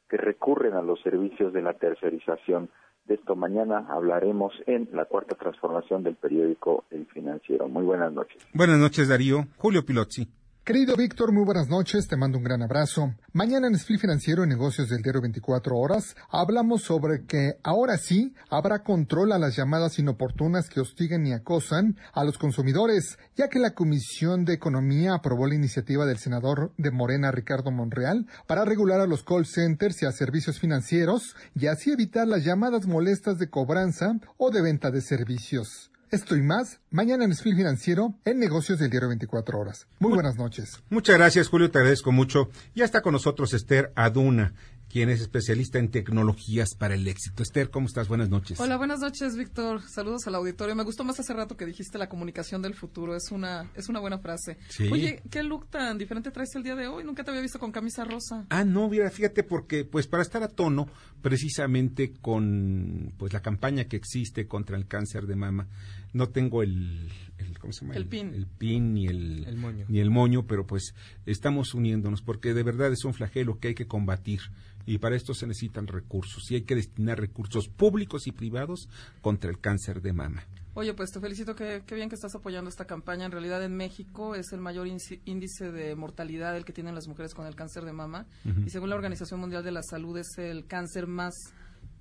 que 0.08 0.16
recurren 0.16 0.76
a 0.76 0.82
los 0.82 1.02
servicios 1.02 1.52
de 1.52 1.62
la 1.62 1.74
tercerización 1.74 2.70
de 3.06 3.16
esto 3.16 3.36
mañana 3.36 3.86
hablaremos 3.90 4.54
en 4.66 4.90
la 4.94 5.06
cuarta 5.06 5.36
transformación 5.36 6.04
del 6.04 6.16
periódico 6.16 6.86
El 6.90 7.06
Financiero. 7.08 7.68
Muy 7.68 7.84
buenas 7.84 8.14
noches. 8.14 8.38
Buenas 8.54 8.78
noches, 8.78 9.08
Darío. 9.10 9.48
Julio 9.58 9.86
Pilotzi. 9.86 10.28
Querido 10.66 10.96
Víctor, 10.96 11.34
muy 11.34 11.44
buenas 11.44 11.68
noches, 11.68 12.08
te 12.08 12.16
mando 12.16 12.38
un 12.38 12.46
gran 12.46 12.62
abrazo. 12.62 13.16
Mañana 13.34 13.68
en 13.68 13.76
Split 13.76 14.00
Financiero 14.00 14.46
y 14.46 14.48
Negocios 14.48 14.88
del 14.88 15.02
Diario 15.02 15.20
24 15.20 15.76
Horas 15.76 16.16
hablamos 16.30 16.84
sobre 16.84 17.26
que 17.26 17.58
ahora 17.64 17.98
sí 17.98 18.34
habrá 18.50 18.82
control 18.82 19.34
a 19.34 19.40
las 19.40 19.58
llamadas 19.58 20.00
inoportunas 20.00 20.70
que 20.70 20.80
hostigan 20.80 21.28
y 21.28 21.34
acosan 21.34 21.98
a 22.14 22.24
los 22.24 22.38
consumidores, 22.38 23.18
ya 23.36 23.50
que 23.50 23.60
la 23.60 23.74
Comisión 23.74 24.46
de 24.46 24.54
Economía 24.54 25.16
aprobó 25.16 25.48
la 25.48 25.56
iniciativa 25.56 26.06
del 26.06 26.18
senador 26.18 26.72
de 26.78 26.92
Morena 26.92 27.30
Ricardo 27.32 27.70
Monreal 27.70 28.26
para 28.48 28.64
regular 28.64 29.02
a 29.02 29.06
los 29.06 29.26
call 29.26 29.46
centers 29.46 30.02
y 30.02 30.06
a 30.06 30.14
servicios 30.14 30.62
financieros 30.62 31.36
y 31.56 31.68
así 31.68 31.92
evitar 31.92 32.26
las 32.26 32.46
llamadas 32.46 32.88
molestas 32.88 33.38
de 33.38 33.50
cobranza 33.50 34.18
o 34.38 34.50
de 34.50 34.62
venta 34.62 34.92
de 34.92 35.02
servicios. 35.02 35.92
Esto 36.14 36.36
y 36.36 36.44
más, 36.44 36.80
mañana 36.92 37.26
en 37.26 37.34
Spil 37.34 37.56
Financiero, 37.56 38.14
en 38.24 38.38
Negocios 38.38 38.78
del 38.78 38.92
Diario 38.92 39.10
24 39.10 39.58
Horas. 39.58 39.88
Muy 39.98 40.14
buenas 40.14 40.36
noches. 40.36 40.84
Muchas 40.92 41.18
gracias, 41.18 41.48
Julio, 41.48 41.72
te 41.72 41.80
agradezco 41.80 42.12
mucho. 42.12 42.52
Ya 42.76 42.86
está 42.86 43.02
con 43.02 43.14
nosotros 43.14 43.52
Esther 43.56 43.92
Aduna, 43.96 44.54
quien 44.94 45.10
es 45.10 45.22
especialista 45.22 45.80
en 45.80 45.90
tecnologías 45.90 46.76
para 46.76 46.94
el 46.94 47.08
éxito. 47.08 47.42
Esther, 47.42 47.72
¿cómo 47.72 47.88
estás? 47.88 48.08
Buenas 48.08 48.30
noches. 48.30 48.60
Hola, 48.60 48.78
buenas 48.78 49.00
noches, 49.00 49.36
Víctor. 49.36 49.82
Saludos 49.90 50.28
al 50.28 50.36
auditorio. 50.36 50.76
Me 50.76 50.84
gustó 50.84 51.04
más 51.04 51.20
hace 51.20 51.34
rato 51.34 51.58
que 51.58 51.66
dijiste 51.66 51.98
la 51.98 52.08
comunicación 52.08 52.62
del 52.62 52.76
futuro. 52.76 53.16
Es 53.16 53.32
una, 53.32 53.72
es 53.74 53.90
una 53.90 54.00
buena 54.00 54.20
frase. 54.20 54.60
Sí. 54.70 54.88
Oye, 54.92 55.24
¿qué 55.32 55.42
look 55.42 55.68
tan 55.72 55.98
diferente 55.98 56.30
traes 56.30 56.54
el 56.54 56.62
día 56.62 56.76
de 56.76 56.86
hoy? 56.86 57.04
Nunca 57.04 57.24
te 57.24 57.32
había 57.32 57.42
visto 57.42 57.58
con 57.58 57.72
camisa 57.72 58.06
rosa. 58.06 58.46
Ah, 58.52 58.66
no, 58.66 58.88
mira, 58.88 59.10
fíjate, 59.10 59.42
porque 59.42 59.84
pues 59.84 60.06
para 60.06 60.22
estar 60.22 60.44
a 60.44 60.48
tono 60.48 60.88
precisamente 61.24 62.14
con 62.14 63.16
pues 63.18 63.34
la 63.34 63.42
campaña 63.42 63.86
que 63.86 63.96
existe 63.96 64.46
contra 64.46 64.78
el 64.78 64.86
cáncer 64.86 65.26
de 65.26 65.36
mama, 65.36 65.70
no 66.12 66.30
tengo 66.30 66.62
el, 66.62 67.10
el 67.40 67.58
¿cómo 67.58 67.74
se 67.74 67.82
llama? 67.82 67.96
El 67.96 68.06
pin. 68.06 68.34
El 68.36 68.46
pin 68.46 68.94
ni 68.94 69.08
el, 69.08 69.46
El 69.46 69.58
moño. 69.58 69.86
ni 69.88 70.00
el 70.00 70.12
moño, 70.12 70.46
pero 70.46 70.68
pues 70.68 70.94
estamos 71.26 71.74
uniéndonos 71.74 72.22
porque 72.22 72.54
de 72.54 72.62
verdad 72.62 72.92
es 72.92 73.06
un 73.06 73.16
flagelo 73.16 73.58
que 73.58 73.70
hay 73.70 73.74
que 73.76 73.88
combatir 73.88 74.42
y 74.86 74.98
para 74.98 75.16
esto 75.16 75.34
se 75.34 75.48
necesitan 75.48 75.88
recursos 75.88 76.50
y 76.52 76.56
hay 76.56 76.62
que 76.64 76.76
destinar 76.76 77.20
recursos 77.20 77.68
públicos 77.70 78.28
y 78.28 78.32
privados 78.32 78.90
contra 79.22 79.50
el 79.50 79.60
cáncer 79.60 80.02
de 80.02 80.14
mama. 80.14 80.44
Oye, 80.76 80.94
pues 80.96 81.12
te 81.12 81.20
felicito, 81.20 81.56
qué, 81.56 81.84
qué 81.86 81.94
bien 81.94 82.10
que 82.10 82.16
estás 82.16 82.34
apoyando 82.34 82.68
esta 82.68 82.86
campaña. 82.86 83.26
En 83.26 83.32
realidad 83.32 83.64
en 83.64 83.76
México 83.76 84.34
es 84.34 84.52
el 84.54 84.60
mayor 84.60 84.88
índice- 84.88 85.72
de 85.72 85.96
mortalidad 85.96 86.58
el 86.58 86.66
que 86.66 86.74
tienen 86.74 86.96
las 86.96 87.08
mujeres 87.08 87.36
con 87.36 87.46
el 87.46 87.56
cáncer 87.56 87.86
de 87.86 87.94
mama 87.94 88.26
y 88.66 88.70
según 88.72 88.90
la 88.90 88.96
Organización 88.96 89.40
Mundial 89.40 89.64
de 89.64 89.72
la 89.72 89.84
Salud 89.84 90.18
es 90.18 90.36
el 90.40 90.66
cáncer 90.66 91.06
más 91.06 91.36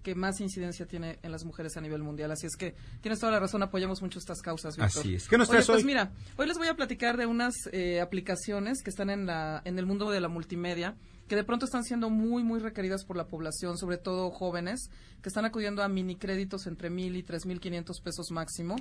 que 0.03 0.15
más 0.15 0.41
incidencia 0.41 0.87
tiene 0.87 1.19
en 1.23 1.33
las 1.33 1.45
mujeres 1.45 1.77
a 1.77 1.81
nivel 1.81 2.03
mundial. 2.03 2.31
Así 2.31 2.47
es 2.47 2.57
que 2.57 2.75
tienes 3.01 3.19
toda 3.21 3.33
la 3.33 3.41
razón, 3.41 3.63
apoyamos 3.63 4.03
mucho 4.03 4.19
estas 4.19 4.41
causas, 4.43 4.77
Víctor. 4.77 5.01
Así 5.01 5.15
es. 5.15 5.29
¿Qué 5.29 5.39
nos 5.39 5.49
Oye, 5.49 5.59
traes 5.59 5.67
pues 5.67 5.79
hoy? 5.79 5.85
mira, 5.85 6.13
hoy 6.37 6.47
les 6.47 6.59
voy 6.59 6.69
a 6.69 6.75
platicar 6.75 7.17
de 7.17 7.27
unas 7.27 7.55
eh, 7.73 8.01
aplicaciones 8.01 8.83
que 8.83 8.91
están 8.91 9.11
en, 9.11 9.27
la, 9.27 9.63
en 9.65 9.79
el 9.79 9.87
mundo 9.87 10.11
de 10.11 10.21
la 10.21 10.29
multimedia 10.29 10.97
que 11.29 11.37
de 11.37 11.45
pronto 11.45 11.65
están 11.65 11.83
siendo 11.83 12.11
muy, 12.11 12.43
muy 12.43 12.61
requeridas 12.61 13.05
por 13.05 13.17
la 13.17 13.27
población, 13.27 13.79
sobre 13.79 13.97
todo 13.97 14.31
jóvenes, 14.31 14.91
que 15.23 15.31
están 15.31 15.47
acudiendo 15.47 15.83
a 15.83 15.89
mini 15.89 16.17
créditos 16.17 16.67
entre 16.67 16.91
mil 16.91 17.17
y 17.17 17.23
tres 17.23 17.47
mil 17.47 17.59
quinientos 17.59 18.01
pesos 18.01 18.31
máximo, 18.31 18.77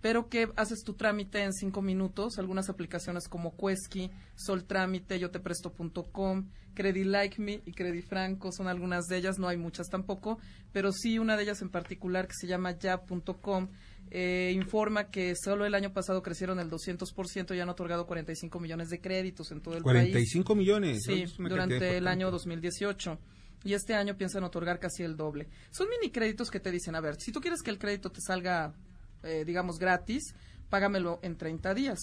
pero 0.00 0.28
que 0.28 0.48
haces 0.56 0.82
tu 0.84 0.94
trámite 0.94 1.42
en 1.42 1.52
cinco 1.52 1.82
minutos. 1.82 2.38
Algunas 2.38 2.68
aplicaciones 2.68 3.28
como 3.28 3.56
Quesky, 3.56 4.10
Sol 4.34 4.64
Trámite, 4.64 5.18
Yo 5.18 5.30
Te 5.30 5.40
Presto.com, 5.40 6.48
Credit 6.74 7.06
Like 7.06 7.40
Me 7.40 7.62
y 7.66 7.72
Credit 7.72 8.06
Franco 8.06 8.52
son 8.52 8.68
algunas 8.68 9.06
de 9.06 9.18
ellas, 9.18 9.38
no 9.38 9.48
hay 9.48 9.56
muchas 9.56 9.88
tampoco, 9.88 10.38
pero 10.72 10.92
sí 10.92 11.18
una 11.18 11.36
de 11.36 11.42
ellas 11.42 11.62
en 11.62 11.70
particular 11.70 12.26
que 12.26 12.34
se 12.34 12.46
llama 12.46 12.78
Ya.com. 12.78 13.68
eh, 14.10 14.52
informa 14.54 15.10
que 15.10 15.34
solo 15.36 15.66
el 15.66 15.74
año 15.74 15.92
pasado 15.92 16.22
crecieron 16.22 16.58
el 16.58 16.70
200% 16.70 17.54
y 17.54 17.60
han 17.60 17.68
otorgado 17.68 18.06
45 18.06 18.58
millones 18.58 18.88
de 18.88 19.00
créditos 19.00 19.50
en 19.52 19.60
todo 19.60 19.76
el 19.76 19.82
país. 19.82 20.10
45 20.10 20.54
millones. 20.54 21.02
Sí, 21.04 21.24
durante 21.38 21.96
el 21.96 22.06
año 22.08 22.26
importante. 22.26 22.30
2018. 22.30 23.18
Y 23.62 23.74
este 23.74 23.94
año 23.94 24.16
piensan 24.16 24.42
otorgar 24.44 24.78
casi 24.78 25.02
el 25.02 25.16
doble. 25.16 25.48
Son 25.70 25.86
mini 25.88 26.10
créditos 26.10 26.50
que 26.50 26.60
te 26.60 26.70
dicen, 26.70 26.94
a 26.94 27.00
ver, 27.00 27.16
si 27.20 27.30
tú 27.30 27.40
quieres 27.40 27.60
que 27.62 27.70
el 27.70 27.78
crédito 27.78 28.10
te 28.10 28.20
salga, 28.20 28.74
eh, 29.22 29.44
digamos, 29.44 29.78
gratis, 29.78 30.34
págamelo 30.68 31.18
en 31.22 31.36
30 31.36 31.74
días. 31.74 31.98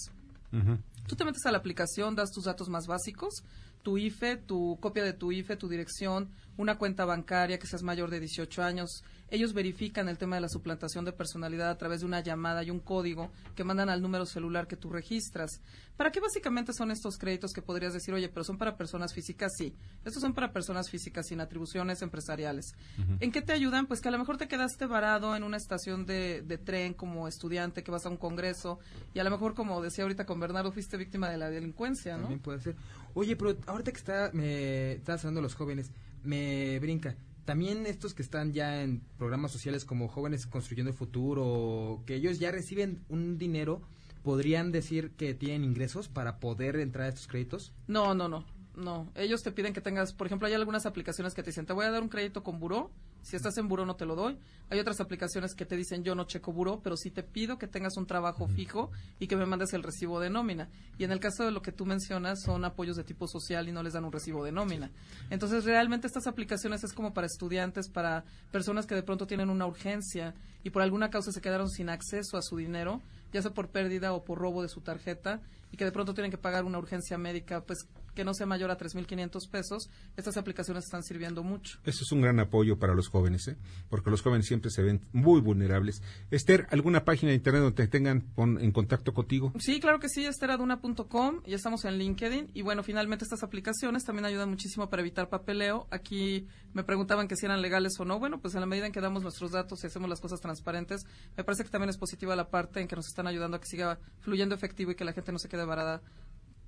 Tú 1.06 1.16
te 1.16 1.24
metes 1.24 1.44
a 1.46 1.52
la 1.52 1.58
aplicación, 1.58 2.14
das 2.14 2.30
tus 2.30 2.44
datos 2.44 2.68
más 2.68 2.86
básicos, 2.86 3.42
tu 3.82 3.98
IFE, 3.98 4.36
tu 4.36 4.78
copia 4.80 5.04
de 5.04 5.12
tu 5.12 5.32
IFE, 5.32 5.56
tu 5.56 5.68
dirección, 5.68 6.30
una 6.56 6.78
cuenta 6.78 7.04
bancaria 7.04 7.58
que 7.58 7.66
seas 7.66 7.82
mayor 7.82 8.10
de 8.10 8.20
18 8.20 8.62
años. 8.62 9.02
Ellos 9.30 9.52
verifican 9.52 10.08
el 10.08 10.18
tema 10.18 10.36
de 10.36 10.42
la 10.42 10.48
suplantación 10.48 11.04
de 11.04 11.12
personalidad 11.12 11.70
a 11.70 11.76
través 11.76 12.00
de 12.00 12.06
una 12.06 12.20
llamada 12.20 12.62
y 12.62 12.70
un 12.70 12.80
código 12.80 13.30
que 13.54 13.64
mandan 13.64 13.90
al 13.90 14.00
número 14.00 14.24
celular 14.24 14.66
que 14.66 14.76
tú 14.76 14.90
registras. 14.90 15.60
¿Para 15.96 16.10
qué 16.10 16.20
básicamente 16.20 16.72
son 16.72 16.90
estos 16.90 17.18
créditos 17.18 17.52
que 17.52 17.60
podrías 17.60 17.92
decir, 17.92 18.14
oye, 18.14 18.28
pero 18.28 18.44
son 18.44 18.56
para 18.56 18.76
personas 18.76 19.12
físicas? 19.12 19.52
Sí, 19.56 19.74
estos 20.04 20.22
son 20.22 20.32
para 20.32 20.52
personas 20.52 20.88
físicas 20.88 21.26
sin 21.26 21.40
atribuciones 21.40 22.00
empresariales. 22.02 22.74
¿En 23.20 23.32
qué 23.32 23.42
te 23.42 23.52
ayudan? 23.52 23.86
Pues 23.86 24.00
que 24.00 24.08
a 24.08 24.12
lo 24.12 24.18
mejor 24.18 24.38
te 24.38 24.48
quedaste 24.48 24.86
varado 24.86 25.36
en 25.36 25.42
una 25.42 25.56
estación 25.56 26.06
de, 26.06 26.42
de 26.42 26.58
tren 26.58 26.94
como 26.94 27.28
estudiante 27.28 27.82
que 27.82 27.90
vas 27.90 28.06
a 28.06 28.08
un 28.08 28.16
congreso 28.16 28.78
y 29.14 29.18
a 29.18 29.24
lo 29.24 29.30
mejor, 29.30 29.54
como 29.54 29.82
decía 29.82 30.04
ahorita 30.04 30.24
con 30.24 30.40
Bernardo, 30.40 30.72
fuiste 30.72 30.96
víctima 30.96 31.28
de 31.28 31.36
la 31.36 31.50
delincuencia, 31.50 32.16
¿no? 32.16 32.22
También 32.22 32.40
puede 32.40 32.60
ser. 32.60 32.76
Oye, 33.14 33.36
pero 33.36 33.56
ahorita 33.66 33.90
que 33.90 33.98
está, 33.98 34.30
me 34.32 34.92
estás 34.92 35.20
hablando 35.24 35.40
de 35.40 35.42
los 35.42 35.54
jóvenes, 35.54 35.90
me 36.22 36.78
brinca. 36.78 37.16
También 37.48 37.86
estos 37.86 38.12
que 38.12 38.20
están 38.20 38.52
ya 38.52 38.82
en 38.82 39.00
programas 39.16 39.52
sociales 39.52 39.86
como 39.86 40.08
Jóvenes 40.08 40.46
Construyendo 40.46 40.90
el 40.90 40.96
Futuro, 40.98 42.02
que 42.04 42.14
ellos 42.14 42.38
ya 42.38 42.50
reciben 42.50 43.02
un 43.08 43.38
dinero, 43.38 43.80
¿podrían 44.22 44.70
decir 44.70 45.12
que 45.12 45.32
tienen 45.32 45.64
ingresos 45.64 46.08
para 46.08 46.40
poder 46.40 46.76
entrar 46.76 47.06
a 47.06 47.08
estos 47.08 47.26
créditos? 47.26 47.72
No, 47.86 48.14
no, 48.14 48.28
no. 48.28 48.44
No, 48.78 49.10
ellos 49.16 49.42
te 49.42 49.50
piden 49.50 49.72
que 49.72 49.80
tengas, 49.80 50.12
por 50.12 50.28
ejemplo, 50.28 50.46
hay 50.46 50.54
algunas 50.54 50.86
aplicaciones 50.86 51.34
que 51.34 51.42
te 51.42 51.50
dicen, 51.50 51.66
te 51.66 51.72
voy 51.72 51.84
a 51.84 51.90
dar 51.90 52.00
un 52.00 52.08
crédito 52.08 52.44
con 52.44 52.60
buró, 52.60 52.92
si 53.22 53.34
estás 53.34 53.58
en 53.58 53.66
buró 53.66 53.84
no 53.84 53.96
te 53.96 54.06
lo 54.06 54.14
doy. 54.14 54.38
Hay 54.70 54.78
otras 54.78 55.00
aplicaciones 55.00 55.56
que 55.56 55.66
te 55.66 55.76
dicen, 55.76 56.04
yo 56.04 56.14
no 56.14 56.24
checo 56.24 56.52
buró, 56.52 56.80
pero 56.80 56.96
sí 56.96 57.10
te 57.10 57.24
pido 57.24 57.58
que 57.58 57.66
tengas 57.66 57.96
un 57.96 58.06
trabajo 58.06 58.46
fijo 58.46 58.92
y 59.18 59.26
que 59.26 59.34
me 59.34 59.46
mandes 59.46 59.72
el 59.72 59.82
recibo 59.82 60.20
de 60.20 60.30
nómina. 60.30 60.68
Y 60.96 61.02
en 61.02 61.10
el 61.10 61.18
caso 61.18 61.44
de 61.44 61.50
lo 61.50 61.60
que 61.60 61.72
tú 61.72 61.86
mencionas, 61.86 62.40
son 62.42 62.64
apoyos 62.64 62.96
de 62.96 63.02
tipo 63.02 63.26
social 63.26 63.68
y 63.68 63.72
no 63.72 63.82
les 63.82 63.94
dan 63.94 64.04
un 64.04 64.12
recibo 64.12 64.44
de 64.44 64.52
nómina. 64.52 64.92
Entonces, 65.28 65.64
realmente 65.64 66.06
estas 66.06 66.28
aplicaciones 66.28 66.84
es 66.84 66.92
como 66.92 67.12
para 67.12 67.26
estudiantes, 67.26 67.88
para 67.88 68.24
personas 68.52 68.86
que 68.86 68.94
de 68.94 69.02
pronto 69.02 69.26
tienen 69.26 69.50
una 69.50 69.66
urgencia 69.66 70.34
y 70.62 70.70
por 70.70 70.82
alguna 70.82 71.10
causa 71.10 71.32
se 71.32 71.40
quedaron 71.40 71.68
sin 71.68 71.88
acceso 71.88 72.36
a 72.36 72.42
su 72.42 72.56
dinero, 72.56 73.02
ya 73.32 73.42
sea 73.42 73.52
por 73.52 73.70
pérdida 73.70 74.12
o 74.12 74.24
por 74.24 74.38
robo 74.38 74.62
de 74.62 74.68
su 74.68 74.82
tarjeta 74.82 75.40
y 75.72 75.76
que 75.76 75.84
de 75.84 75.92
pronto 75.92 76.14
tienen 76.14 76.30
que 76.30 76.38
pagar 76.38 76.64
una 76.64 76.78
urgencia 76.78 77.18
médica, 77.18 77.62
pues 77.62 77.86
que 78.18 78.24
no 78.24 78.34
sea 78.34 78.46
mayor 78.46 78.72
a 78.72 78.76
3.500 78.76 79.48
pesos, 79.48 79.90
estas 80.16 80.36
aplicaciones 80.36 80.82
están 80.82 81.04
sirviendo 81.04 81.44
mucho. 81.44 81.78
Eso 81.84 82.02
es 82.02 82.10
un 82.10 82.20
gran 82.20 82.40
apoyo 82.40 82.76
para 82.76 82.92
los 82.92 83.06
jóvenes, 83.06 83.46
¿eh? 83.46 83.56
porque 83.88 84.10
los 84.10 84.22
jóvenes 84.22 84.44
siempre 84.44 84.72
se 84.72 84.82
ven 84.82 85.02
muy 85.12 85.40
vulnerables. 85.40 86.02
Esther, 86.32 86.66
¿alguna 86.72 87.04
página 87.04 87.30
de 87.30 87.36
internet 87.36 87.62
donde 87.62 87.76
te 87.76 87.86
tengan 87.86 88.26
en 88.36 88.72
contacto 88.72 89.14
contigo? 89.14 89.52
Sí, 89.60 89.78
claro 89.78 90.00
que 90.00 90.08
sí, 90.08 90.26
esteraduna.com, 90.26 91.42
ya 91.46 91.54
estamos 91.54 91.84
en 91.84 91.96
LinkedIn 91.96 92.50
y 92.54 92.62
bueno, 92.62 92.82
finalmente 92.82 93.24
estas 93.24 93.44
aplicaciones 93.44 94.02
también 94.02 94.24
ayudan 94.24 94.50
muchísimo 94.50 94.90
para 94.90 95.02
evitar 95.02 95.28
papeleo. 95.28 95.86
Aquí 95.92 96.48
me 96.72 96.82
preguntaban 96.82 97.28
que 97.28 97.36
si 97.36 97.46
eran 97.46 97.62
legales 97.62 98.00
o 98.00 98.04
no. 98.04 98.18
Bueno, 98.18 98.40
pues 98.40 98.52
en 98.54 98.60
la 98.60 98.66
medida 98.66 98.86
en 98.86 98.92
que 98.92 99.00
damos 99.00 99.22
nuestros 99.22 99.52
datos 99.52 99.84
y 99.84 99.86
hacemos 99.86 100.10
las 100.10 100.20
cosas 100.20 100.40
transparentes, 100.40 101.04
me 101.36 101.44
parece 101.44 101.62
que 101.62 101.70
también 101.70 101.90
es 101.90 101.98
positiva 101.98 102.34
la 102.34 102.50
parte 102.50 102.80
en 102.80 102.88
que 102.88 102.96
nos 102.96 103.06
están 103.06 103.28
ayudando 103.28 103.58
a 103.58 103.60
que 103.60 103.66
siga 103.66 104.00
fluyendo 104.18 104.56
efectivo 104.56 104.90
y 104.90 104.96
que 104.96 105.04
la 105.04 105.12
gente 105.12 105.30
no 105.30 105.38
se 105.38 105.48
quede 105.48 105.64
varada 105.64 106.02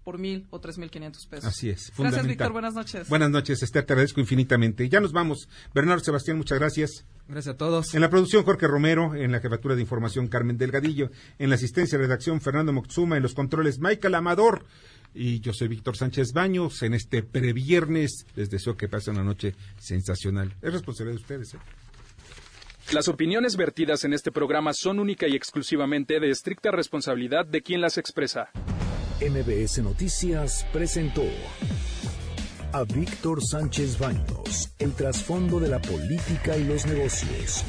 por 0.04 0.18
mil 0.18 0.46
o 0.50 0.60
tres 0.60 0.78
mil 0.78 0.90
quinientos 0.90 1.26
pesos. 1.26 1.44
Así 1.44 1.70
es. 1.70 1.92
Gracias, 1.96 2.26
Víctor. 2.26 2.52
Buenas 2.52 2.74
noches. 2.74 3.08
Buenas 3.08 3.30
noches, 3.30 3.62
Esther. 3.62 3.84
Te 3.84 3.92
agradezco 3.92 4.20
infinitamente. 4.20 4.88
Ya 4.88 5.00
nos 5.00 5.12
vamos. 5.12 5.48
Bernardo 5.74 6.02
Sebastián, 6.02 6.36
muchas 6.38 6.58
gracias. 6.58 7.04
Gracias 7.28 7.54
a 7.54 7.58
todos. 7.58 7.94
En 7.94 8.00
la 8.00 8.10
producción, 8.10 8.44
Jorge 8.44 8.66
Romero. 8.66 9.14
En 9.14 9.32
la 9.32 9.40
jefatura 9.40 9.74
de 9.74 9.82
información, 9.82 10.28
Carmen 10.28 10.58
Delgadillo. 10.58 11.10
En 11.38 11.48
la 11.48 11.56
asistencia 11.56 11.98
de 11.98 12.04
redacción, 12.04 12.40
Fernando 12.40 12.72
Moxuma. 12.72 13.16
En 13.16 13.22
los 13.22 13.34
controles, 13.34 13.78
Michael 13.78 14.14
Amador. 14.14 14.66
Y 15.14 15.40
yo 15.40 15.52
soy 15.52 15.68
Víctor 15.68 15.96
Sánchez 15.96 16.32
Baños. 16.32 16.82
En 16.82 16.94
este 16.94 17.22
previernes, 17.22 18.26
les 18.36 18.50
deseo 18.50 18.76
que 18.76 18.88
pasen 18.88 19.14
una 19.14 19.24
noche 19.24 19.54
sensacional. 19.78 20.54
Es 20.62 20.72
responsabilidad 20.72 21.16
de 21.18 21.22
ustedes. 21.22 21.54
¿eh? 21.54 21.58
Las 22.92 23.06
opiniones 23.06 23.56
vertidas 23.56 24.02
en 24.04 24.12
este 24.12 24.32
programa 24.32 24.72
son 24.74 24.98
única 24.98 25.28
y 25.28 25.36
exclusivamente 25.36 26.18
de 26.18 26.30
estricta 26.30 26.72
responsabilidad 26.72 27.46
de 27.46 27.62
quien 27.62 27.80
las 27.80 27.98
expresa. 27.98 28.50
MBS 29.20 29.82
Noticias 29.82 30.66
presentó 30.72 31.24
a 32.72 32.84
Víctor 32.84 33.44
Sánchez 33.44 33.98
Baños, 33.98 34.70
el 34.78 34.92
trasfondo 34.92 35.60
de 35.60 35.68
la 35.68 35.78
política 35.78 36.56
y 36.56 36.64
los 36.64 36.86
negocios 36.86 37.64